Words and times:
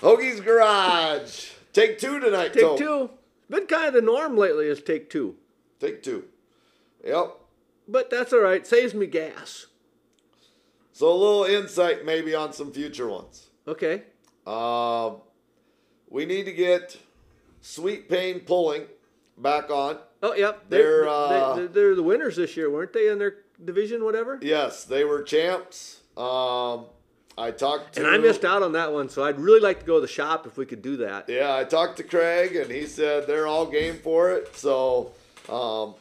Hoagie's 0.00 0.40
Garage. 0.40 1.50
Take 1.72 1.98
two 1.98 2.18
tonight, 2.20 2.52
Take 2.52 2.76
two. 2.78 3.10
Been 3.48 3.66
kind 3.66 3.86
of 3.88 3.94
the 3.94 4.02
norm 4.02 4.36
lately 4.36 4.66
is 4.66 4.80
take 4.80 5.10
two. 5.10 5.36
Take 5.78 6.02
two. 6.02 6.24
Yep. 7.04 7.36
But 7.88 8.10
that's 8.10 8.32
all 8.32 8.40
right. 8.40 8.66
Saves 8.66 8.94
me 8.94 9.06
gas. 9.06 9.66
So 10.92 11.10
a 11.10 11.14
little 11.14 11.44
insight 11.44 12.04
maybe 12.04 12.34
on 12.34 12.52
some 12.52 12.72
future 12.72 13.08
ones. 13.08 13.48
Okay. 13.66 14.02
Um, 14.46 15.16
we 16.08 16.26
need 16.26 16.44
to 16.44 16.52
get 16.52 16.96
Sweet 17.60 18.08
Pain 18.08 18.40
Pulling 18.40 18.84
back 19.36 19.70
on. 19.70 19.98
Oh, 20.22 20.34
yep. 20.34 20.64
They're, 20.68 21.04
They're, 21.04 21.08
uh, 21.08 21.54
they, 21.56 21.66
they're 21.66 21.94
the 21.94 22.02
winners 22.02 22.36
this 22.36 22.56
year, 22.56 22.70
weren't 22.70 22.92
they, 22.92 23.08
in 23.08 23.18
their 23.18 23.38
division, 23.64 24.04
whatever? 24.04 24.38
Yes, 24.42 24.84
they 24.84 25.04
were 25.04 25.22
champs. 25.22 26.00
Um, 26.16 26.86
I 27.38 27.50
talked 27.52 27.94
to 27.94 28.00
And 28.00 28.10
I 28.10 28.18
missed 28.18 28.44
out 28.44 28.62
on 28.62 28.72
that 28.72 28.92
one, 28.92 29.08
so 29.08 29.24
I'd 29.24 29.38
really 29.40 29.60
like 29.60 29.80
to 29.80 29.86
go 29.86 29.94
to 29.96 30.00
the 30.02 30.08
shop 30.08 30.46
if 30.46 30.56
we 30.56 30.66
could 30.66 30.82
do 30.82 30.98
that. 30.98 31.28
Yeah, 31.28 31.54
I 31.56 31.64
talked 31.64 31.96
to 31.98 32.02
Craig, 32.02 32.54
and 32.56 32.70
he 32.70 32.86
said 32.86 33.26
they're 33.26 33.46
all 33.46 33.66
game 33.66 33.96
for 33.96 34.30
it. 34.32 34.54
So, 34.56 35.12
um, 35.48 35.94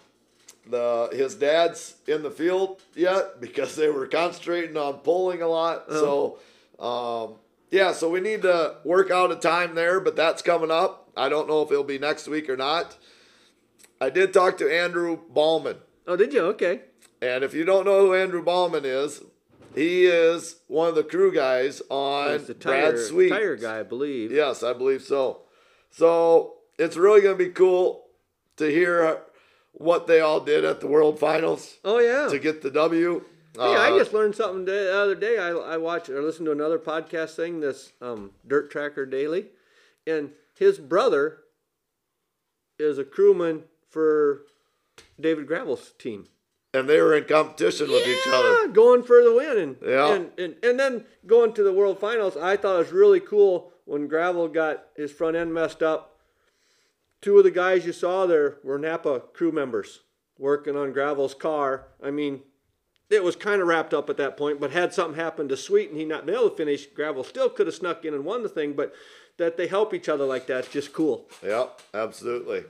the 0.69 1.09
his 1.13 1.35
dad's 1.35 1.95
in 2.07 2.21
the 2.23 2.29
field 2.31 2.81
yet 2.95 3.39
because 3.41 3.75
they 3.75 3.89
were 3.89 4.05
concentrating 4.07 4.75
on 4.77 4.95
pulling 4.95 5.41
a 5.41 5.47
lot. 5.47 5.89
So, 5.89 6.37
um, 6.79 7.35
yeah, 7.71 7.93
so 7.93 8.09
we 8.09 8.19
need 8.19 8.41
to 8.43 8.75
work 8.83 9.09
out 9.09 9.31
a 9.31 9.35
time 9.35 9.75
there, 9.75 9.99
but 9.99 10.15
that's 10.15 10.41
coming 10.41 10.71
up. 10.71 11.09
I 11.15 11.29
don't 11.29 11.47
know 11.47 11.61
if 11.61 11.71
it'll 11.71 11.83
be 11.83 11.99
next 11.99 12.27
week 12.27 12.49
or 12.49 12.57
not. 12.57 12.97
I 14.01 14.09
did 14.09 14.33
talk 14.33 14.57
to 14.59 14.69
Andrew 14.71 15.19
Ballman, 15.29 15.77
Oh, 16.07 16.15
did 16.15 16.33
you? 16.33 16.41
Okay. 16.47 16.81
and 17.21 17.43
if 17.43 17.53
you 17.53 17.65
don't 17.65 17.85
know 17.85 17.99
who 18.07 18.13
Andrew 18.13 18.41
Ballman 18.43 18.85
is, 18.85 19.21
he 19.79 20.05
is 20.05 20.57
one 20.67 20.89
of 20.89 20.95
the 20.95 21.03
crew 21.03 21.33
guys 21.33 21.81
on 21.89 22.45
the 22.45 22.53
tire, 22.53 22.91
Brad 22.91 22.99
Sweet. 22.99 23.29
tire 23.29 23.55
guy, 23.55 23.79
I 23.79 23.83
believe. 23.83 24.31
Yes, 24.31 24.61
I 24.63 24.73
believe 24.73 25.01
so. 25.01 25.41
So 25.91 26.55
it's 26.77 26.97
really 26.97 27.21
going 27.21 27.37
to 27.37 27.43
be 27.43 27.51
cool 27.51 28.05
to 28.57 28.65
hear 28.69 29.21
what 29.73 30.07
they 30.07 30.19
all 30.19 30.39
did 30.41 30.65
at 30.65 30.81
the 30.81 30.87
World 30.87 31.19
Finals 31.19 31.77
Oh, 31.85 31.99
yeah. 31.99 32.27
to 32.29 32.39
get 32.39 32.61
the 32.61 32.71
W. 32.71 33.23
I 33.59 33.89
Uh, 33.91 33.97
just 33.97 34.13
learned 34.13 34.35
something 34.35 34.65
the 34.65 34.93
other 34.95 35.15
day. 35.15 35.37
I, 35.37 35.49
I 35.49 35.77
watched 35.77 36.09
or 36.09 36.21
listened 36.21 36.45
to 36.45 36.51
another 36.51 36.77
podcast 36.79 37.35
thing, 37.35 37.59
this 37.61 37.91
um, 38.01 38.31
Dirt 38.47 38.69
Tracker 38.71 39.05
Daily, 39.05 39.47
and 40.05 40.31
his 40.57 40.77
brother 40.77 41.39
is 42.77 42.97
a 42.97 43.03
crewman 43.03 43.63
for 43.89 44.41
David 45.19 45.47
Gravel's 45.47 45.93
team. 45.97 46.27
And 46.73 46.87
they 46.87 47.01
were 47.01 47.15
in 47.15 47.25
competition 47.25 47.89
with 47.89 48.07
each 48.07 48.27
other. 48.31 48.67
Going 48.67 49.03
for 49.03 49.23
the 49.23 49.33
win, 49.33 49.57
and, 49.57 49.77
Yeah. 49.85 50.13
and 50.13 50.31
and 50.37 50.55
and 50.63 50.79
then 50.79 51.05
going 51.25 51.53
to 51.53 51.63
the 51.63 51.73
World 51.73 51.99
Finals. 51.99 52.37
I 52.37 52.57
thought 52.57 52.75
it 52.75 52.79
was 52.79 52.91
really 52.91 53.19
cool 53.19 53.73
when 53.85 54.07
Gravel 54.07 54.47
got 54.47 54.85
his 54.95 55.11
front 55.11 55.35
end 55.35 55.53
messed 55.53 55.81
up. 55.81 56.19
Two 57.21 57.37
of 57.37 57.43
the 57.43 57.51
guys 57.51 57.85
you 57.85 57.91
saw 57.91 58.25
there 58.25 58.57
were 58.63 58.77
Napa 58.77 59.21
crew 59.33 59.51
members 59.51 60.01
working 60.37 60.77
on 60.77 60.93
Gravel's 60.93 61.33
car. 61.33 61.87
I 62.01 62.11
mean, 62.11 62.41
it 63.09 63.23
was 63.23 63.35
kind 63.35 63.61
of 63.61 63.67
wrapped 63.67 63.93
up 63.93 64.09
at 64.09 64.17
that 64.17 64.37
point, 64.37 64.59
but 64.61 64.71
had 64.71 64.93
something 64.93 65.19
happened 65.19 65.49
to 65.49 65.57
Sweet 65.57 65.89
and 65.89 65.97
he 65.99 66.05
not 66.05 66.25
been 66.25 66.35
able 66.35 66.49
to 66.51 66.55
finish, 66.55 66.85
Gravel 66.85 67.25
still 67.25 67.49
could 67.49 67.67
have 67.67 67.75
snuck 67.75 68.05
in 68.05 68.13
and 68.13 68.23
won 68.23 68.43
the 68.43 68.47
thing. 68.49 68.71
But 68.73 68.93
that 69.37 69.57
they 69.57 69.67
help 69.67 69.93
each 69.93 70.07
other 70.07 70.25
like 70.25 70.47
that's 70.47 70.69
just 70.69 70.93
cool. 70.93 71.27
Yep, 71.43 71.81
absolutely. 71.93 72.63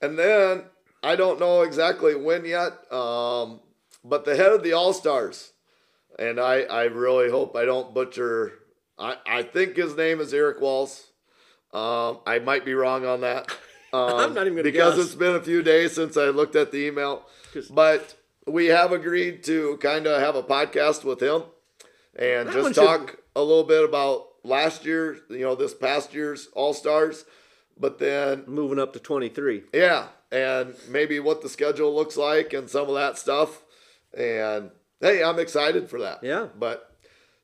And 0.00 0.18
then 0.18 0.64
I 1.02 1.16
don't 1.16 1.38
know 1.40 1.62
exactly 1.62 2.14
when 2.14 2.44
yet, 2.44 2.72
um, 2.92 3.60
but 4.04 4.24
the 4.24 4.36
head 4.36 4.52
of 4.52 4.62
the 4.62 4.72
All 4.72 4.92
Stars, 4.92 5.52
and 6.18 6.40
I, 6.40 6.62
I 6.62 6.84
really 6.84 7.30
hope 7.30 7.54
I 7.56 7.64
don't 7.64 7.94
butcher. 7.94 8.52
I, 8.98 9.16
I 9.26 9.42
think 9.44 9.76
his 9.76 9.96
name 9.96 10.20
is 10.20 10.34
Eric 10.34 10.60
Walls. 10.60 11.06
Um, 11.72 12.18
I 12.26 12.38
might 12.40 12.64
be 12.64 12.74
wrong 12.74 13.04
on 13.06 13.20
that. 13.20 13.50
Um, 13.92 14.14
I'm 14.14 14.34
not 14.34 14.42
even 14.46 14.54
gonna 14.54 14.62
because 14.64 14.96
guess. 14.96 15.04
it's 15.06 15.14
been 15.14 15.36
a 15.36 15.42
few 15.42 15.62
days 15.62 15.94
since 15.94 16.16
I 16.16 16.24
looked 16.26 16.56
at 16.56 16.72
the 16.72 16.78
email. 16.86 17.24
But 17.70 18.14
we 18.46 18.66
have 18.66 18.92
agreed 18.92 19.44
to 19.44 19.76
kind 19.78 20.06
of 20.06 20.20
have 20.20 20.34
a 20.34 20.42
podcast 20.42 21.04
with 21.04 21.22
him 21.22 21.42
and 22.16 22.48
That 22.48 22.52
just 22.54 22.62
one 22.64 22.72
should- 22.74 22.84
talk 22.84 23.16
a 23.36 23.42
little 23.42 23.64
bit 23.64 23.84
about 23.84 24.26
last 24.44 24.84
year, 24.84 25.18
you 25.30 25.40
know, 25.40 25.54
this 25.54 25.74
past 25.74 26.12
year's 26.14 26.48
All 26.54 26.74
Stars. 26.74 27.24
But 27.78 27.98
then 27.98 28.44
Moving 28.48 28.78
up 28.80 28.92
to 28.94 28.98
23. 28.98 29.64
yeah, 29.72 30.08
and 30.30 30.74
maybe 30.88 31.20
what 31.20 31.42
the 31.42 31.48
schedule 31.48 31.94
looks 31.94 32.16
like 32.16 32.52
and 32.52 32.68
some 32.68 32.88
of 32.88 32.94
that 32.94 33.18
stuff. 33.18 33.62
And 34.16 34.70
hey, 35.00 35.22
I'm 35.22 35.38
excited 35.38 35.88
for 35.88 36.00
that. 36.00 36.22
Yeah. 36.22 36.48
But 36.58 36.96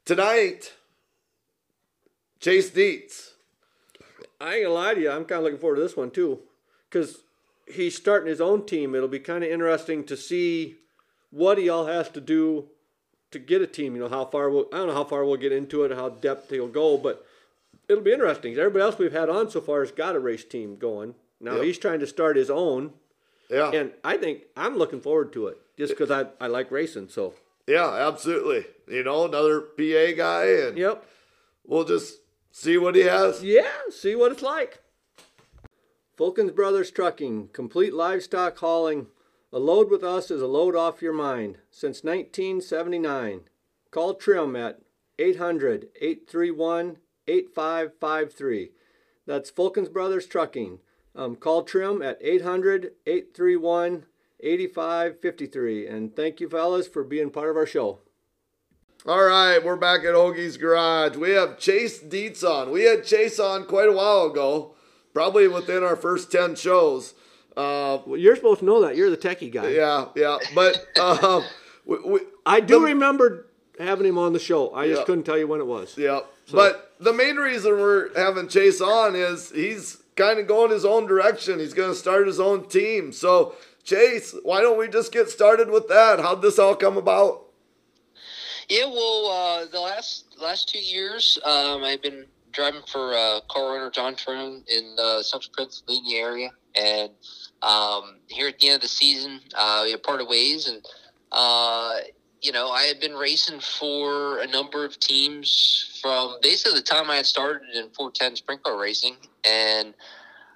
tonight, 0.05 0.73
Chase 2.41 2.71
Dietz. 2.71 3.33
I 4.41 4.57
ain't 4.57 4.65
gonna 4.65 4.75
lie 4.75 4.95
to 4.95 5.01
you. 5.01 5.11
I'm 5.11 5.25
kind 5.25 5.39
of 5.39 5.45
looking 5.45 5.59
forward 5.59 5.77
to 5.77 5.83
this 5.83 5.97
one 5.97 6.11
too, 6.11 6.41
because 6.91 7.19
he's 7.67 7.97
starting 7.97 8.29
his 8.29 8.41
own 8.41 8.67
team. 8.67 8.95
It'll 8.95 9.09
be 9.09 9.19
kind 9.19 9.45
of 9.45 9.51
interesting 9.51 10.05
to 10.05 10.17
see 10.17 10.77
what 11.31 11.57
he 11.57 11.69
all 11.69 11.87
has 11.87 12.09
to 12.11 12.21
do 12.21 12.67
to 13.31 13.39
get 13.39 13.63
a 13.63 13.67
team. 13.67 13.95
You 13.95 14.03
know 14.03 14.09
how 14.09 14.27
far 14.27 14.51
we'll, 14.51 14.67
I 14.73 14.79
don't 14.79 14.89
know 14.89 14.95
how 14.95 15.05
far 15.05 15.25
we'll 15.25 15.37
get 15.37 15.53
into 15.53 15.85
it, 15.85 15.93
how 15.93 16.11
depth 16.11 16.51
he'll 16.51 16.69
go, 16.69 16.99
but 16.99 17.25
it'll 17.89 18.05
be 18.05 18.13
interesting. 18.13 18.53
Everybody 18.53 18.83
else 18.83 18.99
we've 18.99 19.13
had 19.13 19.31
on 19.31 19.51
so 19.51 19.61
far 19.61 19.81
has 19.81 19.91
got 19.91 20.17
a 20.17 20.21
race 20.21 20.45
team 20.45 20.77
going. 20.77 21.15
Now 21.41 21.55
Yep. 21.57 21.65
he's 21.65 21.79
trying 21.79 22.01
to 22.01 22.07
start 22.07 22.37
his 22.37 22.51
own, 22.51 22.93
Yeah. 23.51 23.71
and 23.73 23.93
I 24.03 24.17
think 24.17 24.45
I'm 24.57 24.77
looking 24.77 25.01
forward 25.01 25.33
to 25.35 25.49
it 25.49 25.59
just 25.77 25.93
because 25.93 26.11
I, 26.11 26.27
I 26.41 26.47
like 26.47 26.71
racing. 26.71 27.09
So 27.09 27.35
yeah, 27.67 27.91
absolutely. 28.09 28.67
You 28.89 29.03
know, 29.05 29.25
another 29.25 29.61
PA 29.61 30.13
guy, 30.17 30.47
and 30.47 30.77
yep, 30.79 31.05
we'll 31.67 31.85
just 31.85 32.21
see 32.51 32.77
what 32.79 32.95
he 32.95 33.03
has. 33.03 33.43
Yeah, 33.43 33.71
see 33.91 34.15
what 34.15 34.33
it's 34.33 34.43
like. 34.43 34.81
Fulkins 36.17 36.55
Brothers 36.55 36.91
Trucking, 36.91 37.49
complete 37.53 37.93
livestock 37.93 38.59
hauling. 38.59 39.09
A 39.53 39.59
load 39.59 39.91
with 39.91 40.03
us 40.05 40.31
is 40.31 40.43
a 40.43 40.47
load 40.47 40.77
off 40.77 41.03
your 41.03 41.13
mind. 41.13 41.59
Since 41.71 42.05
1979. 42.05 43.43
Call 43.91 44.15
Trim 44.15 44.55
at 44.57 44.81
800 45.19 45.89
831 46.01 46.99
8553. 47.27 48.71
That's 49.27 49.51
Fulkins 49.51 49.93
Brothers 49.93 50.27
Trucking. 50.27 50.81
Um, 51.17 51.37
call 51.37 51.63
Trim 51.63 52.03
at 52.03 52.19
800 52.21 52.93
831 53.07 54.05
8553. 54.41 55.87
And 55.87 56.15
thank 56.17 56.41
you, 56.41 56.49
fellas, 56.49 56.89
for 56.89 57.05
being 57.05 57.31
part 57.31 57.51
of 57.51 57.57
our 57.57 57.67
show. 57.67 58.01
All 59.07 59.23
right, 59.25 59.63
we're 59.63 59.77
back 59.77 60.01
at 60.01 60.15
Hoagie's 60.15 60.57
Garage. 60.57 61.17
We 61.17 61.31
have 61.33 61.59
Chase 61.59 62.01
Dietz 62.01 62.43
on. 62.43 62.71
We 62.71 62.85
had 62.85 63.05
Chase 63.05 63.39
on 63.39 63.67
quite 63.67 63.89
a 63.89 63.93
while 63.93 64.25
ago, 64.27 64.75
probably 65.13 65.47
within 65.47 65.83
our 65.83 65.95
first 65.97 66.33
10 66.33 66.55
shows. 66.57 67.13
Uh, 67.57 67.99
Well, 68.07 68.17
you're 68.19 68.35
supposed 68.35 68.61
to 68.61 68.65
know 68.67 68.81
that. 68.81 68.97
You're 68.97 69.11
the 69.11 69.17
techie 69.19 69.53
guy. 69.53 69.69
yeah, 69.69 70.07
yeah. 70.17 70.39
But 70.55 70.87
um, 70.99 71.45
we, 71.85 71.99
we, 72.05 72.21
I 72.47 72.61
do 72.61 72.81
The- 72.81 72.87
remember 72.87 73.47
having 73.79 74.07
him 74.07 74.17
on 74.19 74.33
the 74.33 74.39
show. 74.39 74.75
I 74.75 74.89
just 74.89 75.05
couldn't 75.05 75.25
tell 75.25 75.37
you 75.39 75.47
when 75.49 75.61
it 75.61 75.67
was. 75.67 75.97
Yeah. 75.99 76.21
But 76.51 76.93
the 76.99 77.13
main 77.13 77.37
reason 77.37 77.73
we're 77.73 78.15
having 78.17 78.49
Chase 78.49 78.81
on 78.81 79.15
is 79.15 79.51
he's 79.51 79.99
kind 80.17 80.39
of 80.39 80.47
going 80.47 80.71
his 80.71 80.85
own 80.85 81.07
direction. 81.07 81.59
He's 81.59 81.75
going 81.75 81.91
to 81.91 81.99
start 81.99 82.27
his 82.27 82.41
own 82.41 82.69
team. 82.69 83.13
So, 83.13 83.55
Chase, 83.83 84.35
why 84.43 84.61
don't 84.61 84.79
we 84.79 84.89
just 84.89 85.13
get 85.13 85.29
started 85.29 85.71
with 85.71 85.89
that? 85.89 86.21
How'd 86.21 86.43
this 86.43 86.59
all 86.59 86.75
come 86.75 86.97
about? 86.97 87.43
Yeah, 88.69 88.87
well, 88.87 89.27
uh, 89.27 89.67
the 89.67 89.81
last 89.81 90.25
last 90.41 90.71
two 90.71 90.79
years, 90.79 91.39
um, 91.45 91.85
I've 91.85 92.01
been 92.01 92.25
driving 92.53 92.81
for 92.87 93.13
uh, 93.15 93.41
car 93.51 93.77
owner 93.77 93.91
John 93.91 94.17
Trim 94.17 94.65
in 94.69 94.95
the 94.97 95.23
Central 95.23 95.53
Pennsylvania 95.57 96.19
area, 96.19 96.51
and 96.75 97.11
um, 97.61 98.21
here 98.29 98.49
at 98.49 98.59
the 98.59 98.69
end 98.69 98.77
of 98.77 98.83
the 98.83 98.89
season, 98.89 99.41
uh, 99.55 99.83
we 99.85 99.95
parted 99.99 100.29
ways, 100.29 100.67
and 100.67 100.83
uh, 101.31 101.97
you 102.45 102.53
know, 102.53 102.69
I 102.69 102.83
had 102.83 103.01
been 103.01 103.15
racing 103.15 103.61
for 103.61 104.41
a 104.41 104.47
number 104.47 104.85
of 104.85 105.01
teams 105.01 105.99
from 106.03 106.37
basically 106.43 106.79
the 106.79 106.85
time 106.85 107.11
I 107.11 107.17
had 107.17 107.25
started 107.25 107.63
in 107.75 107.89
410 107.89 108.37
sprint 108.37 108.63
car 108.63 108.79
racing, 108.79 109.17
and 109.49 109.95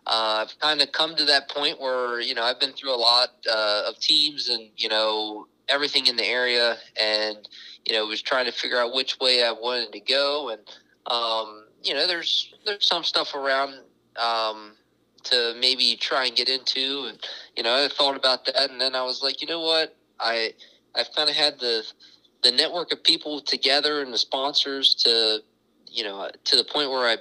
uh, 0.06 0.44
I've 0.44 0.58
kind 0.60 0.82
of 0.82 0.92
come 0.92 1.16
to 1.16 1.24
that 1.24 1.48
point 1.48 1.80
where 1.80 2.20
you 2.20 2.34
know 2.34 2.42
I've 2.42 2.60
been 2.60 2.74
through 2.74 2.94
a 2.94 3.00
lot 3.00 3.30
uh, 3.50 3.84
of 3.88 3.98
teams 4.00 4.50
and 4.50 4.68
you 4.76 4.90
know 4.90 5.46
everything 5.70 6.08
in 6.08 6.16
the 6.16 6.26
area, 6.26 6.76
and 7.00 7.48
you 7.86 7.94
know 7.94 8.04
was 8.04 8.20
trying 8.20 8.44
to 8.44 8.52
figure 8.52 8.78
out 8.78 8.92
which 8.92 9.18
way 9.18 9.42
I 9.42 9.52
wanted 9.52 9.92
to 9.92 10.00
go, 10.00 10.50
and 10.50 10.60
um, 11.06 11.64
you 11.82 11.94
know 11.94 12.06
there's 12.06 12.52
there's 12.66 12.86
some 12.86 13.02
stuff 13.02 13.34
around 13.34 13.76
um, 14.16 14.72
to 15.24 15.54
maybe 15.58 15.96
try 15.98 16.26
and 16.26 16.36
get 16.36 16.50
into, 16.50 17.06
and 17.08 17.18
you 17.56 17.62
know 17.62 17.82
I 17.82 17.88
thought 17.88 18.14
about 18.14 18.44
that, 18.44 18.70
and 18.70 18.78
then 18.78 18.94
I 18.94 19.02
was 19.04 19.22
like, 19.22 19.40
you 19.40 19.48
know 19.48 19.62
what, 19.62 19.96
I 20.20 20.52
I've 20.98 21.12
kind 21.14 21.30
of 21.30 21.36
had 21.36 21.58
the 21.60 21.84
the 22.42 22.52
network 22.52 22.92
of 22.92 23.02
people 23.02 23.40
together 23.40 24.00
and 24.00 24.12
the 24.12 24.18
sponsors 24.18 24.94
to 24.96 25.40
you 25.90 26.04
know 26.04 26.30
to 26.44 26.56
the 26.56 26.64
point 26.64 26.90
where 26.90 27.08
I 27.08 27.16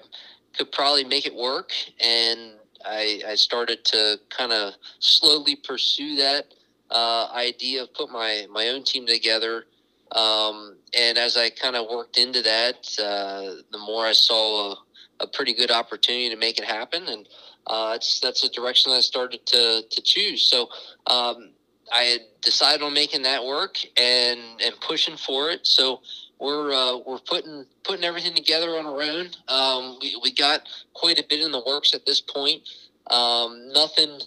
could 0.58 0.72
probably 0.72 1.04
make 1.04 1.26
it 1.26 1.36
work, 1.36 1.72
and 2.00 2.54
I, 2.86 3.22
I 3.28 3.36
started 3.36 3.86
to 3.86 4.20
kind 4.30 4.52
of 4.52 4.74
slowly 5.00 5.56
pursue 5.56 6.16
that 6.18 6.54
uh, 6.90 7.30
idea 7.34 7.84
of 7.84 7.94
put 7.94 8.10
my, 8.10 8.48
my 8.52 8.70
own 8.70 8.84
team 8.84 9.06
together. 9.06 9.66
Um, 10.14 10.78
and 10.98 11.18
as 11.18 11.36
I 11.38 11.50
kind 11.50 11.76
of 11.76 11.88
worked 11.90 12.18
into 12.18 12.42
that, 12.42 12.88
uh, 13.00 13.62
the 13.72 13.78
more 13.78 14.06
I 14.06 14.14
saw 14.14 14.76
a 15.20 15.28
pretty 15.28 15.54
good 15.54 15.72
opportunity 15.72 16.30
to 16.30 16.38
make 16.38 16.58
it 16.60 16.66
happen, 16.66 17.04
and 17.08 17.28
uh, 17.66 17.94
that's 18.22 18.42
the 18.42 18.50
direction 18.50 18.92
I 18.94 19.02
started 19.02 19.46
to 19.48 19.82
to 19.90 20.02
choose. 20.02 20.48
So 20.48 20.70
um, 21.08 21.50
I 21.94 22.04
had 22.04 22.22
decided 22.42 22.82
on 22.82 22.94
making 22.94 23.24
that 23.24 23.44
work 23.44 23.78
and 23.98 24.40
and 24.64 24.80
pushing 24.82 25.18
for 25.18 25.50
it. 25.50 25.66
So 25.66 26.02
we're 26.40 26.74
uh, 26.74 26.98
we're 27.06 27.20
putting 27.20 27.66
putting 27.84 28.04
everything 28.04 28.36
together 28.36 28.78
on 28.78 28.86
our 28.86 29.02
own. 29.02 29.30
Um, 29.48 29.98
we 30.02 30.20
we 30.22 30.32
got 30.32 30.68
quite 30.94 31.20
a 31.20 31.26
bit 31.28 31.42
in 31.42 31.52
the 31.52 31.64
works 31.66 31.94
at 31.94 32.06
this 32.06 32.22
point. 32.22 32.62
Um, 33.10 33.72
nothing. 33.74 34.20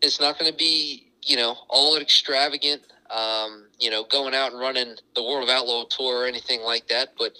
It's 0.00 0.20
not 0.20 0.38
going 0.38 0.50
to 0.50 0.56
be 0.56 1.08
you 1.22 1.36
know 1.36 1.56
all 1.68 1.96
extravagant. 1.96 2.82
Um, 3.10 3.66
you 3.78 3.90
know, 3.90 4.04
going 4.04 4.34
out 4.34 4.52
and 4.52 4.60
running 4.60 4.94
the 5.14 5.22
World 5.22 5.42
of 5.42 5.50
Outlaw 5.50 5.84
tour 5.84 6.22
or 6.22 6.26
anything 6.26 6.62
like 6.62 6.88
that. 6.88 7.10
But 7.18 7.36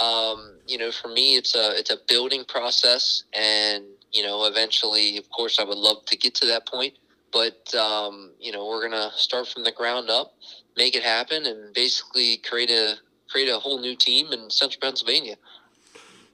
um, 0.00 0.58
you 0.68 0.78
know, 0.78 0.92
for 0.92 1.08
me, 1.08 1.36
it's 1.36 1.56
a 1.56 1.76
it's 1.76 1.90
a 1.90 1.96
building 2.08 2.44
process, 2.44 3.24
and 3.32 3.84
you 4.12 4.22
know, 4.22 4.44
eventually, 4.44 5.16
of 5.16 5.28
course, 5.30 5.58
I 5.58 5.64
would 5.64 5.78
love 5.78 6.04
to 6.06 6.16
get 6.16 6.34
to 6.36 6.46
that 6.46 6.66
point. 6.66 6.94
But 7.32 7.74
um, 7.74 8.32
you 8.40 8.52
know, 8.52 8.66
we're 8.66 8.88
gonna 8.88 9.10
start 9.16 9.48
from 9.48 9.64
the 9.64 9.72
ground 9.72 10.10
up, 10.10 10.34
make 10.76 10.94
it 10.94 11.02
happen, 11.02 11.46
and 11.46 11.74
basically 11.74 12.38
create 12.38 12.70
a 12.70 12.96
create 13.28 13.48
a 13.48 13.58
whole 13.58 13.80
new 13.80 13.96
team 13.96 14.32
in 14.32 14.50
Central 14.50 14.80
Pennsylvania. 14.80 15.36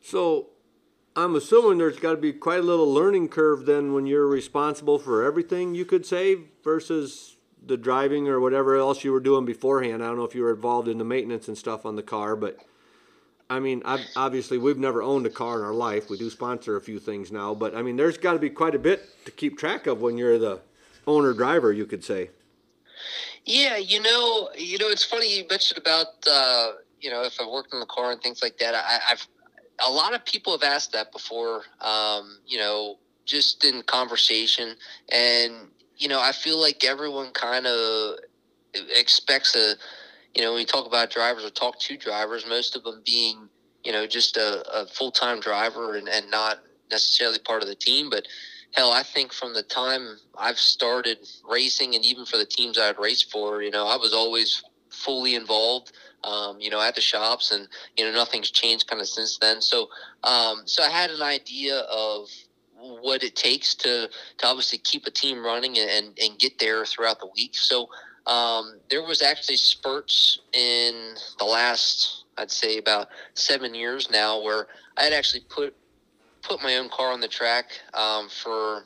So, 0.02 0.48
I'm 1.14 1.36
assuming 1.36 1.78
there's 1.78 1.98
got 1.98 2.12
to 2.12 2.16
be 2.16 2.32
quite 2.32 2.60
a 2.60 2.62
little 2.62 2.92
learning 2.92 3.28
curve 3.28 3.66
then 3.66 3.92
when 3.92 4.06
you're 4.06 4.26
responsible 4.26 4.98
for 4.98 5.22
everything 5.22 5.74
you 5.74 5.84
could 5.84 6.06
say 6.06 6.36
versus 6.64 7.36
the 7.64 7.76
driving 7.76 8.28
or 8.28 8.40
whatever 8.40 8.76
else 8.76 9.04
you 9.04 9.12
were 9.12 9.20
doing 9.20 9.44
beforehand. 9.44 10.02
I 10.02 10.08
don't 10.08 10.16
know 10.16 10.24
if 10.24 10.34
you 10.34 10.42
were 10.42 10.54
involved 10.54 10.88
in 10.88 10.98
the 10.98 11.04
maintenance 11.04 11.48
and 11.48 11.56
stuff 11.56 11.86
on 11.86 11.96
the 11.96 12.02
car, 12.02 12.34
but 12.34 12.58
I 13.50 13.60
mean, 13.60 13.82
obviously 14.16 14.56
we've 14.56 14.78
never 14.78 15.02
owned 15.02 15.26
a 15.26 15.30
car 15.30 15.58
in 15.58 15.64
our 15.64 15.74
life. 15.74 16.08
We 16.08 16.16
do 16.16 16.30
sponsor 16.30 16.76
a 16.76 16.80
few 16.80 16.98
things 16.98 17.30
now, 17.30 17.54
but 17.54 17.76
I 17.76 17.82
mean, 17.82 17.96
there's 17.96 18.16
got 18.16 18.32
to 18.32 18.38
be 18.38 18.50
quite 18.50 18.74
a 18.74 18.78
bit 18.78 19.02
to 19.26 19.30
keep 19.30 19.58
track 19.58 19.86
of 19.86 20.00
when 20.00 20.16
you're 20.16 20.38
the 20.38 20.60
owner 21.06 21.32
driver, 21.32 21.72
you 21.72 21.86
could 21.86 22.04
say. 22.04 22.30
Yeah, 23.44 23.76
you 23.76 24.00
know, 24.00 24.50
you 24.56 24.78
know, 24.78 24.88
it's 24.88 25.04
funny 25.04 25.38
you 25.38 25.44
mentioned 25.48 25.78
about 25.78 26.06
uh, 26.30 26.72
you 27.00 27.10
know 27.10 27.24
if 27.24 27.40
I 27.40 27.48
worked 27.48 27.72
in 27.72 27.80
the 27.80 27.86
car 27.86 28.12
and 28.12 28.20
things 28.20 28.42
like 28.42 28.58
that. 28.58 28.74
I, 28.74 29.00
have 29.08 29.26
a 29.86 29.90
lot 29.90 30.14
of 30.14 30.24
people 30.24 30.52
have 30.52 30.62
asked 30.62 30.92
that 30.92 31.12
before. 31.12 31.62
Um, 31.80 32.38
you 32.46 32.58
know, 32.58 32.98
just 33.24 33.64
in 33.64 33.82
conversation, 33.82 34.76
and 35.10 35.54
you 35.96 36.08
know, 36.08 36.20
I 36.20 36.32
feel 36.32 36.60
like 36.60 36.84
everyone 36.84 37.32
kind 37.32 37.66
of 37.66 38.16
expects 38.74 39.56
a. 39.56 39.74
You 40.34 40.42
know, 40.42 40.52
when 40.52 40.60
we 40.60 40.64
talk 40.64 40.86
about 40.86 41.10
drivers 41.10 41.44
or 41.44 41.50
talk 41.50 41.78
to 41.80 41.96
drivers, 41.96 42.46
most 42.48 42.76
of 42.76 42.84
them 42.84 43.02
being 43.04 43.48
you 43.84 43.92
know 43.92 44.06
just 44.06 44.36
a, 44.36 44.62
a 44.72 44.86
full 44.86 45.10
time 45.10 45.40
driver 45.40 45.96
and, 45.96 46.08
and 46.08 46.30
not 46.30 46.60
necessarily 46.90 47.38
part 47.40 47.62
of 47.62 47.68
the 47.68 47.74
team, 47.74 48.08
but 48.08 48.26
hell, 48.72 48.92
I 48.92 49.02
think 49.02 49.32
from 49.32 49.54
the 49.54 49.62
time 49.62 50.18
I've 50.38 50.58
started 50.58 51.18
racing 51.48 51.94
and 51.94 52.04
even 52.04 52.24
for 52.24 52.38
the 52.38 52.46
teams 52.46 52.78
I'd 52.78 52.98
raced 52.98 53.30
for, 53.30 53.62
you 53.62 53.70
know, 53.70 53.86
I 53.86 53.96
was 53.96 54.14
always 54.14 54.62
fully 54.90 55.34
involved, 55.34 55.92
um, 56.24 56.60
you 56.60 56.70
know, 56.70 56.80
at 56.80 56.94
the 56.94 57.00
shops 57.00 57.50
and, 57.50 57.68
you 57.96 58.04
know, 58.04 58.12
nothing's 58.12 58.50
changed 58.50 58.86
kind 58.86 59.00
of 59.00 59.08
since 59.08 59.38
then. 59.38 59.60
So, 59.60 59.88
um, 60.24 60.62
so 60.64 60.82
I 60.82 60.88
had 60.88 61.10
an 61.10 61.22
idea 61.22 61.80
of 61.80 62.28
what 62.74 63.22
it 63.22 63.36
takes 63.36 63.74
to, 63.76 64.08
to 64.38 64.46
obviously 64.46 64.78
keep 64.78 65.06
a 65.06 65.10
team 65.10 65.44
running 65.44 65.78
and, 65.78 65.90
and, 65.90 66.18
and 66.18 66.38
get 66.38 66.58
there 66.58 66.84
throughout 66.84 67.20
the 67.20 67.28
week. 67.36 67.54
So, 67.54 67.88
um, 68.26 68.78
there 68.88 69.02
was 69.02 69.20
actually 69.20 69.56
spurts 69.56 70.40
in 70.52 71.14
the 71.38 71.44
last, 71.44 72.24
I'd 72.38 72.50
say 72.50 72.78
about 72.78 73.08
seven 73.34 73.74
years 73.74 74.10
now 74.10 74.40
where 74.40 74.68
I 74.96 75.02
had 75.02 75.12
actually 75.12 75.44
put 75.48 75.74
put 76.42 76.62
my 76.62 76.76
own 76.76 76.88
car 76.88 77.12
on 77.12 77.20
the 77.20 77.28
track 77.28 77.66
um, 77.94 78.28
for 78.28 78.84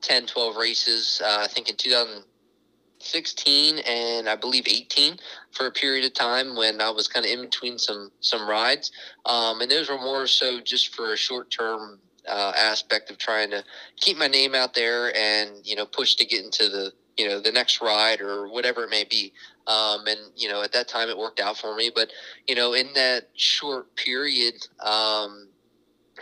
10, 0.00 0.26
12 0.26 0.56
races, 0.56 1.20
uh, 1.24 1.38
I 1.40 1.48
think 1.48 1.68
in 1.68 1.76
2016 1.76 3.78
and 3.78 4.28
I 4.28 4.36
believe 4.36 4.66
18 4.66 5.18
for 5.50 5.66
a 5.66 5.72
period 5.72 6.04
of 6.04 6.14
time 6.14 6.56
when 6.56 6.80
I 6.80 6.90
was 6.90 7.08
kind 7.08 7.26
of 7.26 7.32
in 7.32 7.42
between 7.42 7.78
some, 7.78 8.10
some 8.20 8.48
rides. 8.48 8.92
Um, 9.26 9.60
and 9.60 9.70
those 9.70 9.88
were 9.88 9.98
more 9.98 10.26
so 10.26 10.60
just 10.60 10.94
for 10.94 11.12
a 11.12 11.16
short 11.16 11.50
term 11.50 11.98
uh, 12.28 12.52
aspect 12.56 13.10
of 13.10 13.18
trying 13.18 13.50
to 13.50 13.64
keep 13.96 14.16
my 14.16 14.28
name 14.28 14.54
out 14.54 14.74
there 14.74 15.14
and, 15.16 15.50
you 15.64 15.76
know, 15.76 15.86
push 15.86 16.14
to 16.16 16.24
get 16.24 16.44
into 16.44 16.68
the, 16.68 16.92
you 17.16 17.28
know, 17.28 17.40
the 17.40 17.52
next 17.52 17.80
ride 17.80 18.20
or 18.20 18.48
whatever 18.48 18.84
it 18.84 18.90
may 18.90 19.04
be. 19.04 19.32
Um, 19.66 20.06
and, 20.06 20.18
you 20.36 20.48
know, 20.48 20.62
at 20.62 20.72
that 20.72 20.88
time 20.88 21.08
it 21.08 21.16
worked 21.16 21.40
out 21.40 21.56
for 21.56 21.76
me. 21.76 21.90
But, 21.94 22.10
you 22.46 22.54
know, 22.54 22.74
in 22.74 22.92
that 22.94 23.28
short 23.34 23.94
period, 23.96 24.54
um, 24.80 25.48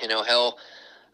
you 0.01 0.09
know, 0.09 0.23
hell, 0.23 0.59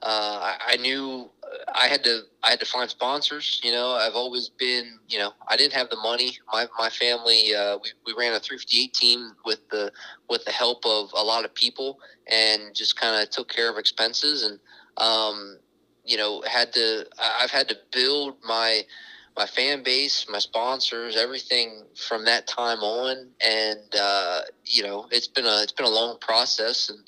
uh, 0.02 0.54
I, 0.60 0.74
I, 0.74 0.76
knew 0.76 1.28
I 1.74 1.88
had 1.88 2.04
to 2.04 2.22
I 2.44 2.50
had 2.50 2.60
to 2.60 2.66
find 2.66 2.88
sponsors. 2.88 3.60
You 3.64 3.72
know, 3.72 3.92
I've 3.92 4.14
always 4.14 4.48
been 4.48 4.98
you 5.08 5.18
know 5.18 5.32
I 5.48 5.56
didn't 5.56 5.72
have 5.72 5.90
the 5.90 5.96
money. 5.96 6.38
My 6.52 6.68
my 6.78 6.88
family 6.88 7.54
uh, 7.54 7.78
we, 7.82 7.90
we 8.06 8.12
ran 8.18 8.32
a 8.32 8.40
358 8.40 8.94
team 8.94 9.32
with 9.44 9.68
the 9.70 9.90
with 10.28 10.44
the 10.44 10.52
help 10.52 10.86
of 10.86 11.10
a 11.16 11.22
lot 11.22 11.44
of 11.44 11.52
people 11.52 11.98
and 12.28 12.74
just 12.74 12.98
kind 12.98 13.20
of 13.20 13.30
took 13.30 13.48
care 13.48 13.70
of 13.70 13.76
expenses 13.76 14.44
and 14.44 14.60
um, 14.98 15.58
you 16.04 16.16
know 16.16 16.42
had 16.46 16.72
to 16.74 17.06
I've 17.20 17.50
had 17.50 17.68
to 17.68 17.76
build 17.92 18.36
my 18.46 18.82
my 19.36 19.46
fan 19.46 19.84
base, 19.84 20.26
my 20.28 20.40
sponsors, 20.40 21.16
everything 21.16 21.84
from 21.94 22.24
that 22.24 22.48
time 22.48 22.80
on, 22.80 23.28
and 23.40 23.94
uh, 23.98 24.40
you 24.64 24.82
know 24.82 25.06
it's 25.10 25.28
been 25.28 25.46
a 25.46 25.62
it's 25.62 25.72
been 25.72 25.86
a 25.86 25.90
long 25.90 26.18
process 26.20 26.88
and 26.88 26.98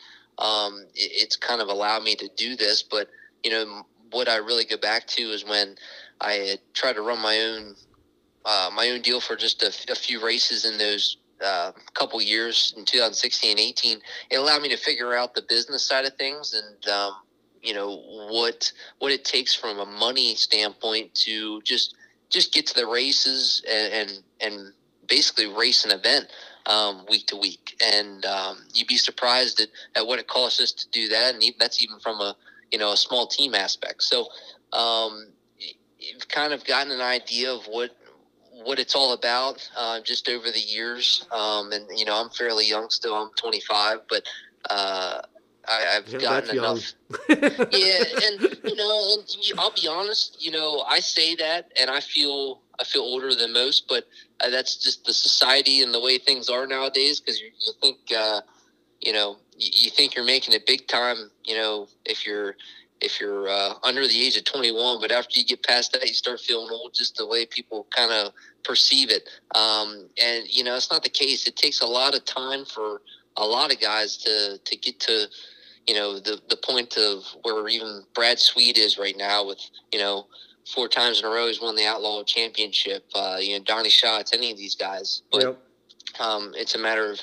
um, 0.41 0.87
it, 0.95 1.11
it's 1.23 1.37
kind 1.37 1.61
of 1.61 1.69
allowed 1.69 2.03
me 2.03 2.17
to 2.17 2.29
do 2.37 2.57
this. 2.57 2.83
But 2.83 3.09
you 3.45 3.51
know, 3.51 3.83
what 4.11 4.29
I 4.29 4.37
really 4.37 4.65
go 4.65 4.77
back 4.77 5.07
to 5.09 5.23
is 5.23 5.45
when 5.45 5.77
I 6.21 6.33
had 6.33 6.61
tried 6.75 6.95
to 6.95 7.03
run 7.03 7.21
my 7.21 7.39
own 7.39 7.75
uh, 8.45 8.71
my 8.75 8.89
own 8.91 9.03
deal 9.03 9.21
for 9.21 9.37
just 9.37 9.63
a, 9.63 9.93
a 9.93 9.95
few 9.95 10.25
races 10.25 10.65
in 10.65 10.79
those 10.79 11.19
uh, 11.45 11.73
couple 11.95 12.21
years 12.21 12.75
in 12.77 12.85
2016 12.85 13.53
and 13.53 13.61
18. 13.61 13.99
It 14.31 14.37
allowed 14.37 14.63
me 14.63 14.69
to 14.71 14.77
figure 14.77 15.15
out 15.15 15.35
the 15.35 15.43
business 15.43 15.87
side 15.87 16.05
of 16.05 16.15
things 16.15 16.55
and 16.55 16.93
um, 16.93 17.13
you 17.63 17.75
know 17.75 17.97
what 18.31 18.71
what 18.99 19.13
it 19.13 19.25
takes 19.25 19.55
from 19.55 19.79
a 19.79 19.87
money 19.87 20.35
standpoint 20.35 21.15
to 21.15 21.61
just 21.63 21.95
just 22.31 22.53
get 22.53 22.67
to 22.67 22.75
the 22.75 22.87
races 22.87 23.63
and 23.69 23.93
and, 23.93 24.23
and 24.41 24.73
basically 25.09 25.47
race 25.47 25.85
an 25.85 25.91
event 25.91 26.27
um, 26.67 27.05
week 27.09 27.27
to 27.29 27.37
week, 27.37 27.81
and 27.85 28.25
um, 28.25 28.59
you'd 28.73 28.89
be 28.89 28.97
surprised 28.97 29.61
at, 29.61 29.69
at 29.97 30.07
what 30.07 30.19
it 30.19 30.29
costs 30.29 30.61
us 30.61 30.73
to 30.73 30.89
do 30.91 31.09
that, 31.09 31.35
and 31.35 31.43
that's 31.59 31.83
even 31.83 31.99
from 31.99 32.21
a 32.21 32.37
you 32.71 32.79
know 32.79 32.93
a 32.93 32.97
small 32.97 33.27
team 33.27 33.55
aspect. 33.55 34.03
So 34.03 34.27
um, 34.73 35.29
you've 35.99 36.29
kind 36.29 36.53
of 36.53 36.65
gotten 36.65 36.93
an 36.93 37.01
idea 37.01 37.53
of 37.53 37.65
what 37.67 37.91
what 38.65 38.79
it's 38.79 38.95
all 38.95 39.13
about 39.13 39.69
uh, 39.77 40.01
just 40.01 40.29
over 40.29 40.51
the 40.51 40.61
years, 40.61 41.27
um, 41.33 41.73
and 41.73 41.87
you 41.97 42.05
know 42.05 42.21
I'm 42.21 42.31
fairly 42.31 42.67
young 42.69 42.91
still. 42.91 43.15
I'm 43.15 43.31
25, 43.37 44.01
but 44.09 44.23
uh, 44.69 45.21
I, 45.69 45.81
have 45.95 46.09
yeah, 46.09 46.19
gotten 46.19 46.59
enough. 46.59 46.93
yeah, 47.29 48.03
and 48.27 48.59
you 48.65 48.77
know, 48.77 49.17
and 49.17 49.59
I'll 49.59 49.73
be 49.73 49.89
honest. 49.89 50.37
You 50.45 50.53
know, 50.53 50.85
I 50.89 51.01
say 51.01 51.35
that, 51.37 51.73
and 51.81 51.91
I 51.91 52.01
feel 52.01 52.61
I 52.79 52.85
feel 52.85 53.03
older 53.03 53.35
than 53.35 53.53
most, 53.53 53.89
but 53.89 54.07
uh, 54.41 54.51
that's 54.51 54.77
just 54.77 55.05
the 55.05 55.13
society 55.13 55.83
and 55.83 55.93
the 55.93 56.01
way 56.01 56.19
things 56.19 56.49
are 56.49 56.67
nowadays. 56.67 57.21
Because 57.21 57.41
you, 57.41 57.51
you, 57.59 57.73
think, 57.81 57.99
uh, 58.17 58.41
you 59.01 59.13
know, 59.13 59.37
you, 59.57 59.71
you, 59.73 59.91
think 59.91 60.15
you're 60.15 60.25
making 60.25 60.55
it 60.55 60.67
big 60.67 60.87
time. 60.87 61.31
You 61.45 61.57
know, 61.57 61.89
if 62.05 62.27
you're 62.27 62.57
if 63.01 63.21
you're 63.21 63.49
uh, 63.49 63.75
under 63.83 64.07
the 64.07 64.27
age 64.27 64.37
of 64.37 64.45
21, 64.45 65.01
but 65.01 65.11
after 65.11 65.39
you 65.39 65.47
get 65.47 65.63
past 65.63 65.93
that, 65.93 66.07
you 66.07 66.15
start 66.15 66.41
feeling 66.41 66.69
old. 66.71 66.93
Just 66.95 67.17
the 67.17 67.27
way 67.27 67.47
people 67.47 67.87
kind 67.97 68.13
of 68.13 68.33
perceive 68.63 69.11
it, 69.11 69.29
um, 69.55 70.09
and 70.23 70.47
you 70.49 70.65
know, 70.65 70.77
it's 70.77 70.91
not 70.91 71.03
the 71.03 71.11
case. 71.11 71.47
It 71.47 71.57
takes 71.57 71.81
a 71.81 71.87
lot 71.87 72.15
of 72.15 72.25
time 72.25 72.65
for 72.65 73.01
a 73.37 73.47
lot 73.47 73.73
of 73.73 73.81
guys 73.81 74.17
to 74.19 74.59
to 74.59 74.77
get 74.77 75.01
to 75.01 75.27
you 75.87 75.95
know 75.95 76.19
the 76.19 76.41
the 76.49 76.57
point 76.57 76.97
of 76.97 77.25
where 77.43 77.67
even 77.69 78.03
Brad 78.15 78.39
Sweet 78.39 78.79
is 78.79 78.99
right 78.99 79.17
now 79.17 79.47
with 79.47 79.59
you 79.93 79.99
know 79.99 80.27
four 80.75 80.89
times 80.89 81.21
in 81.21 81.27
a 81.27 81.29
row 81.29 81.47
he's 81.47 81.61
won 81.61 81.77
the 81.77 81.87
Outlaw 81.87 82.23
Championship. 82.25 83.05
Uh, 83.15 83.37
you 83.41 83.59
know, 83.59 83.65
Donny 83.65 83.91
Schatz, 83.91 84.33
any 84.33 84.51
of 84.51 84.57
these 84.57 84.75
guys. 84.75 85.23
But 85.31 85.43
yep. 85.43 85.59
um, 86.19 86.53
it's 86.57 86.75
a 86.75 86.79
matter 86.79 87.11
of 87.11 87.21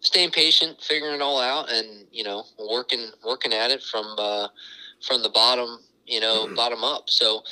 staying 0.00 0.30
patient, 0.30 0.80
figuring 0.80 1.14
it 1.14 1.22
all 1.22 1.40
out, 1.40 1.70
and 1.70 2.06
you 2.12 2.24
know, 2.24 2.44
working 2.58 3.10
working 3.24 3.52
at 3.52 3.70
it 3.70 3.82
from 3.82 4.06
uh, 4.18 4.48
from 5.06 5.22
the 5.22 5.30
bottom, 5.30 5.78
you 6.06 6.20
know, 6.20 6.46
mm-hmm. 6.46 6.54
bottom 6.54 6.84
up. 6.84 7.08
So, 7.08 7.42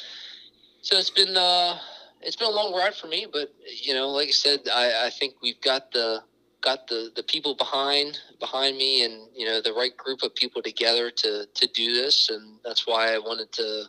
so 0.82 0.98
it's 0.98 1.10
been 1.10 1.36
uh, 1.36 1.78
it's 2.22 2.36
been 2.36 2.48
a 2.48 2.54
long 2.54 2.74
ride 2.74 2.94
for 2.94 3.06
me, 3.06 3.26
but 3.30 3.54
you 3.82 3.94
know, 3.94 4.08
like 4.10 4.28
I 4.28 4.32
said, 4.32 4.60
I, 4.72 5.06
I 5.06 5.10
think 5.10 5.34
we've 5.42 5.60
got 5.60 5.92
the 5.92 6.22
got 6.60 6.88
the 6.88 7.10
the 7.14 7.22
people 7.22 7.54
behind 7.54 8.18
behind 8.40 8.76
me 8.76 9.04
and 9.04 9.28
you 9.34 9.46
know 9.46 9.60
the 9.60 9.72
right 9.72 9.96
group 9.96 10.22
of 10.22 10.34
people 10.34 10.60
together 10.60 11.10
to 11.10 11.46
to 11.54 11.68
do 11.68 11.92
this 11.92 12.28
and 12.28 12.58
that's 12.64 12.86
why 12.86 13.14
I 13.14 13.18
wanted 13.18 13.52
to 13.52 13.84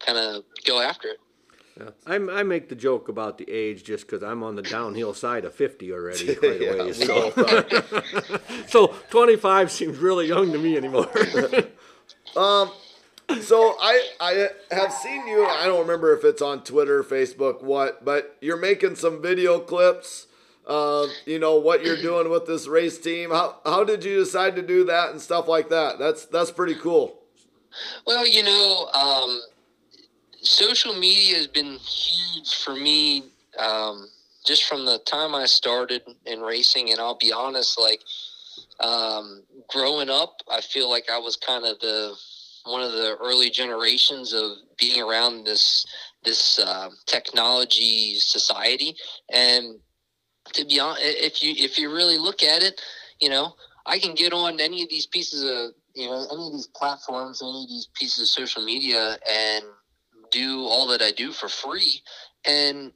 kind 0.00 0.18
of 0.18 0.44
go 0.66 0.80
after 0.80 1.08
it. 1.08 1.18
Yeah. 1.78 1.90
I, 2.06 2.14
I 2.40 2.42
make 2.42 2.68
the 2.68 2.74
joke 2.74 3.08
about 3.08 3.38
the 3.38 3.50
age 3.50 3.84
just 3.84 4.06
because 4.06 4.22
I'm 4.22 4.42
on 4.42 4.56
the 4.56 4.62
downhill 4.62 5.14
side 5.14 5.44
of 5.44 5.54
50 5.54 5.92
already. 5.92 6.36
Right 6.42 6.60
yeah, 6.60 6.70
away, 6.70 6.92
so. 6.92 7.32
so 8.66 8.94
25 9.10 9.70
seems 9.70 9.98
really 9.98 10.26
young 10.26 10.52
to 10.52 10.58
me 10.58 10.76
anymore. 10.76 11.10
Um, 12.36 12.70
so 13.40 13.76
I 13.80 14.08
I 14.20 14.48
have 14.70 14.92
seen 14.92 15.26
you. 15.26 15.44
I 15.44 15.66
don't 15.66 15.80
remember 15.80 16.16
if 16.16 16.24
it's 16.24 16.40
on 16.40 16.62
Twitter, 16.62 17.02
Facebook, 17.02 17.60
what, 17.60 18.04
but 18.04 18.36
you're 18.40 18.56
making 18.56 18.94
some 18.94 19.20
video 19.20 19.58
clips. 19.58 20.28
Uh, 20.64 21.08
you 21.26 21.40
know 21.40 21.56
what 21.56 21.84
you're 21.84 22.00
doing 22.00 22.30
with 22.30 22.46
this 22.46 22.68
race 22.68 22.98
team. 22.98 23.30
How 23.30 23.56
how 23.64 23.82
did 23.82 24.04
you 24.04 24.20
decide 24.20 24.54
to 24.56 24.62
do 24.62 24.84
that 24.84 25.10
and 25.10 25.20
stuff 25.20 25.48
like 25.48 25.70
that? 25.70 25.98
That's 25.98 26.24
that's 26.24 26.52
pretty 26.52 26.76
cool. 26.76 27.18
Well, 28.06 28.26
you 28.26 28.42
know, 28.42 28.88
um, 28.94 29.40
social 30.42 30.94
media 30.94 31.36
has 31.36 31.46
been 31.46 31.76
huge 31.78 32.54
for 32.64 32.74
me. 32.74 33.24
Um, 33.58 34.08
just 34.46 34.64
from 34.64 34.86
the 34.86 34.98
time 35.00 35.34
I 35.34 35.46
started 35.46 36.02
in 36.24 36.40
racing, 36.40 36.90
and 36.90 37.00
I'll 37.00 37.18
be 37.18 37.32
honest, 37.32 37.78
like 37.78 38.00
um, 38.80 39.42
growing 39.68 40.08
up, 40.08 40.36
I 40.50 40.60
feel 40.60 40.88
like 40.88 41.10
I 41.10 41.18
was 41.18 41.36
kind 41.36 41.64
of 41.66 41.78
the 41.80 42.14
one 42.64 42.82
of 42.82 42.92
the 42.92 43.16
early 43.20 43.50
generations 43.50 44.32
of 44.32 44.52
being 44.78 45.02
around 45.02 45.44
this 45.44 45.86
this 46.24 46.58
uh, 46.58 46.88
technology 47.06 48.16
society. 48.16 48.96
And 49.30 49.78
to 50.54 50.64
be 50.64 50.80
honest, 50.80 51.02
if 51.04 51.42
you 51.42 51.54
if 51.56 51.78
you 51.78 51.92
really 51.94 52.18
look 52.18 52.42
at 52.42 52.62
it, 52.62 52.80
you 53.20 53.28
know, 53.28 53.54
I 53.86 53.98
can 53.98 54.14
get 54.14 54.32
on 54.32 54.60
any 54.60 54.82
of 54.82 54.88
these 54.88 55.06
pieces 55.06 55.42
of 55.42 55.74
you 55.94 56.08
know 56.08 56.26
any 56.32 56.46
of 56.46 56.52
these 56.52 56.68
platforms, 56.68 57.42
any 57.42 57.64
of 57.64 57.68
these 57.68 57.88
pieces 57.94 58.20
of 58.20 58.28
social 58.28 58.62
media, 58.62 59.18
and 59.28 59.64
do 60.30 60.66
all 60.66 60.86
that 60.88 61.02
I 61.02 61.10
do 61.10 61.32
for 61.32 61.48
free, 61.48 62.02
and 62.44 62.92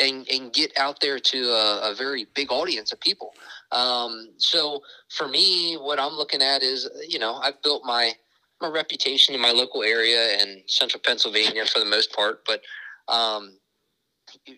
and 0.00 0.28
and 0.28 0.52
get 0.52 0.72
out 0.78 1.00
there 1.00 1.18
to 1.18 1.38
a, 1.50 1.92
a 1.92 1.94
very 1.94 2.26
big 2.34 2.52
audience 2.52 2.92
of 2.92 3.00
people. 3.00 3.32
Um, 3.72 4.30
so 4.36 4.82
for 5.10 5.28
me, 5.28 5.74
what 5.74 5.98
I'm 5.98 6.12
looking 6.12 6.42
at 6.42 6.62
is, 6.62 6.88
you 7.08 7.18
know, 7.18 7.34
I've 7.34 7.62
built 7.62 7.84
my 7.84 8.12
my 8.60 8.68
reputation 8.68 9.34
in 9.34 9.40
my 9.40 9.50
local 9.50 9.82
area 9.82 10.38
and 10.40 10.62
central 10.66 11.00
Pennsylvania 11.04 11.66
for 11.66 11.78
the 11.78 11.84
most 11.84 12.12
part. 12.12 12.44
But 12.46 12.62
um, 13.08 13.58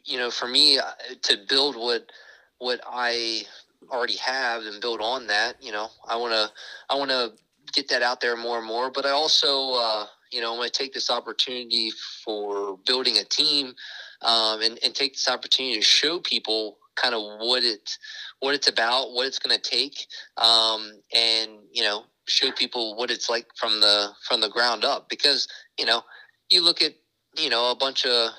you 0.04 0.18
know, 0.18 0.30
for 0.30 0.48
me 0.48 0.78
uh, 0.78 0.82
to 1.22 1.38
build 1.48 1.76
what 1.76 2.10
what 2.58 2.80
I 2.86 3.42
already 3.90 4.16
have 4.16 4.62
and 4.64 4.80
build 4.80 5.00
on 5.00 5.26
that, 5.28 5.62
you 5.62 5.72
know, 5.72 5.88
I 6.08 6.16
want 6.16 6.32
to 6.32 6.50
I 6.90 6.96
want 6.96 7.10
to 7.10 7.32
get 7.72 7.88
that 7.88 8.02
out 8.02 8.20
there 8.20 8.36
more 8.36 8.58
and 8.58 8.66
more. 8.66 8.90
But 8.90 9.06
I 9.06 9.10
also, 9.10 9.74
uh, 9.74 10.06
you 10.32 10.40
know, 10.40 10.54
want 10.54 10.72
to 10.72 10.78
take 10.78 10.92
this 10.92 11.10
opportunity 11.10 11.90
for 12.24 12.78
building 12.86 13.18
a 13.18 13.24
team 13.24 13.74
um, 14.22 14.60
and, 14.62 14.78
and 14.84 14.94
take 14.94 15.14
this 15.14 15.28
opportunity 15.28 15.76
to 15.76 15.82
show 15.82 16.20
people 16.20 16.78
kind 16.96 17.14
of 17.14 17.22
what 17.38 17.62
it 17.62 17.96
what 18.40 18.54
it's 18.54 18.68
about, 18.68 19.12
what 19.12 19.26
it's 19.26 19.38
going 19.38 19.56
to 19.56 19.70
take, 19.70 20.06
um, 20.36 20.92
and 21.14 21.50
you 21.72 21.82
know, 21.82 22.04
show 22.26 22.50
people 22.52 22.96
what 22.96 23.10
it's 23.10 23.30
like 23.30 23.46
from 23.56 23.80
the 23.80 24.10
from 24.26 24.40
the 24.40 24.48
ground 24.48 24.84
up. 24.84 25.08
Because 25.08 25.48
you 25.78 25.86
know 25.86 26.02
you 26.50 26.64
look 26.64 26.82
at 26.82 26.92
you 27.36 27.50
know 27.50 27.70
a 27.70 27.76
bunch 27.76 28.06
of 28.06 28.30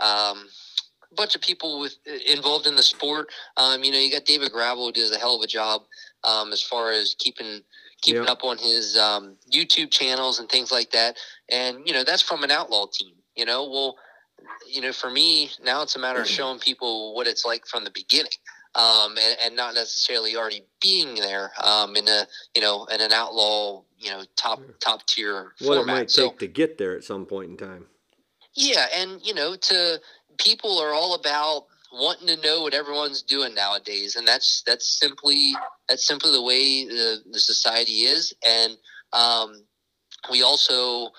um, 0.00 0.48
a 1.10 1.14
bunch 1.14 1.34
of 1.34 1.42
people 1.42 1.80
with 1.80 1.96
involved 2.26 2.66
in 2.66 2.76
the 2.76 2.82
sport 2.82 3.28
um, 3.56 3.84
you 3.84 3.92
know 3.92 3.98
you 3.98 4.10
got 4.10 4.24
david 4.24 4.50
gravel 4.50 4.86
who 4.86 4.92
does 4.92 5.12
a 5.12 5.18
hell 5.18 5.36
of 5.36 5.42
a 5.42 5.46
job 5.46 5.82
um, 6.24 6.52
as 6.52 6.62
far 6.62 6.90
as 6.90 7.14
keeping 7.18 7.60
keeping 8.02 8.22
yep. 8.22 8.30
up 8.30 8.44
on 8.44 8.58
his 8.58 8.96
um, 8.96 9.36
youtube 9.50 9.90
channels 9.90 10.38
and 10.38 10.48
things 10.48 10.70
like 10.70 10.90
that 10.90 11.16
and 11.48 11.78
you 11.86 11.92
know 11.92 12.04
that's 12.04 12.22
from 12.22 12.42
an 12.42 12.50
outlaw 12.50 12.86
team 12.92 13.14
you 13.34 13.44
know 13.44 13.68
well 13.68 13.96
you 14.68 14.80
know 14.80 14.92
for 14.92 15.10
me 15.10 15.50
now 15.64 15.82
it's 15.82 15.96
a 15.96 15.98
matter 15.98 16.20
of 16.20 16.28
showing 16.28 16.58
people 16.58 17.14
what 17.14 17.26
it's 17.26 17.44
like 17.44 17.66
from 17.66 17.84
the 17.84 17.90
beginning 17.90 18.30
um, 18.74 19.18
and, 19.18 19.36
and, 19.44 19.56
not 19.56 19.74
necessarily 19.74 20.34
already 20.34 20.64
being 20.80 21.14
there 21.16 21.52
um, 21.62 21.94
in 21.94 22.08
a 22.08 22.26
you 22.54 22.62
know 22.62 22.86
in 22.86 23.02
an 23.02 23.12
outlaw 23.12 23.82
you 23.98 24.10
know 24.10 24.22
top 24.36 24.60
top 24.80 25.06
tier 25.06 25.52
what 25.60 25.76
format. 25.76 25.82
it 25.82 25.98
might 25.98 26.10
so, 26.10 26.30
take 26.30 26.38
to 26.38 26.46
get 26.46 26.78
there 26.78 26.96
at 26.96 27.04
some 27.04 27.26
point 27.26 27.50
in 27.50 27.56
time. 27.56 27.84
Yeah, 28.54 28.86
and 28.94 29.20
you 29.22 29.34
know, 29.34 29.56
to 29.56 30.00
people 30.38 30.78
are 30.78 30.92
all 30.92 31.14
about 31.14 31.66
wanting 31.92 32.28
to 32.28 32.42
know 32.42 32.62
what 32.62 32.74
everyone's 32.74 33.22
doing 33.22 33.54
nowadays, 33.54 34.16
and 34.16 34.26
that's 34.26 34.62
that's 34.66 34.86
simply 34.86 35.54
that's 35.92 36.06
simply 36.06 36.32
the 36.32 36.42
way 36.42 36.84
the, 36.84 37.22
the 37.30 37.38
society 37.38 38.02
is, 38.02 38.34
and 38.46 38.76
um, 39.12 39.64
we 40.30 40.42
also 40.42 41.10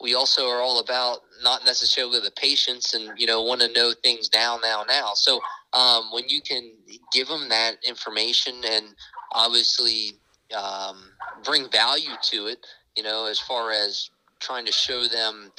we 0.00 0.14
also 0.14 0.48
are 0.48 0.60
all 0.60 0.80
about 0.80 1.18
not 1.42 1.64
necessarily 1.64 2.20
the 2.20 2.32
patience 2.32 2.94
and 2.94 3.18
you 3.18 3.26
know 3.26 3.42
want 3.42 3.60
to 3.60 3.72
know 3.72 3.92
things 4.02 4.30
now 4.32 4.58
now 4.62 4.84
now 4.88 5.10
so 5.14 5.40
um, 5.72 6.10
when 6.12 6.28
you 6.28 6.40
can 6.40 6.72
give 7.12 7.28
them 7.28 7.48
that 7.48 7.76
information 7.86 8.54
and 8.64 8.86
obviously 9.32 10.12
um, 10.56 11.12
bring 11.44 11.70
value 11.70 12.14
to 12.22 12.46
it, 12.46 12.66
you 12.96 13.02
know, 13.02 13.26
as 13.26 13.38
far 13.38 13.70
as 13.70 14.10
trying 14.40 14.66
to 14.66 14.72
show 14.72 15.06
them 15.06 15.52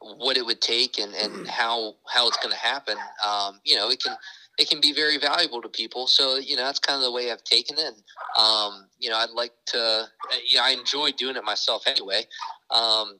what 0.00 0.36
it 0.36 0.44
would 0.44 0.60
take 0.60 0.98
and, 0.98 1.14
and 1.14 1.32
mm-hmm. 1.32 1.44
how 1.46 1.94
how 2.12 2.28
it's 2.28 2.36
going 2.38 2.52
to 2.52 2.58
happen, 2.58 2.96
um, 3.26 3.60
you 3.64 3.76
know, 3.76 3.90
it 3.90 4.02
can 4.02 4.16
it 4.58 4.68
can 4.68 4.80
be 4.80 4.92
very 4.92 5.18
valuable 5.18 5.60
to 5.62 5.68
people. 5.68 6.06
So 6.06 6.36
you 6.36 6.56
know, 6.56 6.64
that's 6.64 6.78
kind 6.78 6.96
of 6.96 7.02
the 7.02 7.12
way 7.12 7.30
I've 7.30 7.44
taken 7.44 7.76
it. 7.78 7.94
Um, 8.38 8.86
you 8.98 9.10
know, 9.10 9.16
I'd 9.16 9.30
like 9.30 9.52
to. 9.66 10.06
You 10.46 10.58
know, 10.58 10.64
I 10.64 10.70
enjoy 10.70 11.10
doing 11.12 11.36
it 11.36 11.44
myself 11.44 11.84
anyway. 11.86 12.22
Um, 12.70 13.18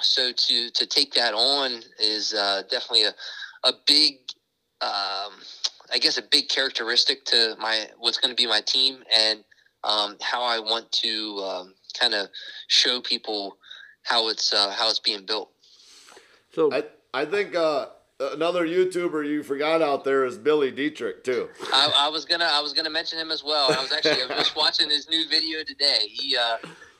so 0.00 0.32
to 0.32 0.70
to 0.70 0.86
take 0.86 1.14
that 1.14 1.34
on 1.34 1.82
is 1.98 2.34
uh, 2.34 2.62
definitely 2.70 3.04
a 3.04 3.14
a 3.64 3.72
big 3.86 4.16
um, 4.80 5.32
I 5.92 5.98
guess 6.00 6.18
a 6.18 6.22
big 6.22 6.48
characteristic 6.48 7.24
to 7.26 7.56
my 7.58 7.88
what's 7.98 8.18
going 8.18 8.34
to 8.34 8.40
be 8.40 8.46
my 8.46 8.60
team 8.60 9.02
and 9.14 9.44
um, 9.84 10.16
how 10.20 10.42
I 10.42 10.58
want 10.58 10.90
to 10.92 11.38
um, 11.44 11.74
kind 11.98 12.14
of 12.14 12.28
show 12.68 13.00
people 13.00 13.58
how 14.02 14.28
it's 14.28 14.52
uh, 14.52 14.70
how 14.70 14.88
it's 14.88 14.98
being 14.98 15.24
built. 15.24 15.50
So 16.52 16.72
I 16.72 16.84
I 17.12 17.24
think 17.24 17.54
uh, 17.54 17.86
another 18.32 18.66
YouTuber 18.66 19.26
you 19.26 19.42
forgot 19.42 19.82
out 19.82 20.04
there 20.04 20.24
is 20.24 20.38
Billy 20.38 20.70
Dietrich 20.70 21.24
too. 21.24 21.48
I, 21.72 21.92
I, 21.96 22.08
was 22.08 22.24
gonna 22.24 22.48
I 22.50 22.60
was 22.60 22.72
gonna 22.72 22.90
mention 22.90 23.18
him 23.18 23.30
as 23.30 23.44
well. 23.44 23.72
I 23.72 23.82
was 23.82 23.92
actually 23.92 24.22
I 24.22 24.26
was 24.26 24.36
just 24.36 24.56
watching 24.56 24.90
his 24.90 25.08
new 25.08 25.28
video 25.28 25.62
today. 25.64 26.06
He 26.08 26.36
uh, 26.36 26.56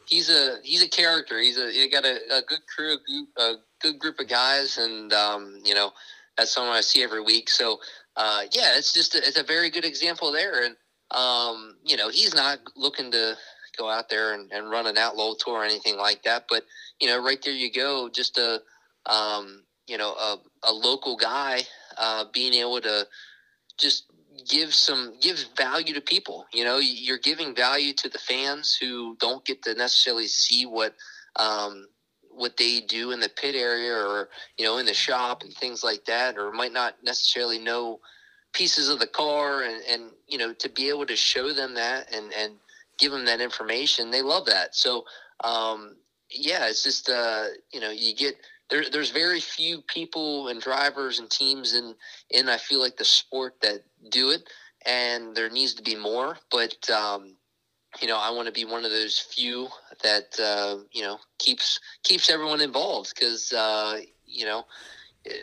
he's 0.06 0.30
a 0.30 0.58
he's 0.62 0.82
a 0.82 0.88
character. 0.88 1.40
He's 1.40 1.58
a 1.58 1.70
he 1.70 1.88
got 1.88 2.04
a, 2.04 2.16
a 2.30 2.42
good 2.42 2.60
crew, 2.74 2.96
a 3.36 3.54
good, 3.80 3.98
group 3.98 4.20
of 4.20 4.28
guys, 4.28 4.78
and 4.78 5.12
um, 5.12 5.60
you 5.64 5.74
know 5.74 5.92
that's 6.36 6.52
someone 6.52 6.76
I 6.76 6.80
see 6.80 7.02
every 7.02 7.22
week. 7.22 7.50
So 7.50 7.78
uh, 8.16 8.42
yeah, 8.52 8.76
it's 8.76 8.92
just 8.92 9.14
a, 9.14 9.18
it's 9.18 9.38
a 9.38 9.42
very 9.42 9.70
good 9.70 9.84
example 9.84 10.32
there. 10.32 10.64
And 10.64 10.76
um, 11.10 11.76
you 11.84 11.96
know, 11.96 12.08
he's 12.08 12.34
not 12.34 12.58
looking 12.76 13.10
to 13.12 13.36
go 13.76 13.90
out 13.90 14.08
there 14.08 14.34
and, 14.34 14.50
and, 14.52 14.70
run 14.70 14.86
an 14.86 14.96
outlaw 14.96 15.34
tour 15.34 15.58
or 15.58 15.64
anything 15.64 15.96
like 15.96 16.22
that. 16.22 16.44
But 16.48 16.64
you 17.00 17.08
know, 17.08 17.22
right 17.22 17.40
there 17.42 17.52
you 17.52 17.72
go, 17.72 18.08
just 18.08 18.38
a 18.38 18.60
um, 19.06 19.64
you 19.86 19.98
know 19.98 20.12
a, 20.12 20.36
a 20.64 20.72
local 20.72 21.16
guy 21.16 21.62
uh, 21.98 22.24
being 22.32 22.54
able 22.54 22.80
to 22.80 23.06
just 23.78 24.04
give 24.48 24.74
some 24.74 25.14
give 25.20 25.44
value 25.56 25.94
to 25.94 26.00
people. 26.00 26.46
You 26.52 26.64
know, 26.64 26.78
you're 26.78 27.18
giving 27.18 27.54
value 27.54 27.92
to 27.94 28.08
the 28.08 28.18
fans 28.18 28.76
who 28.80 29.16
don't 29.20 29.44
get 29.44 29.62
to 29.62 29.74
necessarily 29.74 30.26
see 30.26 30.66
what 30.66 30.94
um, 31.36 31.86
what 32.30 32.56
they 32.56 32.80
do 32.80 33.12
in 33.12 33.20
the 33.20 33.28
pit 33.28 33.54
area 33.54 33.94
or 33.94 34.28
you 34.58 34.64
know 34.64 34.78
in 34.78 34.86
the 34.86 34.94
shop 34.94 35.42
and 35.42 35.52
things 35.52 35.84
like 35.84 36.04
that 36.06 36.36
or 36.36 36.52
might 36.52 36.72
not 36.72 36.96
necessarily 37.02 37.58
know 37.58 38.00
pieces 38.52 38.88
of 38.88 38.98
the 38.98 39.06
car 39.06 39.62
and 39.62 39.82
and 39.88 40.10
you 40.26 40.38
know 40.38 40.52
to 40.52 40.68
be 40.68 40.88
able 40.88 41.06
to 41.06 41.16
show 41.16 41.52
them 41.52 41.74
that 41.74 42.12
and 42.14 42.32
and 42.32 42.54
give 42.98 43.12
them 43.12 43.24
that 43.24 43.40
information 43.40 44.10
they 44.10 44.22
love 44.22 44.46
that 44.46 44.74
so 44.74 45.04
um 45.42 45.96
yeah 46.30 46.66
it's 46.66 46.82
just 46.82 47.08
uh 47.08 47.46
you 47.72 47.80
know 47.80 47.90
you 47.90 48.14
get 48.14 48.36
there, 48.74 48.84
there's 48.90 49.10
very 49.10 49.38
few 49.38 49.82
people 49.82 50.48
and 50.48 50.60
drivers 50.60 51.20
and 51.20 51.30
teams 51.30 51.74
in 51.74 51.94
in 52.30 52.48
I 52.48 52.56
feel 52.56 52.80
like 52.80 52.96
the 52.96 53.04
sport 53.04 53.54
that 53.62 53.84
do 54.10 54.30
it, 54.30 54.48
and 54.84 55.34
there 55.34 55.48
needs 55.48 55.74
to 55.74 55.82
be 55.82 55.94
more. 55.94 56.36
But 56.50 56.90
um, 56.90 57.36
you 58.02 58.08
know, 58.08 58.18
I 58.18 58.30
want 58.30 58.46
to 58.46 58.52
be 58.52 58.64
one 58.64 58.84
of 58.84 58.90
those 58.90 59.16
few 59.18 59.68
that 60.02 60.36
uh, 60.42 60.82
you 60.92 61.02
know 61.02 61.18
keeps 61.38 61.78
keeps 62.02 62.28
everyone 62.28 62.60
involved 62.60 63.12
because 63.14 63.52
uh, 63.52 64.00
you 64.26 64.44
know 64.44 64.64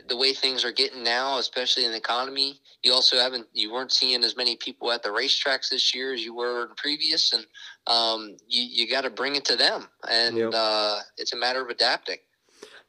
the 0.10 0.18
way 0.18 0.34
things 0.34 0.66
are 0.66 0.74
getting 0.74 1.02
now, 1.02 1.40
especially 1.40 1.86
in 1.86 1.92
the 1.92 1.98
economy. 1.98 2.60
You 2.84 2.92
also 2.92 3.18
haven't 3.18 3.48
you 3.54 3.72
weren't 3.72 3.94
seeing 3.94 4.26
as 4.26 4.36
many 4.36 4.58
people 4.58 4.92
at 4.92 5.04
the 5.04 5.10
racetracks 5.10 5.70
this 5.70 5.96
year 5.96 6.14
as 6.14 6.22
you 6.22 6.36
were 6.36 6.64
in 6.64 6.76
previous, 6.76 7.32
and 7.32 7.46
um, 7.88 8.36
you 8.46 8.62
you 8.62 8.92
got 8.92 9.02
to 9.02 9.10
bring 9.10 9.38
it 9.38 9.46
to 9.46 9.56
them, 9.56 9.88
and 10.10 10.36
yep. 10.36 10.52
uh, 10.54 11.00
it's 11.18 11.32
a 11.32 11.38
matter 11.38 11.62
of 11.62 11.70
adapting. 11.70 12.18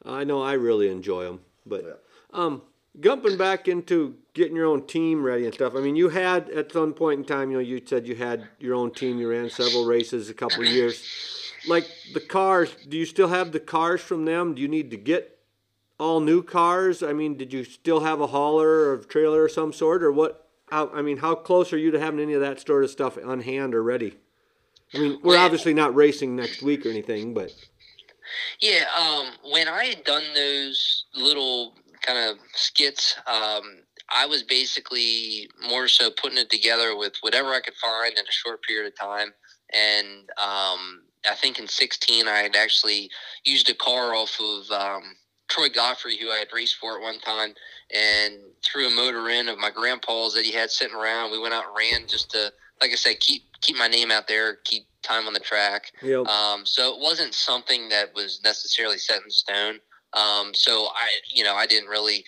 I 0.04 0.24
know 0.24 0.42
I 0.42 0.54
really 0.54 0.90
enjoy 0.90 1.24
them, 1.24 1.40
but 1.64 1.84
yeah. 1.84 1.92
um, 2.32 2.62
jumping 3.00 3.36
back 3.36 3.68
into 3.68 4.16
getting 4.34 4.56
your 4.56 4.66
own 4.66 4.86
team 4.86 5.22
ready 5.22 5.44
and 5.44 5.54
stuff. 5.54 5.74
I 5.76 5.80
mean, 5.80 5.96
you 5.96 6.08
had 6.08 6.50
at 6.50 6.72
some 6.72 6.92
point 6.92 7.20
in 7.20 7.24
time, 7.24 7.50
you 7.50 7.58
know, 7.58 7.62
you 7.62 7.80
said 7.84 8.06
you 8.06 8.16
had 8.16 8.48
your 8.58 8.74
own 8.74 8.92
team. 8.92 9.18
You 9.18 9.30
ran 9.30 9.50
several 9.50 9.86
races, 9.86 10.28
a 10.30 10.34
couple 10.34 10.62
of 10.62 10.68
years. 10.68 11.02
Like 11.68 11.88
the 12.12 12.20
cars, 12.20 12.74
do 12.88 12.96
you 12.96 13.06
still 13.06 13.28
have 13.28 13.52
the 13.52 13.60
cars 13.60 14.00
from 14.00 14.24
them? 14.24 14.54
Do 14.54 14.62
you 14.62 14.68
need 14.68 14.90
to 14.90 14.96
get 14.96 15.38
all 15.98 16.20
new 16.20 16.42
cars? 16.42 17.02
I 17.02 17.12
mean, 17.12 17.36
did 17.36 17.52
you 17.52 17.64
still 17.64 18.00
have 18.00 18.20
a 18.20 18.26
hauler 18.28 18.68
or 18.68 18.94
a 18.94 19.04
trailer 19.04 19.44
or 19.44 19.48
some 19.48 19.72
sort, 19.72 20.02
or 20.02 20.10
what? 20.10 20.48
How, 20.70 20.90
I 20.92 21.02
mean, 21.02 21.18
how 21.18 21.34
close 21.34 21.72
are 21.72 21.78
you 21.78 21.90
to 21.90 22.00
having 22.00 22.18
any 22.18 22.32
of 22.32 22.40
that 22.40 22.66
sort 22.66 22.82
of 22.82 22.90
stuff 22.90 23.18
on 23.22 23.42
hand 23.42 23.74
or 23.74 23.82
ready? 23.82 24.14
I 24.94 24.98
mean, 24.98 25.20
we're 25.22 25.38
obviously 25.38 25.74
not 25.74 25.94
racing 25.94 26.34
next 26.34 26.62
week 26.62 26.84
or 26.84 26.88
anything, 26.88 27.34
but 27.34 27.52
Yeah, 28.60 28.84
um, 28.98 29.26
when 29.50 29.68
I 29.68 29.84
had 29.84 30.04
done 30.04 30.24
those 30.34 31.04
little 31.14 31.74
kind 32.02 32.30
of 32.30 32.38
skits, 32.54 33.16
um, 33.26 33.62
I 34.14 34.26
was 34.26 34.42
basically 34.42 35.48
more 35.68 35.88
so 35.88 36.10
putting 36.10 36.38
it 36.38 36.50
together 36.50 36.96
with 36.96 37.14
whatever 37.20 37.50
I 37.50 37.60
could 37.60 37.74
find 37.74 38.12
in 38.12 38.24
a 38.24 38.32
short 38.32 38.62
period 38.62 38.92
of 38.92 38.98
time. 38.98 39.32
And 39.72 40.28
um, 40.40 41.02
I 41.28 41.34
think 41.34 41.58
in 41.58 41.66
16, 41.66 42.28
I 42.28 42.38
had 42.38 42.56
actually 42.56 43.10
used 43.44 43.70
a 43.70 43.74
car 43.74 44.14
off 44.14 44.38
of 44.38 44.70
um, 44.70 45.02
Troy 45.48 45.68
Godfrey, 45.68 46.18
who 46.18 46.30
I 46.30 46.38
had 46.38 46.48
raced 46.54 46.76
for 46.76 46.96
at 46.96 47.02
one 47.02 47.20
time, 47.20 47.54
and 47.94 48.34
threw 48.64 48.88
a 48.88 48.94
motor 48.94 49.28
in 49.30 49.48
of 49.48 49.58
my 49.58 49.70
grandpa's 49.70 50.34
that 50.34 50.44
he 50.44 50.52
had 50.52 50.70
sitting 50.70 50.96
around. 50.96 51.30
We 51.30 51.40
went 51.40 51.54
out 51.54 51.64
and 51.66 51.76
ran 51.76 52.06
just 52.06 52.30
to, 52.32 52.52
like 52.80 52.90
I 52.90 52.96
said, 52.96 53.20
keep 53.20 53.44
keep 53.62 53.76
my 53.76 53.88
name 53.88 54.10
out 54.10 54.28
there, 54.28 54.56
keep 54.64 54.86
time 55.02 55.26
on 55.26 55.32
the 55.32 55.40
track. 55.40 55.92
Yep. 56.02 56.26
Um, 56.26 56.66
so 56.66 56.94
it 56.94 57.00
wasn't 57.00 57.34
something 57.34 57.88
that 57.88 58.14
was 58.14 58.40
necessarily 58.44 58.98
set 58.98 59.22
in 59.22 59.30
stone. 59.30 59.78
Um, 60.12 60.52
so 60.52 60.88
I, 60.94 61.08
you 61.32 61.42
know, 61.44 61.54
I 61.54 61.66
didn't 61.66 61.88
really 61.88 62.24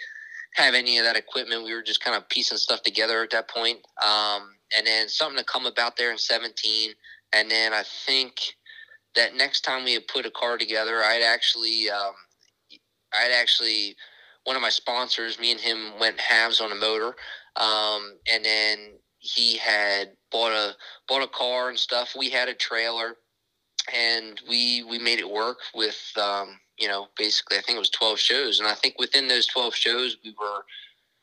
have 0.55 0.75
any 0.75 0.99
of 0.99 1.05
that 1.05 1.17
equipment. 1.17 1.64
We 1.64 1.75
were 1.75 1.83
just 1.83 2.03
kind 2.03 2.17
of 2.17 2.29
piecing 2.29 2.59
stuff 2.59 2.83
together 2.83 3.23
at 3.23 3.31
that 3.31 3.49
point. 3.49 3.79
Um, 4.05 4.55
and 4.76 4.87
then 4.87 5.09
something 5.09 5.38
to 5.38 5.45
come 5.45 5.67
about 5.67 5.97
there 5.97 6.11
in 6.11 6.19
17. 6.19 6.93
And 7.33 7.50
then 7.50 7.73
I 7.73 7.83
think 8.07 8.35
that 9.17 9.35
next 9.35 9.62
time 9.62 9.85
we 9.85 9.95
had 9.95 10.07
put 10.09 10.26
a 10.26 10.31
car 10.31 10.57
together, 10.57 11.03
I'd 11.03 11.23
actually, 11.23 11.91
um, 11.91 12.14
I'd 13.12 13.33
actually, 13.33 13.97
one 14.45 14.57
of 14.57 14.62
my 14.62 14.71
sponsors, 14.71 15.38
me 15.38 15.50
and 15.50 15.61
him 15.61 15.99
went 15.99 16.21
halves 16.21 16.61
on 16.61 16.73
a 16.73 16.76
motor. 16.76 17.17
Um, 17.57 18.19
and 18.33 18.45
then 18.45 18.79
he 19.25 19.57
had 19.57 20.11
bought 20.31 20.52
a 20.52 20.76
bought 21.09 21.23
a 21.23 21.28
car 21.28 21.71
and 21.71 21.78
stuff. 21.78 22.14
We 22.16 22.28
had 22.28 22.49
a 22.49 22.54
trailer, 22.54 23.16
and 23.93 24.40
we 24.49 24.85
we 24.85 24.99
made 24.99 25.19
it 25.19 25.31
work 25.31 25.59
with 25.75 26.12
um, 26.21 26.59
you 26.78 26.88
know 26.88 27.09
basically 27.16 27.57
I 27.57 27.62
think 27.62 27.76
it 27.76 27.81
was 27.81 27.90
twelve 27.90 28.19
shows, 28.19 28.61
and 28.61 28.69
I 28.69 28.75
think 28.75 28.97
within 28.99 29.26
those 29.26 29.47
twelve 29.47 29.75
shows 29.75 30.19
we 30.23 30.35
were 30.38 30.64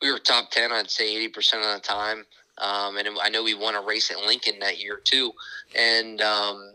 we 0.01 0.11
were 0.11 0.19
top 0.19 0.49
ten. 0.49 0.71
I'd 0.71 0.89
say 0.89 1.15
eighty 1.15 1.29
percent 1.29 1.63
of 1.63 1.75
the 1.75 1.87
time. 1.87 2.25
Um, 2.57 2.97
and 2.97 3.07
I 3.21 3.29
know 3.29 3.43
we 3.43 3.53
won 3.53 3.75
a 3.75 3.81
race 3.81 4.11
at 4.11 4.17
Lincoln 4.17 4.59
that 4.59 4.79
year 4.79 4.99
too, 5.03 5.31
and 5.75 6.19
um, 6.21 6.73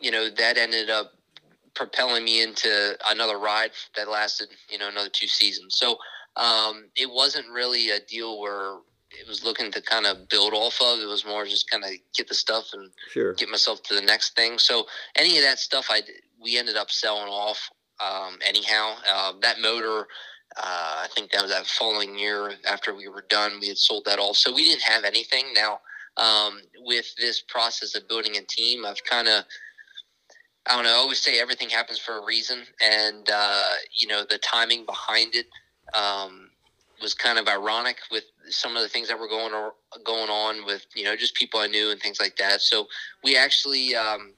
you 0.00 0.12
know 0.12 0.30
that 0.30 0.56
ended 0.56 0.90
up 0.90 1.12
propelling 1.74 2.24
me 2.24 2.42
into 2.42 2.96
another 3.10 3.38
ride 3.38 3.70
that 3.96 4.08
lasted 4.08 4.48
you 4.70 4.78
know 4.78 4.88
another 4.88 5.10
two 5.12 5.26
seasons. 5.26 5.76
So 5.76 5.96
um, 6.36 6.84
it 6.94 7.10
wasn't 7.10 7.48
really 7.52 7.90
a 7.90 7.98
deal 8.00 8.40
where 8.40 8.76
it 9.20 9.28
was 9.28 9.44
looking 9.44 9.70
to 9.72 9.82
kind 9.82 10.06
of 10.06 10.28
build 10.28 10.52
off 10.54 10.80
of. 10.80 10.98
It 11.00 11.06
was 11.06 11.24
more 11.24 11.44
just 11.44 11.70
kind 11.70 11.84
of 11.84 11.90
get 12.14 12.28
the 12.28 12.34
stuff 12.34 12.70
and 12.72 12.90
Sure. 13.10 13.34
get 13.34 13.48
myself 13.48 13.82
to 13.84 13.94
the 13.94 14.00
next 14.00 14.34
thing. 14.36 14.58
So 14.58 14.86
any 15.16 15.36
of 15.38 15.44
that 15.44 15.58
stuff, 15.58 15.86
I 15.90 16.02
we 16.40 16.58
ended 16.58 16.76
up 16.76 16.90
selling 16.90 17.28
off 17.28 17.70
um, 18.00 18.38
anyhow. 18.44 18.96
Uh, 19.08 19.32
that 19.42 19.60
motor, 19.60 20.08
uh, 20.56 21.04
I 21.04 21.08
think 21.14 21.30
that 21.30 21.42
was 21.42 21.50
that 21.52 21.66
following 21.66 22.18
year 22.18 22.54
after 22.66 22.94
we 22.94 23.08
were 23.08 23.24
done, 23.28 23.58
we 23.60 23.68
had 23.68 23.78
sold 23.78 24.04
that 24.06 24.18
all. 24.18 24.34
So 24.34 24.52
we 24.52 24.64
didn't 24.64 24.82
have 24.82 25.04
anything. 25.04 25.52
Now 25.54 25.80
um, 26.16 26.60
with 26.80 27.14
this 27.16 27.40
process 27.40 27.94
of 27.94 28.08
building 28.08 28.36
a 28.36 28.42
team, 28.42 28.84
I've 28.84 29.02
kind 29.04 29.28
of 29.28 29.44
I 30.66 30.76
don't 30.76 30.84
know. 30.84 30.92
I 30.92 30.96
always 30.98 31.18
say 31.18 31.40
everything 31.40 31.68
happens 31.70 31.98
for 31.98 32.18
a 32.18 32.24
reason, 32.24 32.62
and 32.80 33.28
uh, 33.32 33.70
you 33.96 34.06
know 34.06 34.24
the 34.28 34.38
timing 34.38 34.86
behind 34.86 35.34
it 35.34 35.46
um, 35.94 36.50
was 37.02 37.14
kind 37.14 37.38
of 37.38 37.48
ironic 37.48 37.98
with 38.10 38.24
some 38.48 38.76
of 38.76 38.82
the 38.82 38.88
things 38.88 39.08
that 39.08 39.18
were 39.18 39.28
going 39.28 39.52
or, 39.52 39.74
going 40.04 40.30
on 40.30 40.64
with 40.64 40.86
you 40.94 41.04
know 41.04 41.16
just 41.16 41.34
people 41.34 41.60
I 41.60 41.66
knew 41.66 41.90
and 41.90 42.00
things 42.00 42.20
like 42.20 42.36
that. 42.36 42.60
So 42.60 42.86
we 43.22 43.36
actually 43.36 43.94
um, 43.94 44.34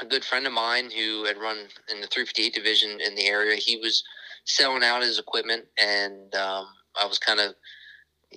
a 0.00 0.04
good 0.04 0.24
friend 0.24 0.46
of 0.46 0.52
mine 0.52 0.90
who 0.90 1.24
had 1.24 1.38
run 1.38 1.56
in 1.90 2.00
the 2.00 2.06
358 2.06 2.54
division 2.54 3.00
in 3.00 3.14
the 3.14 3.26
area. 3.26 3.56
He 3.56 3.76
was 3.76 4.04
selling 4.44 4.84
out 4.84 5.02
his 5.02 5.18
equipment, 5.18 5.64
and 5.78 6.34
um, 6.34 6.66
I 7.00 7.06
was 7.06 7.18
kind 7.18 7.40
of 7.40 7.54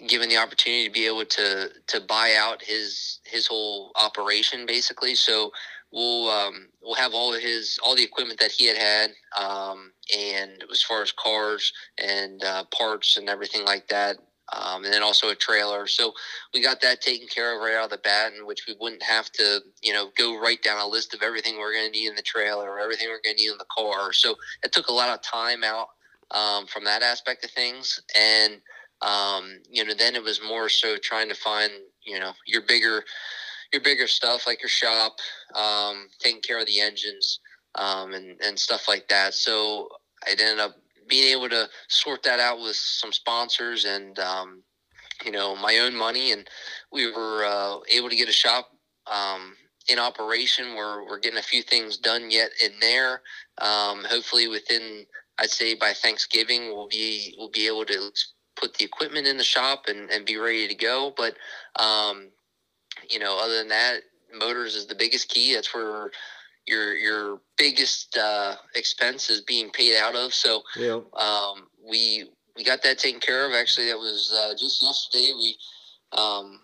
given 0.07 0.29
the 0.29 0.37
opportunity 0.37 0.85
to 0.85 0.93
be 0.93 1.07
able 1.07 1.25
to 1.25 1.69
to 1.87 2.01
buy 2.01 2.35
out 2.37 2.61
his 2.63 3.19
his 3.25 3.47
whole 3.47 3.91
operation 3.95 4.65
basically. 4.65 5.15
So 5.15 5.51
we'll 5.97 6.29
um, 6.29 6.67
we'll 6.81 6.95
have 6.95 7.13
all 7.13 7.33
of 7.33 7.41
his 7.41 7.79
all 7.83 7.95
the 7.95 8.03
equipment 8.03 8.39
that 8.39 8.51
he 8.51 8.67
had 8.67 8.77
had, 8.77 9.09
um, 9.37 9.91
and 10.15 10.63
as 10.71 10.83
far 10.83 11.01
as 11.01 11.11
cars 11.11 11.73
and 11.97 12.43
uh, 12.43 12.63
parts 12.65 13.17
and 13.17 13.27
everything 13.27 13.65
like 13.65 13.87
that, 13.87 14.17
um, 14.53 14.85
and 14.85 14.93
then 14.93 15.01
also 15.01 15.29
a 15.29 15.35
trailer. 15.35 15.87
So 15.87 16.13
we 16.53 16.61
got 16.61 16.81
that 16.81 17.01
taken 17.01 17.27
care 17.27 17.55
of 17.55 17.61
right 17.61 17.75
out 17.75 17.85
of 17.85 17.89
the 17.89 17.97
bat, 17.97 18.33
in 18.37 18.45
which 18.45 18.65
we 18.67 18.75
wouldn't 18.79 19.03
have 19.03 19.31
to 19.33 19.59
you 19.81 19.91
know 19.91 20.11
go 20.15 20.39
write 20.39 20.61
down 20.61 20.79
a 20.79 20.87
list 20.87 21.15
of 21.15 21.23
everything 21.23 21.57
we're 21.57 21.73
going 21.73 21.91
to 21.91 21.99
need 21.99 22.09
in 22.09 22.15
the 22.15 22.21
trailer 22.21 22.69
or 22.69 22.79
everything 22.79 23.07
we're 23.09 23.21
going 23.23 23.35
to 23.35 23.41
need 23.41 23.51
in 23.51 23.57
the 23.57 23.65
car. 23.75 24.13
So 24.13 24.35
it 24.63 24.71
took 24.71 24.87
a 24.89 24.93
lot 24.93 25.09
of 25.09 25.21
time 25.23 25.63
out 25.63 25.87
um, 26.31 26.67
from 26.67 26.83
that 26.83 27.01
aspect 27.01 27.43
of 27.43 27.51
things, 27.51 27.99
and 28.15 28.61
um, 29.01 29.61
you 29.69 29.83
know 29.83 29.95
then 29.97 30.15
it 30.15 30.23
was 30.23 30.41
more 30.47 30.69
so 30.69 30.95
trying 31.01 31.29
to 31.29 31.35
find 31.35 31.71
you 32.03 32.19
know 32.19 32.33
your 32.45 32.61
bigger 32.67 33.03
your 33.71 33.81
bigger 33.81 34.07
stuff 34.07 34.47
like 34.47 34.61
your 34.61 34.69
shop, 34.69 35.17
um, 35.55 36.07
taking 36.19 36.41
care 36.41 36.59
of 36.59 36.65
the 36.65 36.79
engines, 36.79 37.39
um, 37.75 38.13
and 38.13 38.39
and 38.41 38.57
stuff 38.59 38.87
like 38.87 39.07
that. 39.09 39.33
So 39.33 39.89
I 40.25 40.31
ended 40.31 40.59
up 40.59 40.75
being 41.07 41.37
able 41.37 41.49
to 41.49 41.67
sort 41.87 42.23
that 42.23 42.39
out 42.39 42.59
with 42.59 42.75
some 42.75 43.13
sponsors 43.13 43.85
and 43.85 44.17
um, 44.19 44.63
you 45.23 45.31
know 45.31 45.55
my 45.55 45.79
own 45.79 45.95
money, 45.95 46.31
and 46.31 46.47
we 46.91 47.11
were 47.11 47.45
uh, 47.45 47.77
able 47.91 48.09
to 48.09 48.15
get 48.15 48.29
a 48.29 48.33
shop 48.33 48.69
um, 49.11 49.55
in 49.87 49.99
operation. 49.99 50.75
We're 50.75 51.07
we're 51.07 51.19
getting 51.19 51.39
a 51.39 51.43
few 51.43 51.63
things 51.63 51.97
done 51.97 52.31
yet 52.31 52.51
in 52.63 52.71
there. 52.79 53.21
Um, 53.59 54.03
hopefully 54.03 54.47
within 54.47 55.05
I'd 55.39 55.49
say 55.49 55.75
by 55.75 55.93
Thanksgiving 55.93 56.67
we'll 56.67 56.87
be 56.87 57.35
we'll 57.37 57.49
be 57.49 57.67
able 57.67 57.85
to 57.85 58.11
put 58.55 58.73
the 58.73 58.85
equipment 58.85 59.27
in 59.27 59.37
the 59.37 59.43
shop 59.43 59.83
and, 59.87 60.09
and 60.09 60.25
be 60.25 60.37
ready 60.37 60.67
to 60.67 60.75
go. 60.75 61.13
But 61.15 61.35
um, 61.81 62.29
you 63.09 63.19
know, 63.19 63.39
other 63.39 63.57
than 63.57 63.67
that, 63.69 64.01
motors 64.37 64.75
is 64.75 64.87
the 64.87 64.95
biggest 64.95 65.29
key. 65.29 65.53
That's 65.53 65.73
where 65.73 66.11
your 66.65 66.93
your 66.95 67.41
biggest 67.57 68.17
uh, 68.17 68.55
expense 68.75 69.29
is 69.29 69.41
being 69.41 69.69
paid 69.71 69.97
out 69.97 70.15
of. 70.15 70.33
So 70.33 70.63
Yeah. 70.75 70.99
um, 71.13 71.67
we 71.89 72.29
we 72.55 72.63
got 72.63 72.83
that 72.83 72.97
taken 72.99 73.19
care 73.19 73.45
of. 73.45 73.53
Actually, 73.53 73.87
that 73.87 73.97
was 73.97 74.33
uh, 74.35 74.53
just 74.57 74.81
yesterday. 74.81 75.31
We 75.33 75.57
um, 76.11 76.61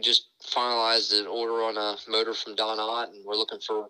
just 0.00 0.28
finalized 0.46 1.18
an 1.18 1.26
order 1.26 1.62
on 1.64 1.76
a 1.76 1.96
motor 2.10 2.34
from 2.34 2.54
Don 2.54 2.78
Ott, 2.78 3.08
and 3.12 3.24
we're 3.24 3.34
looking 3.34 3.60
for 3.60 3.88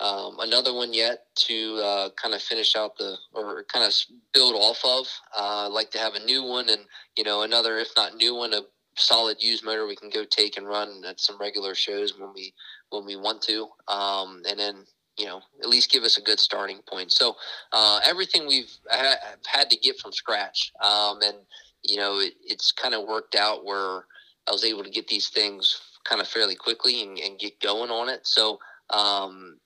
um, 0.00 0.36
another 0.40 0.74
one 0.74 0.92
yet 0.92 1.26
to 1.36 1.76
uh, 1.82 2.08
kind 2.20 2.34
of 2.34 2.42
finish 2.42 2.76
out 2.76 2.98
the 2.98 3.16
or 3.32 3.64
kind 3.72 3.84
of 3.86 3.94
build 4.34 4.54
off 4.54 4.82
of. 4.84 5.06
Uh, 5.36 5.66
I'd 5.66 5.72
like 5.72 5.90
to 5.92 5.98
have 5.98 6.14
a 6.14 6.24
new 6.24 6.42
one, 6.42 6.68
and 6.68 6.82
you 7.16 7.24
know 7.24 7.42
another, 7.42 7.78
if 7.78 7.88
not 7.96 8.16
new 8.16 8.34
one, 8.34 8.52
a 8.52 8.60
solid 8.96 9.42
used 9.42 9.64
motor 9.64 9.86
we 9.86 9.96
can 9.96 10.10
go 10.10 10.24
take 10.24 10.56
and 10.56 10.66
run 10.66 11.02
at 11.06 11.20
some 11.20 11.38
regular 11.38 11.74
shows 11.74 12.18
when 12.18 12.32
we 12.34 12.52
when 12.90 13.04
we 13.04 13.16
want 13.16 13.42
to, 13.42 13.68
um, 13.88 14.42
and 14.48 14.58
then 14.58 14.84
you 15.16 15.26
know 15.26 15.40
at 15.62 15.68
least 15.68 15.90
give 15.90 16.02
us 16.02 16.18
a 16.18 16.22
good 16.22 16.40
starting 16.40 16.80
point. 16.88 17.12
So 17.12 17.36
uh, 17.72 18.00
everything 18.04 18.46
we've 18.46 18.72
ha- 18.90 19.36
had 19.46 19.70
to 19.70 19.76
get 19.76 19.98
from 19.98 20.12
scratch, 20.12 20.72
um, 20.82 21.20
and 21.22 21.36
you 21.82 21.96
know 21.96 22.18
it, 22.18 22.34
it's 22.44 22.72
kind 22.72 22.94
of 22.94 23.06
worked 23.06 23.34
out 23.34 23.64
where 23.64 24.04
I 24.48 24.52
was 24.52 24.64
able 24.64 24.84
to 24.84 24.90
get 24.90 25.08
these 25.08 25.28
things 25.28 25.80
kind 26.04 26.20
of 26.20 26.28
fairly 26.28 26.54
quickly 26.54 27.02
and, 27.02 27.18
and 27.18 27.38
get 27.38 27.60
going 27.60 27.90
on 27.90 28.08
it. 28.08 28.26
So 28.26 28.58
um, 28.90 29.58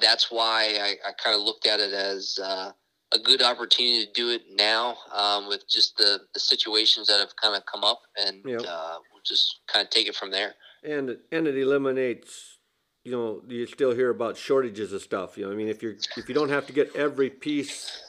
that's 0.00 0.30
why 0.30 0.78
I, 0.80 1.08
I 1.08 1.12
kind 1.12 1.34
of 1.34 1.42
looked 1.42 1.66
at 1.66 1.80
it 1.80 1.92
as 1.92 2.38
uh, 2.42 2.70
a 3.12 3.18
good 3.18 3.42
opportunity 3.42 4.04
to 4.06 4.12
do 4.12 4.30
it 4.30 4.42
now 4.54 4.96
um, 5.14 5.48
with 5.48 5.68
just 5.68 5.96
the, 5.96 6.20
the 6.34 6.40
situations 6.40 7.06
that 7.08 7.20
have 7.20 7.34
kind 7.36 7.56
of 7.56 7.64
come 7.66 7.84
up, 7.84 8.02
and 8.16 8.42
Yep. 8.44 8.62
uh, 8.68 8.98
we'll 9.12 9.22
just 9.24 9.60
kind 9.72 9.84
of 9.84 9.90
take 9.90 10.06
it 10.08 10.14
from 10.14 10.30
there. 10.30 10.54
And 10.82 11.10
it- 11.10 11.20
and 11.32 11.46
it 11.48 11.56
eliminates, 11.56 12.58
you 13.04 13.12
know, 13.12 13.42
you 13.48 13.66
still 13.66 13.92
hear 13.94 14.10
about 14.10 14.36
shortages 14.36 14.92
of 14.92 15.02
stuff. 15.02 15.38
You 15.38 15.46
know, 15.46 15.52
I 15.52 15.54
mean, 15.54 15.68
if 15.68 15.82
you're 15.82 15.96
if 16.16 16.28
you 16.28 16.34
don't 16.34 16.50
have 16.50 16.66
to 16.66 16.72
get 16.72 16.94
every 16.94 17.30
piece, 17.30 18.02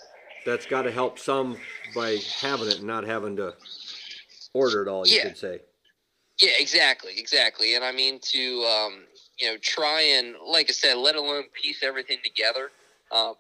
that's 0.46 0.66
got 0.66 0.84
to 0.84 0.92
help 0.92 1.18
some 1.18 1.58
by 1.96 2.18
having 2.42 2.68
it 2.68 2.78
and 2.80 2.88
not 2.88 3.06
having 3.06 3.36
to 3.38 3.56
order 4.54 4.84
it 4.84 4.88
all. 4.90 5.08
You 5.08 5.16
Yeah. 5.18 5.24
could 5.24 5.38
say. 5.38 5.62
Yeah, 6.42 6.52
exactly, 6.58 7.14
exactly. 7.18 7.76
And 7.76 7.84
I 7.84 7.92
mean 7.92 8.20
to 8.20 8.64
um, 8.64 9.06
you 9.40 9.48
know 9.48 9.58
try 9.62 10.02
and 10.02 10.36
like 10.46 10.70
I 10.70 10.74
said, 10.74 10.98
let 10.98 11.16
alone 11.16 11.46
piece 11.54 11.84
everything 11.84 12.18
together. 12.24 12.72
Uh, 13.12 13.34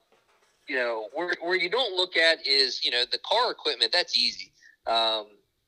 you 0.69 0.75
know 0.75 1.09
where 1.13 1.35
where 1.41 1.57
you 1.57 1.69
don't 1.69 1.95
look 1.95 2.15
at 2.15 2.45
is 2.45 2.83
you 2.83 2.91
know 2.91 3.03
the 3.11 3.19
car 3.19 3.51
equipment. 3.51 3.91
That's 3.91 4.17
easy, 4.17 4.51
um, 4.87 5.25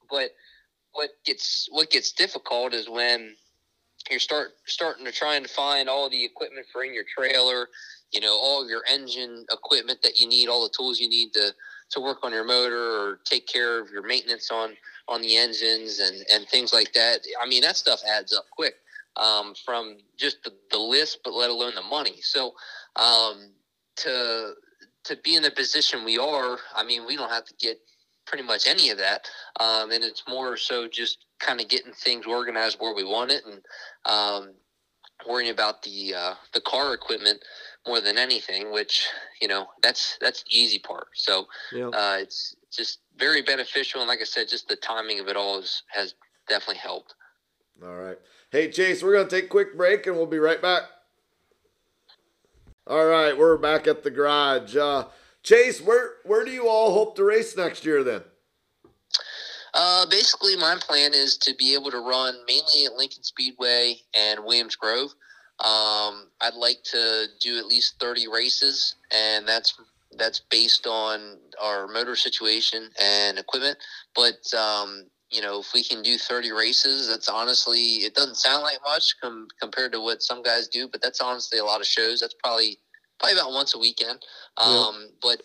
but 0.09 0.31
what 0.93 1.09
gets 1.25 1.67
what 1.71 1.89
gets 1.89 2.11
difficult 2.11 2.73
is 2.73 2.87
when 2.87 3.35
you're 4.09 4.19
start 4.19 4.49
starting 4.65 5.05
to 5.05 5.11
try 5.11 5.35
and 5.35 5.49
find 5.49 5.89
all 5.89 6.09
the 6.09 6.23
equipment 6.23 6.67
for 6.71 6.83
in 6.83 6.93
your 6.93 7.05
trailer. 7.17 7.67
You 8.11 8.21
know 8.21 8.37
all 8.39 8.61
of 8.63 8.69
your 8.69 8.83
engine 8.89 9.45
equipment 9.51 9.99
that 10.03 10.17
you 10.17 10.27
need, 10.27 10.47
all 10.47 10.63
the 10.63 10.73
tools 10.77 10.99
you 10.99 11.09
need 11.09 11.33
to 11.33 11.53
to 11.91 11.99
work 11.99 12.19
on 12.23 12.31
your 12.31 12.45
motor 12.45 12.77
or 12.77 13.19
take 13.25 13.47
care 13.47 13.81
of 13.81 13.89
your 13.89 14.05
maintenance 14.05 14.51
on 14.51 14.75
on 15.07 15.21
the 15.21 15.35
engines 15.35 15.99
and, 15.99 16.25
and 16.31 16.47
things 16.47 16.73
like 16.73 16.93
that. 16.93 17.19
I 17.41 17.47
mean, 17.47 17.61
that 17.63 17.75
stuff 17.75 18.01
adds 18.07 18.33
up 18.33 18.45
quick 18.51 18.75
um, 19.17 19.53
from 19.65 19.97
just 20.17 20.43
the, 20.43 20.53
the 20.69 20.77
list, 20.77 21.19
but 21.23 21.33
let 21.33 21.49
alone 21.49 21.73
the 21.75 21.81
money. 21.81 22.19
So 22.21 22.53
um, 22.95 23.51
to 23.97 24.53
to 25.05 25.17
be 25.23 25.35
in 25.35 25.43
the 25.43 25.51
position 25.51 26.03
we 26.03 26.17
are, 26.17 26.57
I 26.75 26.83
mean, 26.83 27.05
we 27.05 27.15
don't 27.15 27.29
have 27.29 27.45
to 27.45 27.53
get 27.59 27.79
pretty 28.25 28.43
much 28.43 28.67
any 28.67 28.89
of 28.89 28.97
that, 28.97 29.27
um, 29.59 29.91
and 29.91 30.03
it's 30.03 30.23
more 30.27 30.55
so 30.55 30.87
just 30.87 31.25
kind 31.39 31.59
of 31.59 31.67
getting 31.67 31.91
things 31.93 32.25
organized 32.25 32.77
where 32.79 32.93
we 32.93 33.03
want 33.03 33.31
it, 33.31 33.43
and 33.45 33.61
um, 34.05 34.53
worrying 35.27 35.51
about 35.51 35.81
the 35.83 36.13
uh, 36.15 36.33
the 36.53 36.61
car 36.61 36.93
equipment 36.93 37.43
more 37.87 37.99
than 37.99 38.17
anything. 38.17 38.71
Which 38.71 39.07
you 39.41 39.47
know, 39.47 39.67
that's 39.81 40.17
that's 40.21 40.43
the 40.43 40.57
easy 40.57 40.79
part. 40.79 41.07
So 41.15 41.47
Yeah. 41.71 41.87
uh, 41.87 42.17
it's 42.19 42.55
just 42.71 42.99
very 43.17 43.41
beneficial, 43.41 44.01
and 44.01 44.07
like 44.07 44.21
I 44.21 44.25
said, 44.25 44.47
just 44.47 44.67
the 44.67 44.75
timing 44.75 45.19
of 45.19 45.27
it 45.27 45.35
all 45.35 45.59
is, 45.59 45.83
has 45.89 46.13
definitely 46.47 46.77
helped. 46.77 47.15
All 47.83 47.95
right. 47.95 48.17
Hey, 48.51 48.69
Chase, 48.69 49.01
we're 49.01 49.13
going 49.13 49.27
to 49.27 49.35
take 49.35 49.45
a 49.45 49.49
quick 49.49 49.75
break 49.75 50.05
and 50.05 50.15
we'll 50.15 50.25
be 50.25 50.37
right 50.37 50.61
back. 50.61 50.83
All 52.91 53.05
right, 53.05 53.37
we're 53.37 53.55
back 53.55 53.87
at 53.87 54.03
the 54.03 54.11
garage. 54.11 54.75
Uh, 54.75 55.05
Chase, 55.43 55.79
where 55.79 56.15
where 56.25 56.43
do 56.43 56.51
you 56.51 56.67
all 56.67 56.93
hope 56.93 57.15
to 57.15 57.23
race 57.23 57.55
next 57.55 57.85
year 57.85 58.03
then? 58.03 58.21
Uh, 59.73 60.05
basically, 60.07 60.57
my 60.57 60.75
plan 60.77 61.13
is 61.13 61.37
to 61.37 61.55
be 61.55 61.73
able 61.73 61.89
to 61.89 61.99
run 61.99 62.35
mainly 62.45 62.83
at 62.85 62.97
Lincoln 62.97 63.23
Speedway 63.23 63.95
and 64.13 64.41
Williams 64.43 64.75
Grove. 64.75 65.11
Um, 65.63 66.27
I'd 66.41 66.55
like 66.57 66.83
to 66.91 67.27
do 67.39 67.57
at 67.57 67.65
least 67.65 67.97
thirty 67.97 68.27
races, 68.27 68.95
and 69.09 69.47
that's 69.47 69.73
that's 70.17 70.41
based 70.51 70.85
on 70.85 71.37
our 71.61 71.87
motor 71.87 72.17
situation 72.17 72.89
and 73.01 73.39
equipment. 73.39 73.77
But 74.13 74.53
um, 74.53 75.05
you 75.31 75.41
know, 75.41 75.59
if 75.59 75.73
we 75.73 75.83
can 75.83 76.01
do 76.03 76.17
thirty 76.17 76.51
races, 76.51 77.07
that's 77.07 77.29
honestly 77.29 78.03
it 78.05 78.13
doesn't 78.13 78.35
sound 78.35 78.63
like 78.63 78.79
much 78.83 79.15
com- 79.21 79.47
compared 79.59 79.93
to 79.93 80.01
what 80.01 80.21
some 80.21 80.43
guys 80.43 80.67
do, 80.67 80.87
but 80.87 81.01
that's 81.01 81.21
honestly 81.21 81.59
a 81.59 81.65
lot 81.65 81.79
of 81.81 81.87
shows. 81.87 82.19
That's 82.19 82.35
probably 82.43 82.77
probably 83.19 83.39
about 83.39 83.51
once 83.51 83.73
a 83.73 83.79
weekend. 83.79 84.19
Um, 84.57 85.09
But 85.21 85.41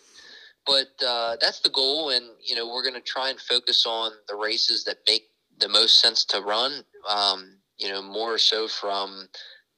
but 0.65 0.87
uh, 1.05 1.37
that's 1.39 1.61
the 1.61 1.69
goal, 1.69 2.09
and 2.09 2.25
you 2.43 2.55
know 2.55 2.67
we're 2.67 2.83
going 2.83 2.95
to 2.95 3.01
try 3.01 3.29
and 3.29 3.39
focus 3.39 3.85
on 3.85 4.11
the 4.27 4.35
races 4.35 4.83
that 4.83 4.97
make 5.07 5.29
the 5.59 5.69
most 5.69 6.01
sense 6.01 6.25
to 6.25 6.41
run. 6.41 6.83
Um, 7.09 7.59
you 7.77 7.89
know, 7.89 8.01
more 8.01 8.37
so 8.37 8.67
from 8.67 9.29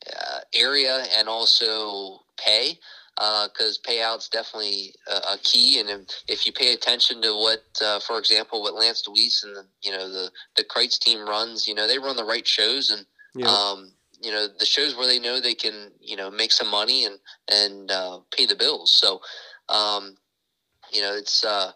uh, 0.08 0.40
area 0.56 1.04
and 1.18 1.28
also 1.28 2.20
pay, 2.38 2.80
because 3.20 3.80
payouts 3.86 4.30
definitely 4.30 4.94
a, 5.08 5.34
a 5.34 5.38
key. 5.44 5.80
And 5.80 5.90
if, 5.90 6.08
if 6.28 6.46
you 6.46 6.54
pay 6.54 6.74
attention 6.74 7.22
to 7.22 7.34
what, 7.36 7.64
uh, 7.84 8.00
for 8.00 8.18
example, 8.18 8.62
what 8.62 8.76
Lance 8.76 9.04
Dewease 9.08 9.44
and 9.44 9.56
the, 9.56 9.66
you 9.82 9.92
know 9.92 10.10
the 10.10 10.32
the 10.56 10.64
Kreitz 10.64 10.98
team 10.98 11.28
runs, 11.28 11.68
you 11.68 11.76
know 11.76 11.88
they 11.88 12.00
run 12.00 12.16
the 12.16 12.24
right 12.24 12.48
shows 12.48 12.90
and 12.90 13.06
Yeah. 13.36 13.48
um, 13.50 13.92
you 14.22 14.32
know 14.32 14.48
the 14.58 14.66
shows 14.66 14.96
where 14.96 15.08
they 15.08 15.20
know 15.20 15.40
they 15.40 15.54
can 15.56 15.92
you 16.00 16.16
know 16.16 16.32
make 16.32 16.52
some 16.54 16.70
money 16.70 17.06
and 17.06 17.20
and 17.52 17.92
uh, 17.92 18.20
pay 18.32 18.46
the 18.46 18.56
bills. 18.56 18.94
So 18.94 19.20
um, 19.68 20.16
you 20.94 21.02
know 21.02 21.14
it's 21.14 21.44
uh, 21.44 21.72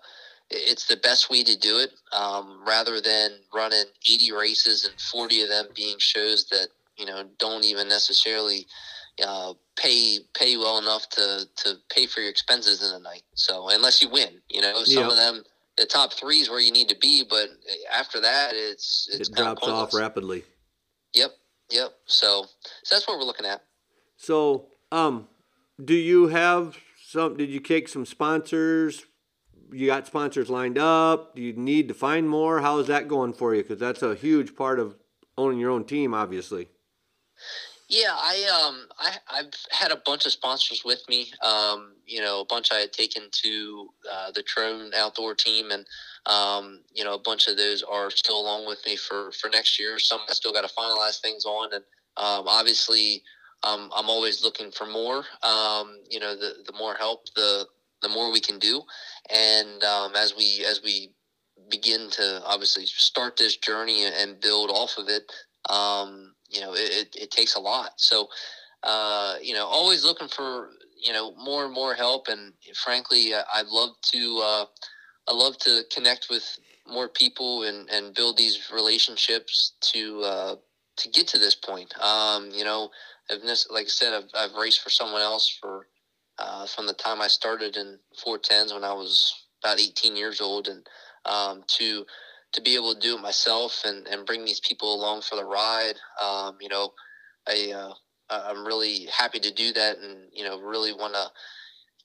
it's 0.50 0.86
the 0.88 0.98
best 0.98 1.30
way 1.30 1.44
to 1.44 1.58
do 1.58 1.80
it 1.80 1.92
um, 2.14 2.64
rather 2.66 3.02
than 3.02 3.32
running 3.54 3.86
80 4.10 4.32
races 4.32 4.86
and 4.86 5.00
40 5.00 5.42
of 5.44 5.50
them 5.50 5.68
being 5.76 5.98
shows 6.00 6.46
that 6.52 6.70
you 6.98 7.06
know 7.06 7.24
don't 7.38 7.66
even 7.66 7.90
necessarily 7.90 8.66
uh, 9.26 9.54
pay 9.76 10.20
pay 10.34 10.58
well 10.58 10.78
enough 10.78 11.10
to 11.10 11.48
to 11.58 11.76
pay 11.90 12.06
for 12.06 12.22
your 12.22 12.30
expenses 12.30 12.82
in 12.84 12.92
the 12.92 13.00
night. 13.00 13.24
So 13.36 13.70
unless 13.70 14.02
you 14.02 14.10
win, 14.10 14.42
you 14.50 14.62
know 14.62 14.84
some 14.84 15.04
Yeah. 15.04 15.10
of 15.10 15.16
them. 15.18 15.44
The 15.76 15.88
top 15.88 16.14
three 16.14 16.38
is 16.40 16.52
where 16.52 16.60
you 16.60 16.72
need 16.72 16.88
to 16.90 16.96
be, 17.02 17.24
but 17.28 17.50
after 17.92 18.20
that, 18.22 18.54
it's 18.54 19.10
it's 19.12 19.30
it 19.30 19.36
drops 19.36 19.68
off 19.68 19.92
rapidly. 19.94 20.44
Yep, 21.16 21.32
yep. 21.72 21.94
So, 22.06 22.46
so 22.84 22.96
that's 22.96 23.08
what 23.08 23.18
we're 23.18 23.26
looking 23.26 23.48
at. 23.48 23.64
So, 24.18 24.68
um, 24.92 25.28
do 25.84 25.96
you 25.96 26.28
have 26.28 26.78
some? 27.08 27.38
Did 27.38 27.50
you 27.50 27.60
take 27.60 27.88
some 27.88 28.06
sponsors? 28.06 29.06
You 29.72 29.88
got 29.88 30.06
sponsors 30.06 30.52
lined 30.52 30.78
up. 30.78 31.36
Do 31.36 31.42
you 31.42 31.54
need 31.54 31.88
to 31.88 31.96
find 31.96 32.30
more? 32.30 32.62
How 32.62 32.78
is 32.78 32.86
that 32.88 33.08
going 33.08 33.34
for 33.34 33.56
you? 33.56 33.64
Because 33.64 33.80
that's 33.80 34.04
a 34.04 34.14
huge 34.14 34.56
part 34.56 34.78
of 34.80 34.96
owning 35.40 35.58
your 35.58 35.72
own 35.72 35.86
team, 35.86 36.14
obviously. 36.14 36.68
Yeah, 37.90 38.14
I 38.16 38.66
um 38.66 38.88
I 38.98 39.16
I've 39.30 39.54
had 39.72 39.92
a 39.92 40.02
bunch 40.06 40.26
of 40.26 40.32
sponsors 40.32 40.84
with 40.86 41.02
me. 41.10 41.32
Um, 41.44 41.94
you 42.06 42.22
know, 42.22 42.42
a 42.42 42.46
bunch 42.46 42.72
I 42.72 42.80
had 42.80 42.94
taken 42.94 43.24
to 43.32 43.90
uh, 44.12 44.32
the 44.32 44.42
Trone 44.44 44.92
Outdoor 44.96 45.36
team, 45.36 45.72
and 45.72 45.86
um, 46.26 46.82
you 46.94 47.04
know, 47.04 47.14
a 47.14 47.20
bunch 47.20 47.48
of 47.48 47.58
those 47.58 47.84
are 47.84 48.10
still 48.10 48.40
along 48.40 48.68
with 48.68 48.80
me 48.86 48.96
for 48.96 49.32
for 49.34 49.50
next 49.50 49.80
year. 49.80 50.00
Some 50.00 50.22
I 50.30 50.34
still 50.34 50.54
got 50.54 50.68
to 50.68 50.74
finalize 50.74 51.20
things 51.22 51.46
on, 51.46 51.74
and 51.74 51.84
um, 52.18 52.48
obviously, 52.48 53.22
um, 53.64 53.92
I'm 53.96 54.10
always 54.10 54.44
looking 54.44 54.72
for 54.72 54.88
more. 54.88 55.26
Um, 55.44 56.00
you 56.10 56.20
know, 56.20 56.36
the 56.36 56.64
the 56.66 56.74
more 56.78 56.96
help, 56.96 57.26
the 57.36 57.68
the 58.02 58.10
more 58.10 58.32
we 58.32 58.40
can 58.40 58.60
do, 58.60 58.82
and 59.30 59.84
um, 59.84 60.16
as 60.16 60.34
we 60.36 60.66
as 60.66 60.82
we 60.84 61.12
begin 61.70 62.10
to 62.12 62.42
obviously 62.46 62.86
start 62.86 63.38
this 63.38 63.58
journey 63.58 64.06
and 64.06 64.40
build 64.40 64.70
off 64.70 64.98
of 64.98 65.10
it, 65.10 65.32
um, 65.70 66.33
you 66.54 66.62
know, 66.62 66.74
it, 66.74 67.08
it, 67.16 67.16
it 67.24 67.32
takes 67.32 67.56
a 67.56 67.60
lot. 67.60 67.94
So, 67.98 68.28
uh, 68.84 69.36
you 69.42 69.54
know, 69.54 69.66
always 69.66 70.04
looking 70.04 70.28
for, 70.28 70.70
you 71.02 71.14
know, 71.14 71.34
more 71.36 71.66
and 71.66 71.74
more 71.74 71.94
help. 71.96 72.28
And 72.28 72.54
frankly, 72.76 73.34
I- 73.34 73.44
I'd 73.56 73.68
love 73.68 73.92
to, 74.14 74.42
uh, 74.44 74.66
I 75.28 75.34
love 75.34 75.58
to 75.60 75.84
connect 75.94 76.28
with 76.30 76.60
more 76.88 77.08
people 77.10 77.64
and, 77.64 77.90
and 77.90 78.14
build 78.14 78.38
these 78.38 78.70
relationships 78.74 79.74
to, 79.94 80.22
uh, 80.22 80.56
to 80.98 81.10
get 81.10 81.28
to 81.30 81.38
this 81.38 81.56
point. 81.56 81.94
Um, 82.02 82.52
you 82.52 82.64
know, 82.66 82.90
I've, 83.32 83.42
like 83.72 83.86
I 83.86 83.90
said, 83.90 84.14
I've, 84.14 84.30
I've 84.36 84.56
raced 84.56 84.82
for 84.82 84.90
someone 84.90 85.22
else 85.22 85.58
for, 85.62 85.88
uh, 86.40 86.68
from 86.68 86.88
the 86.88 86.94
time 86.94 87.22
I 87.22 87.28
started 87.28 87.78
in 87.78 88.00
410s 88.26 88.74
when 88.74 88.84
I 88.84 88.94
was 88.94 89.34
about 89.64 89.80
18 89.80 90.16
years 90.16 90.42
old 90.42 90.68
and, 90.68 90.86
um, 91.26 91.64
to, 91.80 92.06
to 92.54 92.62
be 92.62 92.76
able 92.76 92.94
to 92.94 93.00
do 93.00 93.18
it 93.18 93.22
myself 93.22 93.82
and, 93.86 94.08
and 94.08 94.26
bring 94.26 94.46
these 94.46 94.60
people 94.60 94.94
along 94.94 95.22
for 95.22 95.36
the 95.36 95.44
ride. 95.46 95.96
Um, 96.24 96.58
you 96.62 96.70
know, 96.70 96.94
I, 97.48 97.72
uh, 97.72 97.94
I'm 98.30 98.66
really 98.66 99.08
happy 99.08 99.40
to 99.40 99.52
do 99.52 99.74
that 99.74 99.98
and, 99.98 100.30
you 100.32 100.44
know, 100.44 100.60
really 100.60 100.94
want 100.94 101.14
to 101.14 101.28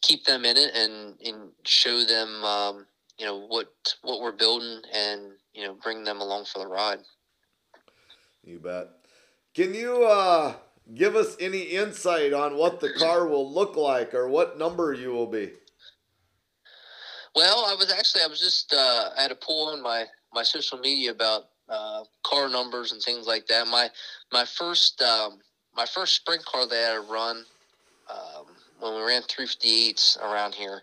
keep 0.03 0.25
them 0.25 0.45
in 0.45 0.57
it 0.57 0.75
and, 0.75 1.15
and 1.25 1.51
show 1.65 2.05
them, 2.05 2.45
um, 2.45 2.87
you 3.19 3.27
know, 3.27 3.47
what, 3.47 3.73
what 4.03 4.21
we're 4.21 4.33
building 4.33 4.83
and, 4.95 5.33
you 5.53 5.65
know, 5.65 5.75
bring 5.75 6.05
them 6.05 6.21
along 6.21 6.47
for 6.47 6.61
the 6.61 6.67
ride. 6.67 7.01
You 8.45 8.59
bet. 8.59 8.89
Can 9.55 9.75
you 9.75 10.05
uh, 10.05 10.55
give 10.95 11.17
us 11.17 11.37
any 11.41 11.63
insight 11.63 12.33
on 12.33 12.57
what 12.57 12.81
the 12.81 12.93
car 12.93 13.27
will 13.27 13.53
look 13.53 13.77
like 13.77 14.15
or 14.15 14.29
what 14.29 14.59
number 14.59 14.93
you 14.93 15.11
will 15.11 15.27
be? 15.27 15.53
Well, 17.35 17.67
I 17.67 17.75
was 17.75 17.93
actually, 17.93 18.23
I 18.23 18.27
was 18.29 18.41
just, 18.41 18.73
uh, 18.73 19.11
I 19.17 19.23
had 19.23 19.31
a 19.31 19.37
poll 19.37 19.69
on 19.69 19.83
my, 19.83 20.07
my 20.33 20.43
social 20.43 20.79
media 20.79 21.11
about, 21.11 21.45
uh, 21.69 22.05
car 22.25 22.49
numbers 22.49 22.93
and 22.93 23.03
things 23.03 23.27
like 23.27 23.47
that. 23.47 23.67
My, 23.69 23.89
my 24.33 24.45
first, 24.45 25.03
um, 25.03 25.41
my 25.77 25.87
first 25.87 26.17
sprint 26.17 26.45
car 26.45 26.67
that 26.67 26.93
I 26.95 27.13
run, 27.13 27.45
um, 28.11 28.47
when 28.81 28.95
we 28.95 29.03
ran 29.03 29.23
358s 29.23 30.21
around 30.23 30.55
here, 30.55 30.83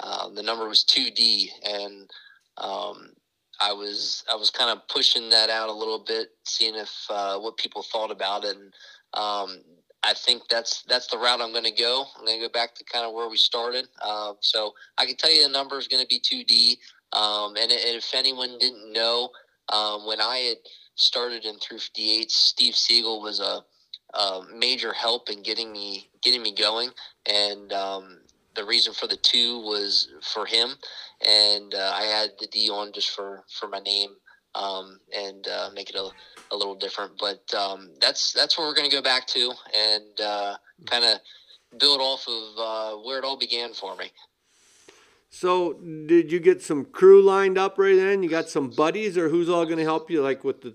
uh, 0.00 0.28
the 0.28 0.42
number 0.42 0.68
was 0.68 0.84
2D 0.84 1.48
and, 1.64 2.10
um, 2.58 3.12
I 3.58 3.72
was, 3.72 4.22
I 4.30 4.36
was 4.36 4.50
kind 4.50 4.70
of 4.70 4.86
pushing 4.88 5.30
that 5.30 5.48
out 5.48 5.70
a 5.70 5.72
little 5.72 5.98
bit, 5.98 6.28
seeing 6.44 6.74
if, 6.74 6.92
uh, 7.08 7.38
what 7.38 7.56
people 7.56 7.82
thought 7.82 8.10
about 8.10 8.44
it. 8.44 8.56
And, 8.56 8.74
um, 9.14 9.62
I 10.06 10.14
think 10.14 10.42
that's 10.48 10.82
that's 10.82 11.08
the 11.08 11.18
route 11.18 11.40
I'm 11.40 11.50
going 11.50 11.64
to 11.64 11.70
go. 11.72 12.04
I'm 12.16 12.24
going 12.24 12.40
to 12.40 12.46
go 12.46 12.52
back 12.52 12.74
to 12.76 12.84
kind 12.84 13.04
of 13.04 13.12
where 13.12 13.28
we 13.28 13.36
started. 13.36 13.88
Uh, 14.00 14.34
so 14.40 14.72
I 14.98 15.04
can 15.04 15.16
tell 15.16 15.32
you 15.32 15.42
the 15.42 15.48
number 15.48 15.78
is 15.78 15.88
going 15.88 16.02
to 16.02 16.06
be 16.06 16.20
2D. 16.20 16.78
Um, 17.16 17.56
and, 17.56 17.70
and 17.72 17.96
if 17.96 18.14
anyone 18.14 18.58
didn't 18.58 18.92
know, 18.92 19.30
um, 19.72 20.06
when 20.06 20.20
I 20.20 20.36
had 20.38 20.58
started 20.94 21.44
in 21.44 21.58
358, 21.58 22.30
Steve 22.30 22.76
Siegel 22.76 23.20
was 23.20 23.40
a, 23.40 23.64
a 24.16 24.42
major 24.54 24.92
help 24.92 25.30
in 25.30 25.42
getting 25.42 25.72
me 25.72 26.08
getting 26.22 26.42
me 26.42 26.54
going. 26.54 26.90
And 27.26 27.72
um, 27.72 28.18
the 28.54 28.64
reason 28.64 28.92
for 28.92 29.06
the 29.06 29.16
two 29.16 29.60
was 29.60 30.08
for 30.22 30.46
him, 30.46 30.70
and 31.26 31.74
uh, 31.74 31.92
I 31.94 32.04
had 32.04 32.30
the 32.38 32.46
D 32.46 32.70
on 32.70 32.92
just 32.92 33.10
for 33.10 33.44
for 33.48 33.68
my 33.68 33.80
name 33.80 34.10
um, 34.56 34.98
and 35.14 35.46
uh, 35.48 35.70
make 35.74 35.90
it 35.90 35.96
a, 35.96 36.08
a 36.52 36.56
little 36.56 36.74
different. 36.74 37.12
But 37.18 37.42
um, 37.54 37.90
that's 38.00 38.32
that's 38.32 38.58
where 38.58 38.66
we're 38.66 38.74
going 38.74 38.88
to 38.90 38.96
go 38.96 39.02
back 39.02 39.26
to 39.28 39.52
and 39.74 40.20
uh, 40.20 40.56
kind 40.86 41.04
of 41.04 41.18
build 41.78 42.00
off 42.00 42.26
of 42.26 42.58
uh, 42.58 42.96
where 43.02 43.18
it 43.18 43.24
all 43.24 43.38
began 43.38 43.72
for 43.72 43.96
me. 43.96 44.10
So, 45.28 45.74
did 45.74 46.32
you 46.32 46.40
get 46.40 46.62
some 46.62 46.84
crew 46.84 47.20
lined 47.20 47.58
up 47.58 47.78
right 47.78 47.96
then? 47.96 48.22
You 48.22 48.28
got 48.28 48.48
some 48.48 48.70
buddies, 48.70 49.18
or 49.18 49.28
who's 49.28 49.48
all 49.48 49.64
going 49.64 49.78
to 49.78 49.84
help 49.84 50.10
you, 50.10 50.22
like 50.22 50.44
with 50.44 50.62
the 50.62 50.74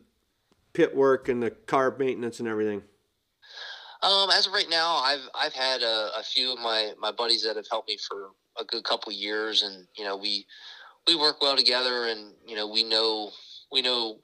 pit 0.74 0.96
work 0.96 1.30
and 1.30 1.42
the 1.42 1.52
car 1.52 1.96
maintenance 1.98 2.40
and 2.40 2.48
everything? 2.48 2.84
Um, 4.04 4.30
as 4.32 4.48
of 4.48 4.54
right 4.54 4.70
now, 4.70 4.96
I've 4.98 5.28
I've 5.36 5.54
had 5.54 5.82
a, 5.82 6.12
a 6.18 6.24
few 6.24 6.52
of 6.54 6.60
my, 6.60 6.92
my 7.00 7.12
buddies 7.12 7.44
that 7.44 7.56
have 7.56 7.68
helped 7.70 7.88
me 7.88 7.98
for 7.98 8.32
a 8.60 8.66
good 8.66 8.84
couple 8.84 9.12
years, 9.12 9.64
and 9.64 9.88
you 9.96 10.04
know 10.04 10.18
we 10.18 10.46
we 11.08 11.16
work 11.16 11.42
well 11.42 11.56
together, 11.56 12.08
and 12.08 12.34
you 12.46 12.56
know 12.56 12.68
we 12.68 12.84
know 12.84 13.32
we 13.72 13.82
know 13.82 14.20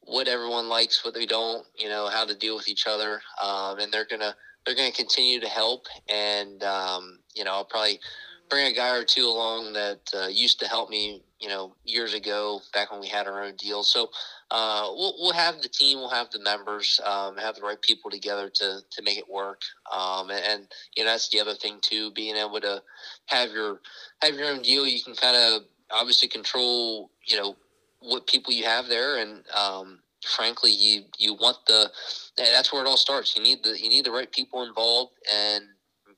what 0.00 0.26
everyone 0.26 0.68
likes, 0.68 1.04
what 1.04 1.12
they 1.14 1.26
don't, 1.26 1.66
you 1.76 1.88
know 1.88 2.08
how 2.08 2.24
to 2.24 2.34
deal 2.34 2.56
with 2.56 2.68
each 2.68 2.86
other, 2.86 3.20
um, 3.42 3.78
and 3.78 3.92
they're 3.92 4.06
gonna 4.06 4.34
they're 4.64 4.74
to 4.74 4.96
continue 4.96 5.40
to 5.40 5.48
help, 5.48 5.86
and 6.08 6.62
um, 6.62 7.20
you 7.34 7.44
know, 7.44 7.52
I'll 7.52 7.64
probably 7.64 8.00
bring 8.48 8.66
a 8.66 8.74
guy 8.74 8.96
or 8.96 9.04
two 9.04 9.26
along 9.26 9.72
that 9.74 10.00
uh, 10.14 10.26
used 10.26 10.58
to 10.60 10.68
help 10.68 10.90
me, 10.90 11.22
you 11.40 11.48
know, 11.48 11.74
years 11.84 12.14
ago 12.14 12.60
back 12.72 12.90
when 12.90 13.00
we 13.00 13.06
had 13.08 13.26
our 13.26 13.42
own 13.44 13.56
deal. 13.56 13.82
So 13.82 14.10
uh, 14.50 14.88
we'll 14.90 15.14
we'll 15.18 15.32
have 15.32 15.60
the 15.62 15.68
team, 15.68 15.98
we'll 15.98 16.10
have 16.10 16.30
the 16.30 16.40
members, 16.40 17.00
um, 17.04 17.36
have 17.36 17.56
the 17.56 17.62
right 17.62 17.80
people 17.80 18.10
together 18.10 18.50
to 18.54 18.80
to 18.90 19.02
make 19.02 19.18
it 19.18 19.28
work. 19.30 19.60
Um, 19.92 20.30
and, 20.30 20.44
and 20.44 20.68
you 20.96 21.04
know, 21.04 21.10
that's 21.10 21.28
the 21.28 21.40
other 21.40 21.54
thing 21.54 21.78
too, 21.82 22.10
being 22.12 22.36
able 22.36 22.60
to 22.60 22.82
have 23.26 23.50
your 23.50 23.80
have 24.22 24.34
your 24.34 24.48
own 24.48 24.62
deal. 24.62 24.86
You 24.86 25.02
can 25.02 25.14
kind 25.14 25.36
of 25.36 25.62
obviously 25.90 26.28
control, 26.28 27.10
you 27.26 27.36
know, 27.36 27.56
what 28.00 28.26
people 28.26 28.52
you 28.52 28.64
have 28.64 28.86
there, 28.88 29.18
and 29.18 29.44
um, 29.56 30.00
frankly, 30.36 30.72
you 30.72 31.02
you 31.18 31.34
want 31.34 31.58
the 31.66 31.90
that's 32.36 32.72
where 32.72 32.82
it 32.84 32.88
all 32.88 32.96
starts. 32.96 33.36
You 33.36 33.42
need 33.42 33.62
the 33.62 33.78
you 33.80 33.88
need 33.88 34.04
the 34.04 34.12
right 34.12 34.30
people 34.30 34.62
involved 34.62 35.12
and 35.32 35.64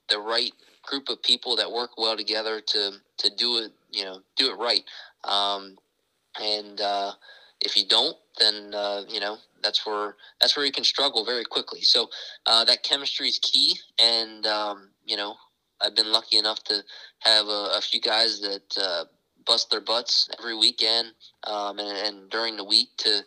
the 0.09 0.19
right 0.19 0.53
group 0.83 1.09
of 1.09 1.23
people 1.23 1.57
that 1.57 1.71
work 1.71 1.99
well 1.99 2.17
together 2.17 2.61
to 2.61 2.93
to 3.19 3.31
do 3.37 3.59
it. 3.59 3.73
You 3.91 4.05
know, 4.05 4.21
do 4.37 4.51
it 4.51 4.59
right. 4.59 4.83
Um, 5.25 5.77
and 6.41 6.81
uh, 6.81 7.13
if 7.61 7.77
you 7.77 7.87
don't, 7.87 8.17
then 8.39 8.73
uh, 8.75 9.03
you 9.09 9.21
know 9.21 9.39
that's 9.63 9.87
where 9.87 10.17
that's 10.41 10.57
where 10.57 10.65
you 10.65 10.73
can 10.73 10.85
struggle 10.85 11.25
very 11.25 11.45
quickly. 11.45 11.83
So 11.83 12.09
uh, 12.47 12.65
that 12.65 12.83
chemistry 12.83 13.29
is 13.29 13.39
key, 13.39 13.77
and 13.99 14.47
um, 14.47 14.91
you 15.05 15.17
know 15.17 15.35
I've 15.81 15.97
been 15.97 16.13
lucky 16.13 16.39
enough 16.39 16.63
to 16.65 16.83
have 17.21 17.47
a, 17.47 17.73
a 17.77 17.81
few 17.81 18.01
guys 18.01 18.41
that 18.41 18.79
uh, 18.81 19.05
bust 19.47 19.71
their 19.71 19.81
butts 19.81 20.29
every 20.39 20.57
weekend 20.57 21.09
um, 21.45 21.79
and, 21.79 21.97
and, 21.97 22.31
during 22.31 22.57
the 22.57 22.65
week 22.65 22.89
to 22.99 23.23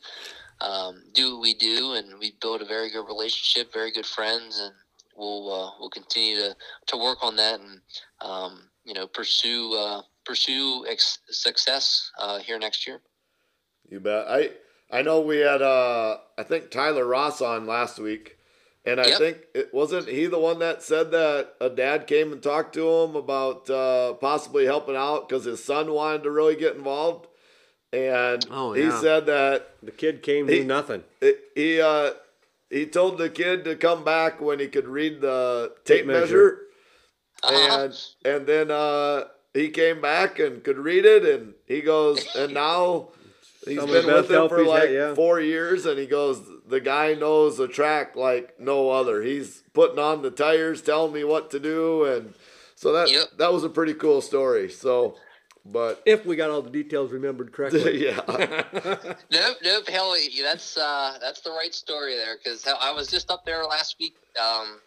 um, 0.62 1.04
do 1.14 1.34
what 1.34 1.42
we 1.42 1.54
do, 1.56 1.94
and 1.94 2.20
we 2.20 2.34
build 2.42 2.62
a 2.62 2.66
very 2.66 2.90
good 2.90 3.06
relationship, 3.08 3.74
very 3.74 3.92
good 3.92 4.06
friends, 4.06 4.60
and 4.60 4.74
we'll 5.16 5.52
uh, 5.52 5.72
we'll 5.80 5.90
continue 5.90 6.38
to, 6.38 6.56
to 6.88 6.98
work 6.98 7.24
on 7.24 7.36
that 7.36 7.60
and 7.60 7.82
um, 8.22 8.70
you 8.84 8.94
know 8.94 9.08
pursue 9.08 9.74
uh, 9.76 10.02
pursue 10.26 10.86
ex- 10.90 11.20
success 11.30 12.12
uh, 12.20 12.40
here 12.40 12.60
next 12.60 12.88
year. 12.88 13.02
You 13.90 14.00
bet. 14.00 14.26
I 14.28 14.52
I 14.92 15.02
know 15.02 15.22
we 15.22 15.38
had 15.38 15.62
uh 15.62 16.18
I 16.38 16.44
think 16.44 16.72
Tyler 16.72 17.06
Ross 17.06 17.42
on 17.42 17.66
last 17.68 18.00
week. 18.00 18.38
And 18.86 19.00
I 19.00 19.08
yep. 19.08 19.18
think 19.18 19.38
it 19.56 19.74
wasn't 19.74 20.10
he 20.10 20.26
the 20.26 20.40
one 20.40 20.60
that 20.60 20.84
said 20.84 21.12
that 21.12 21.54
a 21.62 21.70
dad 21.70 22.06
came 22.06 22.34
and 22.34 22.44
talked 22.44 22.74
to 22.74 22.86
him 22.86 23.16
about 23.16 23.70
uh, 23.70 24.12
possibly 24.16 24.66
helping 24.66 24.98
out 24.98 25.30
because 25.30 25.46
his 25.46 25.64
son 25.64 25.94
wanted 25.94 26.24
to 26.24 26.32
really 26.32 26.58
get 26.58 26.76
involved, 26.76 27.28
and 27.94 28.46
oh, 28.52 28.74
yeah. 28.74 28.84
he 28.84 28.92
said 29.00 29.26
that 29.28 29.76
the 29.82 29.92
kid 29.92 30.22
came 30.22 30.50
he, 30.50 30.66
nothing. 30.66 31.04
He 31.56 31.80
uh, 31.80 32.12
he 32.74 32.86
told 32.86 33.18
the 33.18 33.30
kid 33.30 33.64
to 33.66 33.76
come 33.76 34.04
back 34.04 34.42
when 34.42 34.60
he 34.60 34.68
could 34.68 34.88
read 34.88 35.22
the 35.22 35.74
tape, 35.86 36.00
tape 36.00 36.06
measure, 36.08 36.22
measure. 36.24 36.60
Uh-huh. 37.44 37.84
and 37.84 37.94
and 38.26 38.48
then 38.48 38.72
uh, 38.72 39.26
he 39.54 39.70
came 39.70 40.02
back 40.02 40.40
and 40.40 40.64
could 40.64 40.78
read 40.78 41.06
it, 41.06 41.24
and 41.24 41.54
he 41.68 41.82
goes, 41.82 42.36
and 42.36 42.54
now 42.54 43.10
He's 43.66 43.80
Some 43.80 43.92
been 43.92 44.06
with 44.08 44.30
him 44.30 44.50
for 44.50 44.66
like 44.66 44.84
had, 44.84 44.92
yeah. 44.92 45.14
four 45.14 45.40
years, 45.40 45.86
and 45.86 45.98
he 45.98 46.06
goes, 46.06 46.42
the 46.68 46.82
guy 46.82 47.14
knows 47.14 47.58
the 47.58 47.68
track 47.68 48.16
like 48.16 48.60
no 48.60 48.90
other. 48.90 49.22
He's 49.22 49.64
putting 49.74 50.00
on 50.00 50.22
the 50.22 50.32
tires, 50.32 50.82
telling 50.82 51.14
me 51.14 51.24
what 51.24 51.50
to 51.52 51.60
do, 51.60 52.04
and 52.04 52.34
so 52.76 52.92
that 52.94 53.10
yep. 53.10 53.28
that 53.38 53.54
was 53.54 53.64
a 53.64 53.70
pretty 53.70 53.94
cool 53.94 54.22
story. 54.22 54.70
So, 54.70 55.16
but 55.66 56.02
if 56.06 56.26
we 56.26 56.36
got 56.36 56.50
all 56.50 56.62
the 56.62 56.70
details 56.70 57.12
remembered 57.12 57.52
correctly, 57.54 58.06
yeah. 58.06 58.20
nope, 59.32 59.58
nope. 59.64 59.88
Hell, 59.88 60.16
that's 60.42 60.78
uh, 60.78 61.18
that's 61.22 61.42
the 61.42 61.52
right 61.52 61.74
story 61.74 62.16
there 62.16 62.38
because 62.38 62.68
I 62.68 62.92
was 62.92 63.08
just 63.08 63.32
up 63.32 63.46
there 63.46 63.64
last 63.64 63.96
week. 64.00 64.16
Um, 64.42 64.80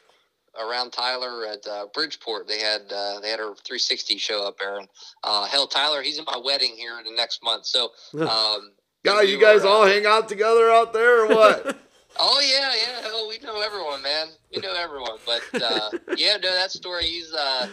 around 0.60 0.90
Tyler 0.90 1.46
at 1.46 1.66
uh, 1.66 1.86
Bridgeport. 1.92 2.48
They 2.48 2.60
had 2.60 2.82
uh, 2.92 3.20
they 3.20 3.30
had 3.30 3.40
a 3.40 3.54
360 3.54 4.18
show 4.18 4.46
up 4.46 4.58
there, 4.58 4.78
and 4.78 4.88
uh, 5.22 5.46
hell, 5.46 5.66
Tyler, 5.66 6.02
he's 6.02 6.18
in 6.18 6.24
my 6.24 6.40
wedding 6.42 6.74
here 6.76 6.98
in 6.98 7.04
the 7.04 7.16
next 7.16 7.42
month. 7.42 7.66
So, 7.66 7.92
um, 8.20 8.72
God, 9.04 9.28
you 9.28 9.40
guys 9.40 9.62
were, 9.62 9.68
all 9.68 9.82
uh, 9.82 9.86
hang 9.86 10.06
out 10.06 10.28
together 10.28 10.70
out 10.70 10.92
there, 10.92 11.24
or 11.24 11.28
what? 11.28 11.78
oh 12.18 12.40
yeah, 12.40 12.72
yeah. 12.74 13.02
Hell, 13.02 13.28
we 13.28 13.38
know 13.38 13.60
everyone, 13.60 14.02
man. 14.02 14.28
We 14.54 14.60
know 14.60 14.74
everyone. 14.74 15.18
But 15.24 15.62
uh, 15.62 15.90
yeah, 16.16 16.36
no, 16.36 16.52
that 16.52 16.70
story. 16.70 17.04
He's 17.04 17.32
uh, 17.32 17.68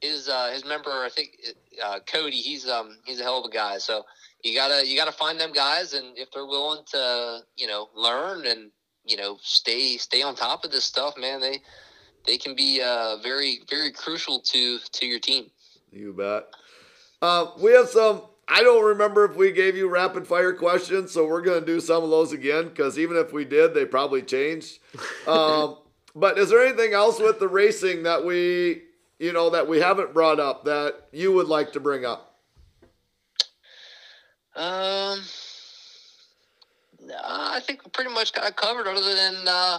his 0.00 0.28
uh, 0.28 0.50
his 0.52 0.64
member. 0.64 0.90
I 0.90 1.08
think 1.08 1.36
uh, 1.84 2.00
Cody. 2.06 2.36
He's 2.36 2.68
um 2.68 2.98
he's 3.04 3.20
a 3.20 3.22
hell 3.22 3.38
of 3.38 3.44
a 3.44 3.54
guy. 3.54 3.78
So 3.78 4.04
you 4.42 4.54
gotta 4.54 4.86
you 4.86 4.96
gotta 4.96 5.12
find 5.12 5.38
them 5.38 5.52
guys, 5.52 5.94
and 5.94 6.16
if 6.16 6.30
they're 6.30 6.46
willing 6.46 6.84
to 6.92 7.40
you 7.56 7.66
know 7.66 7.88
learn 7.94 8.46
and 8.46 8.70
you 9.04 9.16
know 9.16 9.38
stay 9.42 9.96
stay 9.96 10.22
on 10.22 10.34
top 10.34 10.64
of 10.64 10.70
this 10.70 10.84
stuff, 10.84 11.14
man, 11.18 11.40
they 11.40 11.60
they 12.26 12.36
can 12.36 12.54
be 12.54 12.80
uh, 12.82 13.16
very 13.22 13.60
very 13.68 13.90
crucial 13.92 14.40
to 14.40 14.78
to 14.92 15.06
your 15.06 15.20
team. 15.20 15.50
You 15.90 16.12
bet. 16.12 16.44
Uh, 17.20 17.50
we 17.58 17.72
have 17.72 17.88
some. 17.88 18.22
I 18.50 18.62
don't 18.62 18.84
remember 18.84 19.24
if 19.26 19.36
we 19.36 19.52
gave 19.52 19.76
you 19.76 19.88
rapid 19.88 20.26
fire 20.26 20.54
questions, 20.54 21.12
so 21.12 21.26
we're 21.26 21.42
going 21.42 21.60
to 21.60 21.66
do 21.66 21.80
some 21.80 22.02
of 22.02 22.08
those 22.08 22.32
again 22.32 22.68
because 22.68 22.98
even 22.98 23.18
if 23.18 23.30
we 23.30 23.44
did, 23.44 23.74
they 23.74 23.84
probably 23.84 24.22
changed. 24.22 24.78
Um, 25.26 25.76
but 26.14 26.38
is 26.38 26.48
there 26.48 26.64
anything 26.64 26.94
else 26.94 27.20
with 27.20 27.38
the 27.38 27.48
racing 27.48 28.04
that 28.04 28.24
we, 28.24 28.82
you 29.18 29.32
know, 29.32 29.50
that 29.50 29.66
we 29.66 29.80
haven't 29.80 30.14
brought 30.14 30.40
up 30.40 30.64
that 30.64 31.08
you 31.12 31.32
would 31.32 31.48
like 31.48 31.72
to 31.72 31.80
bring 31.80 32.04
up? 32.04 32.36
Um, 34.54 35.20
I 37.24 37.60
think 37.60 37.84
we 37.84 37.90
pretty 37.90 38.12
much 38.12 38.32
got 38.32 38.56
covered, 38.56 38.86
other 38.86 39.14
than 39.14 39.36
uh, 39.46 39.78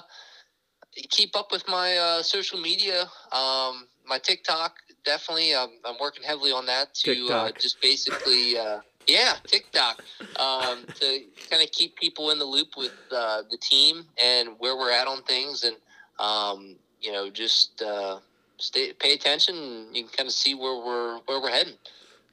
keep 1.10 1.36
up 1.36 1.52
with 1.52 1.68
my 1.68 1.98
uh, 1.98 2.24
social 2.24 2.60
media. 2.60 3.02
Um, 3.32 3.88
my 4.08 4.20
TikTok, 4.22 4.78
definitely. 5.06 5.56
I'm, 5.56 5.70
I'm 5.86 5.96
working 6.00 6.24
heavily 6.24 6.52
on 6.52 6.66
that 6.68 6.94
to 6.96 7.28
uh, 7.30 7.52
just 7.60 7.82
basically, 7.82 8.58
uh, 8.58 8.80
yeah, 9.08 9.34
TikTok, 9.46 10.02
um, 10.38 10.86
to 10.96 11.20
kind 11.50 11.62
of 11.62 11.72
keep 11.72 11.96
people 11.96 12.32
in 12.32 12.40
the 12.40 12.46
loop 12.46 12.70
with 12.78 12.94
uh, 13.12 13.44
the 13.52 13.58
team 13.58 14.06
and 14.22 14.50
where 14.58 14.78
we're 14.78 14.92
at 14.92 15.08
on 15.08 15.22
things, 15.24 15.64
and 15.64 15.76
um, 16.20 16.76
you 17.02 17.12
know, 17.12 17.30
just 17.30 17.82
uh, 17.82 18.20
stay, 18.60 18.94
pay 18.94 19.14
attention. 19.14 19.56
And 19.56 19.96
you 19.96 20.04
can 20.04 20.12
kind 20.12 20.28
of 20.28 20.34
see 20.34 20.56
where 20.56 20.78
we're 20.78 21.20
where 21.26 21.42
we're 21.42 21.50
heading. 21.50 21.76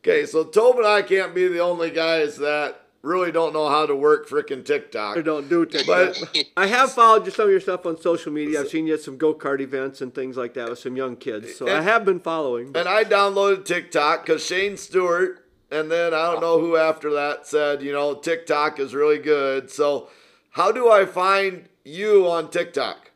Okay, 0.01 0.27
so 0.27 0.45
Tobin 0.45 0.85
and 0.85 0.89
I 0.89 1.03
can't 1.03 1.35
be 1.35 1.49
the 1.49 1.61
only 1.61 1.91
guys 1.91 2.37
that 2.37 2.83
really 3.03 3.33
don't 3.33 3.53
know 3.53 3.69
how 3.69 3.87
to 3.87 3.95
work 3.95 4.29
freaking 4.29 4.65
TikTok. 4.65 5.17
I 5.17 5.23
don't 5.23 5.49
do 5.49 5.65
TikTok. 5.65 5.87
But 5.87 6.47
I 6.57 6.67
have 6.67 6.93
followed 6.93 7.33
some 7.33 7.47
of 7.47 7.51
your 7.51 7.61
stuff 7.61 7.87
on 7.87 8.01
social 8.01 8.33
media. 8.33 8.61
I've 8.61 8.69
seen 8.69 8.87
you 8.87 8.95
at 8.95 9.01
some 9.01 9.17
go 9.17 9.35
kart 9.35 9.61
events 9.61 10.01
and 10.01 10.15
things 10.15 10.37
like 10.37 10.55
that 10.55 10.69
with 10.69 10.79
some 10.79 10.97
young 10.97 11.17
kids. 11.17 11.55
So 11.57 11.67
and, 11.67 11.77
I 11.77 11.83
have 11.83 12.05
been 12.05 12.21
following. 12.21 12.73
But. 12.73 12.81
And 12.81 12.89
I 12.89 13.05
downloaded 13.05 13.65
TikTok 13.65 14.27
because 14.27 14.45
Shane 14.45 14.77
Stewart 14.77 15.45
and 15.71 15.91
then 15.91 16.15
I 16.15 16.33
don't 16.33 16.41
know 16.41 16.61
who 16.61 16.77
after 16.77 17.13
that 17.15 17.47
said, 17.47 17.83
you 17.83 17.93
know, 17.93 18.15
TikTok 18.15 18.79
is 18.79 18.95
really 18.95 19.19
good. 19.19 19.71
So 19.71 20.09
how 20.51 20.73
do 20.73 20.91
I 20.91 21.05
find 21.05 21.69
you 21.85 22.29
on 22.29 22.51
TikTok? 22.51 23.11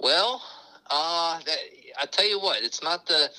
Well, 0.00 0.42
uh, 0.94 1.40
I 2.00 2.06
tell 2.10 2.28
you 2.28 2.40
what, 2.40 2.62
it's 2.62 2.82
not 2.82 3.06
the 3.06 3.30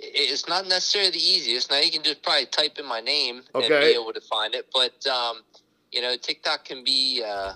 it's 0.00 0.48
not 0.48 0.66
necessarily 0.66 1.10
the 1.10 1.18
easiest. 1.18 1.70
Now 1.70 1.80
you 1.80 1.90
can 1.90 2.02
just 2.02 2.22
probably 2.22 2.46
type 2.46 2.78
in 2.78 2.86
my 2.86 3.00
name 3.00 3.42
okay. 3.54 3.74
and 3.74 3.80
be 3.80 4.00
able 4.00 4.12
to 4.12 4.20
find 4.20 4.54
it. 4.54 4.68
But 4.72 5.04
um, 5.06 5.42
you 5.90 6.00
know, 6.00 6.16
TikTok 6.16 6.64
can 6.64 6.84
be 6.84 7.22
uh, 7.26 7.54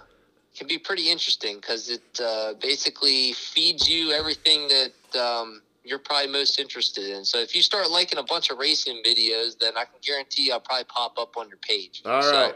can 0.57 0.66
be 0.66 0.79
pretty 0.79 1.11
interesting 1.11 1.57
because 1.57 1.88
it 1.88 2.21
uh, 2.23 2.55
basically 2.61 3.33
feeds 3.33 3.88
you 3.88 4.11
everything 4.11 4.68
that 4.68 5.21
um, 5.21 5.62
you're 5.85 5.99
probably 5.99 6.33
most 6.33 6.59
interested 6.59 7.05
in. 7.05 7.25
So 7.25 7.38
if 7.38 7.55
you 7.55 7.62
start 7.62 7.90
liking 7.90 8.18
a 8.18 8.25
bunch 8.25 8.51
of 8.51 8.59
racing 8.59 9.03
videos, 9.07 9.59
then 9.59 9.73
I 9.77 9.85
can 9.85 10.01
guarantee 10.03 10.51
I'll 10.51 10.61
probably 10.61 10.85
pop 10.85 11.18
up 11.18 11.37
on 11.37 11.49
your 11.49 11.59
page. 11.59 12.03
All 12.05 12.23
so, 12.23 12.33
right. 12.33 12.55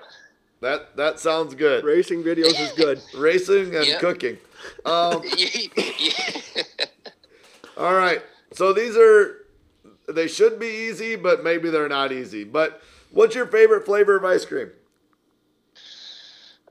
That 0.63 0.97
that 0.97 1.21
sounds 1.21 1.55
good. 1.55 1.85
Racing 1.85 2.23
videos 2.23 2.59
is 2.59 2.73
good. 2.73 3.01
Racing 3.15 3.77
and 3.77 3.87
yep. 3.87 4.01
cooking. 4.01 4.39
Um, 4.85 5.23
all 7.77 7.95
right. 7.95 8.23
So 8.53 8.73
these 8.73 8.97
are 8.97 9.47
they 10.09 10.29
should 10.29 10.59
be 10.59 10.89
easy, 10.89 11.17
but 11.17 11.43
maybe 11.43 11.71
they're 11.71 11.89
not 11.89 12.13
easy. 12.13 12.45
But 12.45 12.81
what's 13.11 13.35
your 13.35 13.47
favorite 13.47 13.85
flavor 13.85 14.17
of 14.17 14.25
ice 14.25 14.45
cream? 14.45 14.71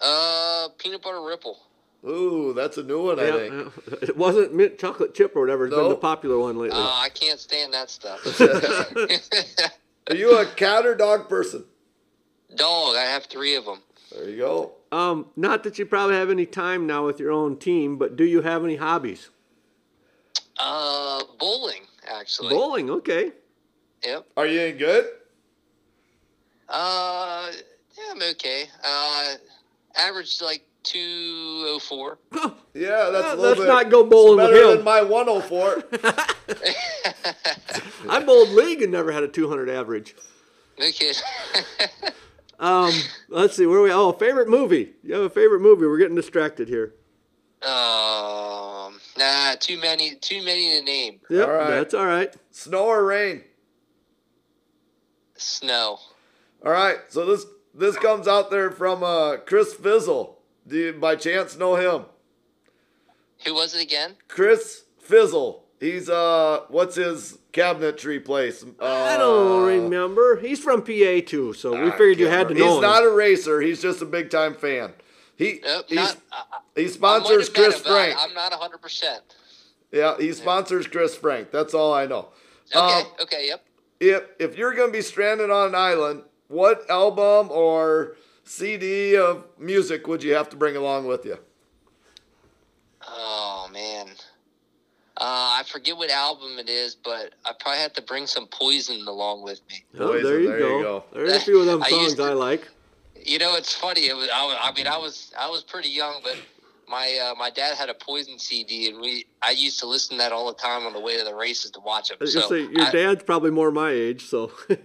Uh, 0.02 0.70
peanut 0.78 1.02
butter 1.02 1.22
ripple. 1.22 1.60
Ooh, 2.08 2.54
that's 2.54 2.78
a 2.78 2.84
new 2.84 3.04
one, 3.04 3.18
yeah, 3.18 3.24
I 3.24 3.32
think. 3.32 3.74
It 4.04 4.16
wasn't 4.16 4.54
mint 4.54 4.78
chocolate 4.78 5.16
chip 5.16 5.36
or 5.36 5.42
whatever. 5.42 5.66
It's 5.66 5.72
nope. 5.72 5.86
been 5.86 5.90
the 5.90 5.96
popular 5.96 6.38
one 6.38 6.58
lately. 6.58 6.78
Uh, 6.78 6.84
I 6.84 7.10
can't 7.10 7.40
stand 7.40 7.74
that 7.74 7.90
stuff. 7.90 8.22
Are 10.10 10.16
you 10.16 10.38
a 10.38 10.46
cat 10.46 10.86
or 10.86 10.94
dog 10.94 11.28
person? 11.28 11.66
Dog. 12.56 12.96
I 12.96 13.02
have 13.02 13.26
three 13.26 13.56
of 13.56 13.66
them. 13.66 13.80
There 14.12 14.30
you 14.30 14.38
go. 14.38 14.74
Um, 14.92 15.28
not 15.36 15.64
that 15.64 15.80
you 15.80 15.86
probably 15.88 16.16
have 16.16 16.30
any 16.30 16.46
time 16.46 16.86
now 16.86 17.06
with 17.06 17.20
your 17.20 17.32
own 17.32 17.58
team, 17.58 17.98
but 17.98 18.16
do 18.16 18.24
you 18.24 18.44
have 18.44 18.64
any 18.64 18.76
hobbies? 18.76 19.30
Uh, 20.60 21.22
bowling 21.40 21.82
actually. 22.08 22.50
Bowling, 22.50 22.90
okay. 22.90 23.32
Yep. 24.04 24.26
Are 24.38 24.46
you 24.48 24.60
any 24.62 24.78
good? 24.78 25.06
Uh, 26.70 27.52
yeah, 27.98 28.04
I'm 28.12 28.22
okay. 28.32 28.66
Uh, 28.84 29.34
average 29.96 30.42
like 30.42 30.64
204. 30.84 32.18
Yeah, 32.78 33.10
that's 33.10 33.34
a 33.36 33.36
let's 33.38 33.60
bit 33.62 33.68
not 33.68 33.90
go 33.90 34.04
bowling 34.04 34.36
with 34.36 34.52
better 34.54 34.72
him. 34.72 34.76
than 34.76 34.84
my 34.84 35.02
104. 35.02 35.84
I 38.10 38.22
bowled 38.22 38.50
league 38.50 38.82
and 38.82 38.92
never 38.92 39.14
had 39.14 39.24
a 39.24 39.30
200 39.30 39.70
average. 39.70 40.14
No 40.78 40.92
kid. 40.92 41.16
Um, 42.58 42.94
let's 43.28 43.56
see, 43.58 43.66
where 43.66 43.80
are 43.80 43.84
we? 43.84 43.92
Oh, 43.92 44.14
favorite 44.14 44.48
movie. 44.48 44.94
You 45.04 45.14
have 45.16 45.24
a 45.24 45.30
favorite 45.30 45.60
movie? 45.60 45.86
We're 45.88 45.98
getting 45.98 46.16
distracted 46.16 46.70
here. 46.70 46.94
um, 47.62 47.72
nah, 49.56 49.60
too 49.60 49.80
many, 49.80 50.16
too 50.16 50.44
many 50.44 50.78
to 50.80 50.84
name. 50.86 51.20
Yep, 51.30 51.48
All 51.48 51.54
right. 51.54 51.70
that's 51.70 51.94
all 51.94 52.06
right. 52.06 52.34
Snow 52.52 52.86
or 52.86 53.04
rain? 53.06 53.44
Snow. 55.38 56.00
All 56.66 56.72
right, 56.72 56.98
so 57.10 57.26
this 57.26 57.46
this 57.74 57.98
comes 57.98 58.28
out 58.28 58.50
there 58.50 58.72
from 58.72 59.04
uh, 59.04 59.38
Chris 59.38 59.74
Fizzle. 59.74 60.40
Do 60.68 60.78
you 60.78 60.94
by 60.94 61.16
chance 61.16 61.58
know 61.58 61.76
him? 61.76 62.06
Who 63.46 63.54
was 63.54 63.76
it 63.76 63.82
again? 63.84 64.16
Chris 64.28 64.86
Fizzle. 65.00 65.64
He's 65.80 66.10
uh, 66.10 66.62
what's 66.70 66.96
his 66.96 67.38
cabinetry 67.52 68.24
place? 68.24 68.64
Uh, 68.80 68.86
I 68.86 69.18
don't 69.18 69.68
remember. 69.68 70.40
He's 70.40 70.60
from 70.60 70.82
PA 70.82 71.20
too, 71.26 71.54
so 71.54 71.74
we 71.74 71.90
I 71.90 71.92
figured 71.92 72.18
you 72.20 72.28
can't 72.28 72.38
had 72.38 72.48
to 72.48 72.54
know 72.54 72.66
He's 72.68 72.76
him. 72.78 72.82
not 72.82 73.04
a 73.04 73.10
racer. 73.12 73.62
He's 73.62 73.82
just 73.82 74.02
a 74.02 74.06
big 74.06 74.30
time 74.30 74.56
fan. 74.56 74.94
He 75.38 75.60
Nope, 75.66 75.86
he's, 75.90 75.98
not. 75.98 76.18
I, 76.32 76.44
I- 76.54 76.82
he 76.82 76.88
sponsors 76.88 77.50
might 77.50 77.58
have 77.58 77.74
met 77.74 77.74
Chris 77.74 77.82
Frank. 77.82 78.18
I'm 78.20 78.34
not 78.34 78.52
100. 78.52 78.82
percent 78.82 79.22
Yeah, 79.96 80.18
he 80.20 80.34
sponsors 80.34 80.88
Chris 80.88 81.16
Frank. 81.16 81.52
That's 81.52 81.74
all 81.74 81.94
I 81.94 82.06
know. 82.06 82.28
Okay. 82.76 82.80
Um, 83.00 83.06
okay. 83.22 83.48
Yep. 83.48 83.66
if 84.02 84.24
if 84.40 84.58
you're 84.58 84.74
gonna 84.74 84.92
be 84.92 85.02
stranded 85.02 85.50
on 85.50 85.70
an 85.70 85.76
island, 85.76 86.24
what 86.50 86.88
album 86.90 87.50
or 87.50 88.18
CD 88.44 89.16
of 89.16 89.46
music 89.58 90.06
would 90.08 90.22
you 90.22 90.34
have 90.36 90.50
to 90.50 90.58
bring 90.58 90.76
along 90.76 91.08
with 91.08 91.24
you? 91.26 91.38
Oh 93.08 93.70
man. 93.72 94.08
Uh, 95.18 95.60
I 95.60 95.64
forget 95.72 95.96
what 95.96 96.10
album 96.10 96.60
it 96.60 96.68
is, 96.68 96.94
but 96.96 97.34
I 97.46 97.54
probably 97.58 97.80
have 97.82 97.94
to 97.94 98.02
bring 98.02 98.28
some 98.28 98.48
Poison 98.48 99.08
along 99.08 99.44
with 99.44 99.62
me. 99.70 99.86
Oh, 99.98 100.08
Poison, 100.10 100.24
there 100.24 100.40
you 100.42 100.48
there 100.50 100.60
go. 100.60 100.78
you 100.78 100.84
go. 100.84 101.04
There's 101.14 101.34
a 101.34 101.40
few 101.40 101.60
of 101.62 101.68
them 101.68 101.82
songs 101.88 102.04
used 102.04 102.18
to- 102.18 102.24
I 102.24 102.34
like. 102.34 102.68
You 103.24 103.40
know, 103.40 103.56
it's 103.56 103.74
funny. 103.74 104.08
It 104.08 104.16
was, 104.16 104.28
I, 104.32 104.70
I 104.70 104.74
mean, 104.74 104.88
I 104.88 104.98
was 104.98 105.32
I 105.40 105.50
was 105.50 105.64
pretty 105.64 105.90
young, 105.90 106.20
but 106.22 106.38
my 106.88 107.18
uh, 107.32 107.36
my 107.36 107.50
dad 107.50 107.76
had 107.76 107.90
a 107.90 107.94
Poison 107.94 108.38
CD, 108.40 108.90
and 108.90 109.00
we 109.02 109.26
I 109.42 109.52
used 109.52 109.80
to 109.80 109.86
listen 109.88 110.18
to 110.18 110.24
that 110.24 110.32
all 110.32 110.48
the 110.48 110.54
time 110.60 110.86
on 110.86 110.94
the 110.94 111.00
way 111.00 111.18
to 111.18 111.24
the 111.24 111.34
races 111.34 111.72
to 111.72 111.80
watch 111.80 112.10
them. 112.10 112.18
I 112.20 112.24
was 112.26 112.34
So, 112.34 112.42
say, 112.50 112.62
your 112.62 112.82
I- 112.82 112.92
dad's 112.92 113.24
probably 113.24 113.52
more 113.52 113.72
my 113.72 113.92
age, 113.92 114.26
so 114.26 114.52
but 114.68 114.82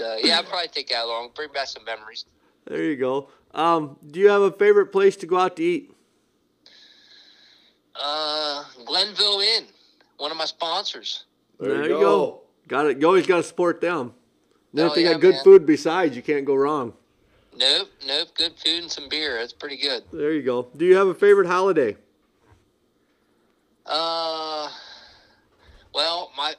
uh, 0.00 0.16
yeah, 0.22 0.38
I'd 0.38 0.46
probably 0.48 0.68
take 0.68 0.88
that 0.88 1.04
along. 1.04 1.30
Bring 1.34 1.52
back 1.52 1.66
some 1.68 1.84
memories. 1.84 2.24
there 2.66 2.84
you 2.84 2.96
go. 2.96 3.28
Um, 3.52 3.96
do 4.10 4.18
you 4.20 4.28
have 4.28 4.42
a 4.42 4.50
favorite 4.50 4.86
place 4.86 5.16
to 5.16 5.26
go 5.26 5.38
out 5.38 5.56
to 5.56 5.62
eat? 5.62 5.94
Uh, 7.94 8.64
Glenville 8.84 9.40
Inn, 9.40 9.64
one 10.16 10.30
of 10.30 10.36
my 10.36 10.44
sponsors. 10.46 11.24
There, 11.60 11.84
you 11.84 11.88
go. 12.00 12.40
Got 12.66 12.86
it. 12.86 13.00
You 13.00 13.06
always 13.06 13.26
got 13.26 13.36
to 13.36 13.42
support 13.44 13.80
them. 13.80 14.14
Then 14.72 14.86
if 14.86 14.92
Oh, 14.92 14.94
they 14.96 15.04
yeah, 15.04 15.12
got 15.12 15.20
good 15.20 15.34
man. 15.34 15.44
food 15.44 15.66
besides, 15.66 16.16
you 16.16 16.22
can't 16.22 16.44
go 16.44 16.54
wrong. 16.56 16.94
Nope, 17.56 17.88
nope. 18.06 18.28
Good 18.34 18.52
food 18.58 18.82
and 18.82 18.90
some 18.90 19.08
beer. 19.08 19.38
That's 19.38 19.52
pretty 19.52 19.76
good. 19.76 20.04
There 20.12 20.32
you 20.32 20.42
go. 20.42 20.68
Do 20.76 20.84
you 20.84 20.96
have 20.96 21.08
a 21.08 21.14
favorite 21.14 21.46
holiday? 21.46 21.96
Uh, 23.86 24.68
well, 25.92 26.32
my 26.36 26.54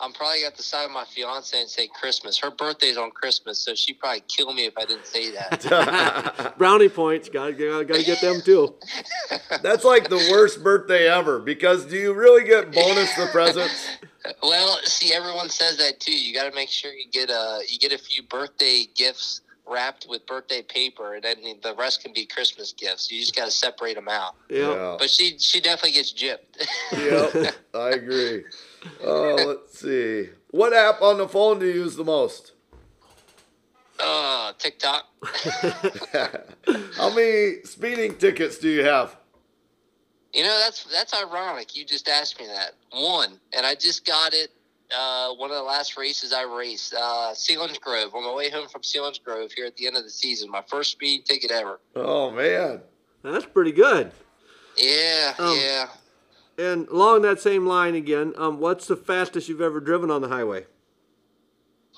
I'm 0.00 0.12
probably 0.12 0.44
at 0.44 0.56
the 0.56 0.62
side 0.62 0.86
of 0.86 0.92
my 0.92 1.04
fiance 1.04 1.58
and 1.58 1.68
say 1.68 1.86
Christmas. 1.86 2.38
Her 2.38 2.50
birthday's 2.50 2.96
on 2.96 3.10
Christmas, 3.10 3.58
so 3.58 3.74
she'd 3.74 3.98
probably 3.98 4.22
kill 4.28 4.52
me 4.54 4.64
if 4.64 4.72
I 4.78 4.86
didn't 4.86 5.06
say 5.06 5.30
that. 5.32 6.54
Brownie 6.58 6.88
points. 6.88 7.28
Got 7.28 7.58
got 7.58 7.86
to 7.88 8.02
get 8.02 8.20
them 8.20 8.40
too. 8.40 8.74
That's 9.62 9.84
like 9.84 10.08
the 10.08 10.28
worst 10.30 10.62
birthday 10.64 11.06
ever 11.08 11.38
because 11.38 11.84
do 11.84 11.96
you 11.96 12.14
really 12.14 12.44
get 12.44 12.72
bonus 12.72 13.12
for 13.12 13.26
presents? 13.26 13.88
well, 14.42 14.78
see, 14.84 15.12
everyone 15.12 15.50
says 15.50 15.76
that 15.78 16.00
too. 16.00 16.18
You 16.18 16.34
got 16.34 16.48
to 16.48 16.54
make 16.54 16.70
sure 16.70 16.92
you 16.92 17.10
get 17.10 17.28
a 17.28 17.60
you 17.68 17.78
get 17.78 17.92
a 17.92 17.98
few 17.98 18.22
birthday 18.22 18.86
gifts 18.94 19.42
wrapped 19.70 20.06
with 20.08 20.26
birthday 20.26 20.62
paper, 20.62 21.14
and 21.14 21.22
then 21.22 21.36
the 21.62 21.74
rest 21.74 22.02
can 22.02 22.12
be 22.12 22.26
Christmas 22.26 22.72
gifts. 22.72 23.10
You 23.10 23.20
just 23.20 23.36
got 23.36 23.44
to 23.46 23.50
separate 23.50 23.94
them 23.94 24.08
out. 24.08 24.34
Yeah. 24.48 24.96
But 24.98 25.10
she 25.10 25.38
she 25.38 25.60
definitely 25.60 25.92
gets 25.92 26.12
gypped. 26.12 26.66
Yep, 26.92 27.54
I 27.74 27.90
agree. 27.90 28.44
Oh, 29.04 29.36
let's 29.46 29.78
see. 29.78 30.28
What 30.50 30.72
app 30.72 31.00
on 31.02 31.18
the 31.18 31.28
phone 31.28 31.58
do 31.58 31.66
you 31.66 31.82
use 31.82 31.96
the 31.96 32.04
most? 32.04 32.52
uh, 34.02 34.52
TikTok. 34.58 35.04
How 36.96 37.14
many 37.14 37.62
speeding 37.64 38.16
tickets 38.16 38.58
do 38.58 38.68
you 38.68 38.84
have? 38.84 39.16
You 40.32 40.44
know 40.44 40.58
that's 40.60 40.84
that's 40.84 41.12
ironic. 41.12 41.76
You 41.76 41.84
just 41.84 42.08
asked 42.08 42.38
me 42.38 42.46
that 42.46 42.74
one, 42.92 43.40
and 43.52 43.66
I 43.66 43.74
just 43.74 44.04
got 44.04 44.32
it. 44.32 44.50
Uh, 44.96 45.34
one 45.34 45.50
of 45.50 45.56
the 45.56 45.62
last 45.62 45.96
races 45.96 46.32
I 46.32 46.42
raced, 46.42 46.94
uh, 46.94 47.32
Selinsgrove. 47.34 48.12
On 48.14 48.24
my 48.24 48.34
way 48.34 48.50
home 48.50 48.68
from 48.68 48.82
Selinsgrove 48.82 49.52
here 49.52 49.66
at 49.66 49.76
the 49.76 49.86
end 49.86 49.96
of 49.96 50.02
the 50.02 50.10
season, 50.10 50.50
my 50.50 50.62
first 50.68 50.90
speed 50.92 51.24
ticket 51.26 51.50
ever. 51.50 51.78
Oh 51.94 52.30
man. 52.30 52.80
That's 53.22 53.46
pretty 53.46 53.72
good. 53.72 54.10
Yeah, 54.76 55.34
Um, 55.38 55.56
yeah. 55.60 55.88
And 56.58 56.88
along 56.88 57.22
that 57.22 57.40
same 57.40 57.66
line 57.66 57.94
again, 57.94 58.32
um, 58.36 58.58
what's 58.58 58.86
the 58.86 58.96
fastest 58.96 59.48
you've 59.48 59.60
ever 59.60 59.78
driven 59.80 60.10
on 60.10 60.22
the 60.22 60.28
highway? 60.28 60.66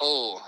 Oh, 0.00 0.42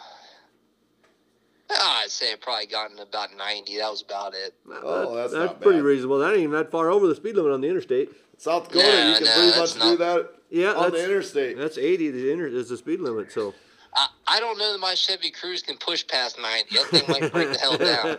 Ah, 1.70 2.02
I'd 2.02 2.10
say 2.10 2.32
I 2.32 2.36
probably 2.36 2.66
gotten 2.66 2.98
about 2.98 3.30
ninety. 3.36 3.78
That 3.78 3.90
was 3.90 4.02
about 4.02 4.34
it. 4.34 4.54
Oh, 4.70 5.14
that's 5.16 5.32
that's 5.32 5.52
not 5.52 5.60
pretty 5.60 5.78
bad. 5.78 5.84
reasonable. 5.86 6.18
That 6.18 6.30
ain't 6.32 6.40
even 6.40 6.52
that 6.52 6.70
far 6.70 6.90
over 6.90 7.06
the 7.06 7.14
speed 7.14 7.36
limit 7.36 7.52
on 7.52 7.62
the 7.62 7.68
interstate. 7.68 8.10
South 8.38 8.68
Dakota, 8.68 8.86
No, 8.86 9.08
you 9.10 9.14
can 9.16 9.24
no, 9.24 9.32
pretty 9.34 9.58
much 9.60 9.74
that's 9.74 9.90
do 9.90 9.96
that 9.98 10.30
Yeah, 10.50 10.72
on 10.72 10.92
the 10.92 11.04
interstate. 11.04 11.56
that's 11.56 11.78
80. 11.78 12.10
The 12.10 12.30
inter 12.32 12.46
is 12.46 12.68
the 12.68 12.76
speed 12.76 13.00
limit. 13.00 13.32
So 13.32 13.54
I, 13.94 14.08
I 14.26 14.40
don't 14.40 14.58
know 14.58 14.72
that 14.72 14.78
my 14.78 14.94
Chevy 14.94 15.30
Cruze 15.30 15.64
can 15.64 15.76
push 15.78 16.06
past 16.06 16.38
ninety. 16.40 16.76
That 16.76 16.86
thing 16.86 17.04
might 17.08 17.32
break 17.32 17.52
the 17.52 17.58
hell 17.58 17.78
down. 17.78 18.18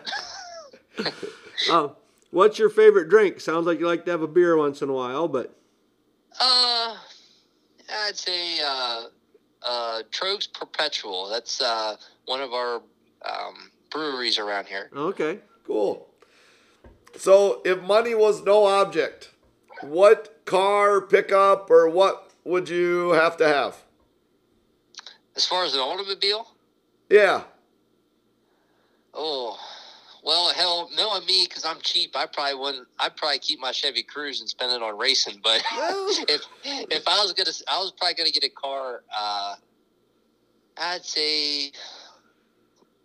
Uh, 1.69 1.89
what's 2.32 2.58
your 2.58 2.69
favorite 2.69 3.10
drink? 3.10 3.39
Sounds 3.41 3.65
like 3.67 3.80
you 3.80 3.86
like 3.88 4.06
to 4.06 4.12
have 4.12 4.21
a 4.21 4.28
beer 4.28 4.56
once 4.58 4.82
in 4.82 4.89
a 4.89 4.93
while, 4.93 5.28
but 5.28 5.54
Uh, 6.39 6.95
I'd 8.08 8.15
say 8.15 8.60
uh, 8.65 9.04
uh, 9.63 10.01
Troegs 10.12 10.51
Perpetual. 10.51 11.30
That's 11.30 11.62
uh, 11.62 11.97
one 12.25 12.41
of 12.41 12.54
our 12.54 12.75
um, 13.25 13.71
breweries 13.91 14.39
around 14.39 14.67
here. 14.67 14.89
okay. 14.95 15.39
Cool. 15.67 16.08
So, 17.17 17.62
if 17.65 17.82
money 17.82 18.13
was 18.13 18.43
no 18.43 18.65
object, 18.65 19.32
what 19.81 20.41
car, 20.45 21.01
pickup, 21.01 21.69
or 21.69 21.89
what 21.89 22.31
would 22.43 22.69
you 22.69 23.09
have 23.11 23.38
to 23.38 23.47
have? 23.47 23.75
As 25.35 25.45
far 25.45 25.65
as 25.65 25.73
an 25.73 25.79
automobile, 25.81 26.47
Yeah. 27.09 27.43
oh, 29.13 29.57
well, 30.23 30.51
hell, 30.53 30.89
knowing 30.97 31.23
me, 31.27 31.45
because 31.47 31.65
I'm 31.65 31.77
cheap, 31.81 32.15
I 32.15 32.25
probably 32.25 32.55
wouldn't. 32.55 32.88
I'd 32.97 33.15
probably 33.15 33.38
keep 33.39 33.59
my 33.59 33.71
Chevy 33.71 34.01
Cruze 34.03 34.39
and 34.39 34.49
spend 34.49 34.71
it 34.71 34.81
on 34.81 34.97
racing. 34.97 35.39
But 35.43 35.61
if 36.27 36.41
if 36.63 37.07
I 37.07 37.21
was 37.21 37.33
gonna, 37.33 37.51
I 37.67 37.77
was 37.79 37.91
probably 37.91 38.15
gonna 38.15 38.31
get 38.31 38.43
a 38.43 38.49
car. 38.49 39.03
Uh, 39.15 39.55
I'd 40.77 41.05
say 41.05 41.71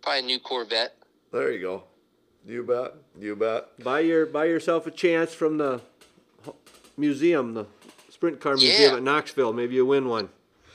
probably 0.01 0.19
a 0.21 0.23
new 0.23 0.39
Corvette. 0.39 0.95
There 1.31 1.51
you 1.51 1.61
go. 1.61 1.83
You 2.47 2.63
bet. 2.63 2.95
You 3.19 3.35
bet. 3.35 3.67
Buy 3.83 3.99
your 3.99 4.25
buy 4.25 4.45
yourself 4.45 4.87
a 4.87 4.91
chance 4.91 5.31
from 5.31 5.57
the 5.59 5.77
ho- 5.77 5.81
museum, 6.97 7.53
the 7.53 7.65
sprint 8.09 8.39
car 8.39 8.55
museum 8.55 8.91
Yeah. 8.91 8.97
at 8.97 9.03
Knoxville. 9.03 9.53
Maybe 9.53 9.75
you 9.75 9.85
win 9.85 10.07
one. 10.07 10.29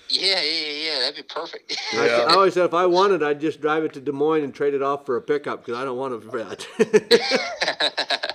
Yeah, 0.08 0.40
yeah, 0.40 0.42
yeah, 0.42 0.70
yeah. 0.92 0.98
That'd 1.00 1.16
be 1.16 1.22
perfect. 1.22 1.76
I, 1.92 2.06
Yeah. 2.06 2.26
I 2.28 2.34
always 2.34 2.54
said 2.54 2.64
if 2.66 2.74
I 2.74 2.86
wanted, 2.86 3.22
I'd 3.22 3.40
just 3.40 3.60
drive 3.60 3.82
it 3.84 3.92
to 3.94 4.00
Des 4.00 4.12
Moines 4.12 4.44
and 4.44 4.54
trade 4.54 4.74
it 4.74 4.82
off 4.82 5.04
for 5.04 5.16
a 5.16 5.20
pickup 5.22 5.64
because 5.64 5.78
I 5.80 5.84
don't 5.84 5.96
want 5.98 6.14
it 6.14 6.30
for 6.30 6.38
that. 6.44 8.34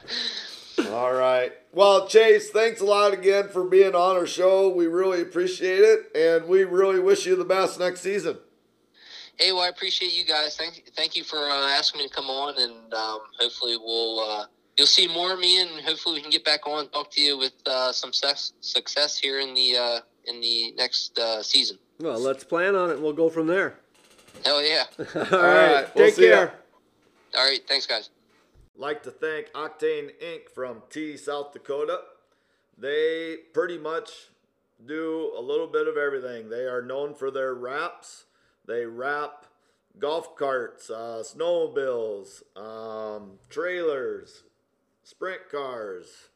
All 0.91 1.13
right. 1.13 1.53
Well, 1.73 2.07
Chase, 2.07 2.49
thanks 2.49 2.81
a 2.81 2.85
lot 2.85 3.13
again 3.13 3.47
for 3.49 3.63
being 3.63 3.95
on 3.95 4.17
our 4.17 4.27
show. 4.27 4.67
We 4.69 4.87
really 4.87 5.21
appreciate 5.21 5.79
it, 5.79 6.11
and 6.15 6.47
we 6.49 6.63
really 6.65 6.99
wish 6.99 7.25
you 7.25 7.35
the 7.37 7.45
best 7.45 7.79
next 7.79 8.01
season. 8.01 8.37
Hey, 9.37 9.53
well, 9.53 9.61
I 9.61 9.69
appreciate 9.69 10.11
you 10.13 10.25
guys. 10.25 10.57
Thank, 10.57 10.83
thank 10.95 11.15
you 11.15 11.23
for 11.23 11.37
uh, 11.37 11.67
asking 11.69 12.01
me 12.01 12.07
to 12.09 12.13
come 12.13 12.25
on, 12.25 12.55
and 12.61 12.93
um, 12.93 13.19
hopefully 13.39 13.77
we'll 13.77 14.19
uh, 14.19 14.45
you'll 14.81 14.87
see 14.87 15.07
more 15.07 15.31
of 15.31 15.39
me, 15.39 15.61
and 15.61 15.69
hopefully 15.85 16.15
we 16.15 16.21
can 16.21 16.31
get 16.31 16.43
back 16.43 16.65
on 16.65 16.79
and 16.79 16.91
talk 16.91 17.11
to 17.11 17.21
you 17.21 17.37
with 17.37 17.53
uh, 17.67 17.91
some 17.91 18.11
success, 18.11 18.53
success 18.61 19.15
here 19.15 19.39
in 19.39 19.53
the 19.53 19.77
uh, 19.77 19.99
in 20.25 20.41
the 20.41 20.71
next 20.75 21.19
uh, 21.19 21.43
season. 21.43 21.77
well, 21.99 22.19
let's 22.19 22.43
plan 22.43 22.75
on 22.75 22.89
it 22.89 22.93
and 22.93 23.03
we'll 23.03 23.13
go 23.13 23.29
from 23.29 23.45
there. 23.45 23.75
Hell 24.43 24.63
yeah! 24.63 24.85
All 24.97 25.21
right. 25.21 25.73
right, 25.73 25.95
we'll 25.95 26.05
Take 26.07 26.15
see 26.15 26.29
ya. 26.29 26.35
care. 26.35 26.53
All 27.37 27.45
right, 27.47 27.61
thanks, 27.67 27.85
guys. 27.85 28.09
like 28.75 29.03
to 29.03 29.11
thank 29.11 29.51
Octane 29.51 30.09
Inc. 30.19 30.49
from 30.55 30.81
Tea, 30.89 31.15
South 31.15 31.53
Dakota. 31.53 31.99
They 32.75 33.37
pretty 33.53 33.77
much 33.77 34.09
do 34.83 35.31
a 35.37 35.41
little 35.41 35.67
bit 35.67 35.87
of 35.87 35.95
everything. 35.95 36.49
They 36.49 36.63
are 36.65 36.81
known 36.81 37.13
for 37.13 37.29
their 37.29 37.53
wraps. 37.53 38.25
They 38.65 38.85
wrap 38.85 39.45
golf 39.99 40.35
carts, 40.35 40.89
uh, 40.89 41.21
snowmobiles, 41.23 42.41
um, 42.57 43.33
trailers, 43.49 44.43
sprint 45.03 45.49
cars, 45.49 46.29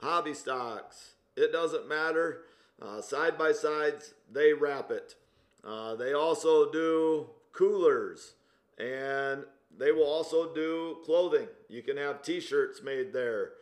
hobby 0.00 0.34
stocks. 0.34 1.14
It 1.36 1.52
doesn't 1.52 1.88
matter. 1.88 2.42
Uh, 2.80 3.00
side 3.00 3.36
by 3.36 3.52
sides, 3.52 4.14
they 4.30 4.52
wrap 4.52 4.90
it. 4.90 5.14
Uh, 5.62 5.94
they 5.94 6.12
also 6.12 6.70
do 6.70 7.28
coolers 7.52 8.32
and 8.78 9.44
they 9.76 9.92
will 9.92 10.06
also 10.06 10.52
do 10.54 10.98
clothing. 11.04 11.48
You 11.68 11.82
can 11.82 11.96
have 11.96 12.22
t 12.22 12.40
shirts 12.40 12.82
made 12.82 13.12
there. 13.12 13.52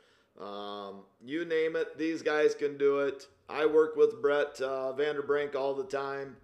Um, 0.41 1.01
you 1.25 1.45
name 1.45 1.75
it, 1.75 1.99
these 1.99 2.23
guys 2.23 2.55
can 2.55 2.79
do 2.79 3.01
it. 3.01 3.27
I 3.49 3.67
work 3.67 3.97
with 3.97 4.23
Brett 4.23 4.61
uh, 4.61 4.93
Vanderbrink 4.97 5.57
all 5.57 5.75
the 5.75 5.85
time. 5.85 6.37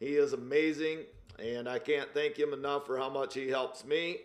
He 0.00 0.16
is 0.16 0.32
amazing, 0.32 1.00
and 1.38 1.68
I 1.68 1.78
can't 1.78 2.12
thank 2.14 2.38
him 2.38 2.52
enough 2.52 2.86
for 2.86 2.96
how 2.96 3.10
much 3.10 3.34
he 3.34 3.48
helps 3.48 3.84
me. 3.84 4.18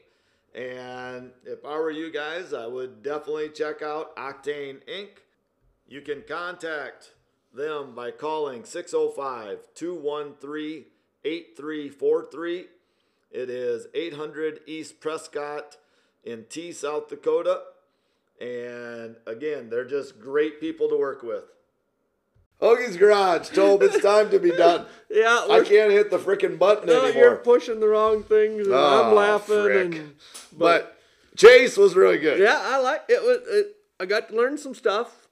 And 0.57 1.33
if 1.45 1.63
I 1.63 1.77
were 1.77 1.91
you 1.91 2.11
guys, 2.11 2.51
I 2.51 2.65
would 2.65 3.03
definitely 3.03 3.49
check 3.49 3.83
out 3.83 4.15
Octane 4.15 4.79
Inc. 4.89 5.09
You 5.87 6.01
can 6.01 6.23
contact 6.27 7.13
them 7.53 7.93
by 7.93 8.09
calling 8.09 8.65
605 8.65 9.59
213 9.75 10.85
8343. 11.23 12.65
It 13.29 13.49
is 13.51 13.85
800 13.93 14.61
East 14.65 14.99
Prescott 14.99 15.77
in 16.23 16.45
Tea, 16.49 16.71
South 16.71 17.07
Dakota. 17.07 17.61
And 18.41 19.17
again, 19.27 19.69
they're 19.69 19.85
just 19.85 20.19
great 20.19 20.59
people 20.59 20.89
to 20.89 20.97
work 20.97 21.21
with. 21.21 21.43
Hoagie's 22.61 22.97
Garage, 22.97 23.49
Tobe, 23.49 23.83
it's 23.83 24.01
time 24.01 24.29
to 24.31 24.39
be 24.39 24.51
done. 24.51 24.85
Yeah, 25.09 25.45
I 25.49 25.61
can't 25.63 25.89
hit 25.89 26.09
the 26.11 26.17
freaking 26.17 26.59
button 26.59 26.87
no, 26.87 27.05
anymore. 27.05 27.23
you're 27.23 27.35
pushing 27.37 27.79
the 27.79 27.87
wrong 27.87 28.23
things. 28.23 28.65
And 28.67 28.75
Oh, 28.75 29.03
I'm 29.07 29.15
laughing, 29.15 29.63
frick. 29.63 29.95
and 29.95 30.15
but 30.51 30.99
Chase 31.37 31.77
was 31.77 31.95
really 31.95 32.17
good. 32.17 32.39
yeah, 32.41 32.59
I 32.61 32.77
like 32.79 33.03
it. 33.07 33.21
Was 33.23 33.39
it, 33.47 33.75
I 34.01 34.05
got 34.05 34.27
to 34.27 34.35
learn 34.35 34.57
some 34.57 34.75
stuff, 34.75 35.29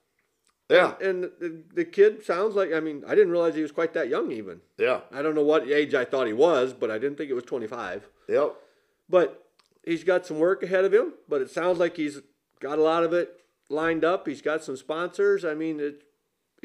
Yeah. 0.70 0.94
and 0.98 1.24
the, 1.24 1.62
the 1.74 1.84
kid 1.84 2.24
sounds 2.24 2.54
like. 2.54 2.72
I 2.72 2.80
mean, 2.80 3.04
I 3.06 3.10
didn't 3.14 3.32
realize 3.32 3.54
he 3.54 3.60
was 3.60 3.70
quite 3.70 3.92
that 3.92 4.08
young. 4.08 4.32
Even 4.32 4.62
Yeah. 4.78 5.00
I 5.12 5.20
don't 5.20 5.34
know 5.34 5.44
what 5.44 5.68
age 5.68 5.92
I 5.94 6.06
thought 6.06 6.26
he 6.26 6.32
was, 6.32 6.72
but 6.72 6.90
I 6.90 6.96
didn't 6.96 7.18
think 7.18 7.28
it 7.30 7.34
was 7.34 7.44
25. 7.44 8.08
Yep. 8.30 8.54
But 9.10 9.44
he's 9.84 10.04
got 10.04 10.24
some 10.24 10.38
work 10.38 10.62
ahead 10.62 10.86
of 10.86 10.94
him. 10.94 11.12
But 11.28 11.42
it 11.42 11.50
sounds 11.50 11.78
like 11.78 11.98
he's 11.98 12.22
got 12.60 12.78
a 12.78 12.82
lot 12.82 13.04
of 13.04 13.12
it 13.12 13.40
lined 13.68 14.06
up. 14.06 14.26
He's 14.26 14.40
got 14.40 14.64
some 14.64 14.78
sponsors. 14.78 15.44
I 15.44 15.52
mean, 15.52 15.80
it, 15.80 16.02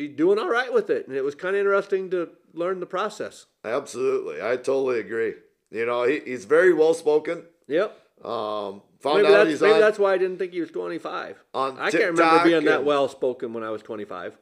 doing 0.08 0.40
all 0.40 0.50
right 0.50 0.74
with 0.74 0.90
it, 0.90 1.08
and 1.08 1.16
it 1.16 1.24
was 1.24 1.36
kind 1.36 1.56
of 1.56 1.60
interesting 1.60 2.10
to 2.12 2.30
learn 2.54 2.80
the 2.80 2.86
process. 2.86 3.46
Absolutely. 3.64 4.42
I 4.42 4.56
totally 4.58 5.00
agree. 5.00 5.34
You 5.70 5.86
know, 5.86 6.04
he, 6.04 6.20
he's 6.26 6.46
very 6.46 6.74
well 6.74 6.94
spoken. 6.94 7.44
Yep. 7.68 7.98
Um, 8.26 8.82
found 9.00 9.24
Maybe, 9.24 9.28
out 9.28 9.32
that's, 9.32 9.50
he's 9.50 9.62
maybe 9.62 9.74
on. 9.76 9.80
that's 9.80 9.98
why 9.98 10.14
I 10.14 10.18
didn't 10.18 10.38
think 10.38 10.52
he 10.54 10.60
was 10.62 10.70
25. 10.72 11.44
On 11.54 11.80
I 11.80 11.90
can't 11.92 12.12
remember 12.12 12.44
being 12.44 12.66
that 12.66 12.84
well 12.84 13.08
spoken 13.08 13.54
when 13.54 13.64
I 13.64 13.70
was 13.72 13.82
25. 13.82 14.38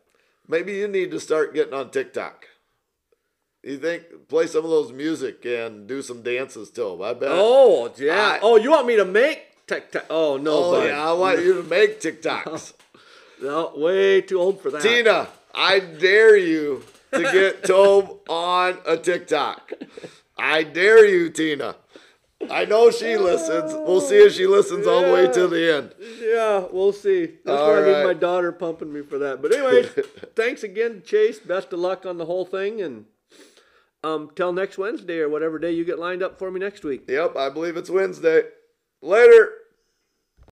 Maybe 0.47 0.73
you 0.73 0.87
need 0.87 1.11
to 1.11 1.19
start 1.19 1.53
getting 1.53 1.73
on 1.73 1.91
TikTok. 1.91 2.45
You 3.63 3.77
think 3.77 4.27
play 4.27 4.47
some 4.47 4.63
of 4.63 4.69
those 4.71 4.91
music 4.91 5.45
and 5.45 5.85
do 5.87 6.01
some 6.01 6.21
dances 6.23 6.69
too. 6.71 7.03
I 7.03 7.13
bet. 7.13 7.29
Oh, 7.31 7.91
yeah. 7.97 8.37
I- 8.37 8.39
oh, 8.41 8.55
you 8.57 8.71
want 8.71 8.87
me 8.87 8.95
to 8.95 9.05
make 9.05 9.65
TikTok? 9.67 10.05
Oh, 10.09 10.37
no, 10.37 10.51
Oh, 10.51 10.71
bud. 10.71 10.87
yeah, 10.87 11.09
I 11.09 11.13
want 11.13 11.39
you 11.43 11.55
to 11.61 11.63
make 11.63 12.01
TikToks. 12.01 12.73
No, 13.41 13.71
way 13.73 14.19
too 14.19 14.37
old 14.37 14.59
for 14.61 14.69
that. 14.69 14.81
Tina, 14.81 15.29
I 15.53 15.79
dare 15.79 16.37
you 16.37 16.83
to 17.11 17.21
get 17.21 17.63
Tobe 17.65 18.19
on 18.29 18.77
a 18.85 18.97
TikTok. 18.97 19.73
I 20.37 20.63
dare 20.63 21.05
you, 21.05 21.29
Tina. 21.29 21.75
I 22.49 22.65
know 22.65 22.89
she 22.89 23.17
listens. 23.17 23.73
We'll 23.73 23.99
see 23.99 24.17
if 24.17 24.33
she 24.33 24.47
listens 24.47 24.87
all 24.87 25.01
the 25.01 25.11
way 25.11 25.27
to 25.27 25.47
the 25.47 25.75
end. 25.75 25.93
Yeah, 26.21 26.65
we'll 26.71 26.93
see. 26.93 27.25
That's 27.43 27.59
All 27.59 27.67
why 27.67 27.81
I 27.81 27.85
need 27.85 28.03
my 28.05 28.13
daughter 28.13 28.51
pumping 28.53 28.93
me 28.93 29.01
for 29.01 29.17
that. 29.17 29.41
But 29.41 29.53
anyway, 29.53 29.83
thanks 30.35 30.63
again, 30.63 31.03
Chase. 31.05 31.39
Best 31.39 31.73
of 31.73 31.79
luck 31.79 32.05
on 32.05 32.17
the 32.17 32.25
whole 32.25 32.45
thing, 32.45 32.81
and 32.81 33.05
um, 34.03 34.31
till 34.35 34.53
next 34.53 34.77
Wednesday 34.77 35.19
or 35.19 35.27
whatever 35.27 35.59
day 35.59 35.71
you 35.71 35.83
get 35.83 35.99
lined 35.99 36.23
up 36.23 36.39
for 36.39 36.49
me 36.49 36.59
next 36.61 36.85
week. 36.85 37.09
Yep, 37.09 37.35
I 37.35 37.49
believe 37.49 37.75
it's 37.75 37.89
Wednesday. 37.89 38.43
Later. 39.01 39.51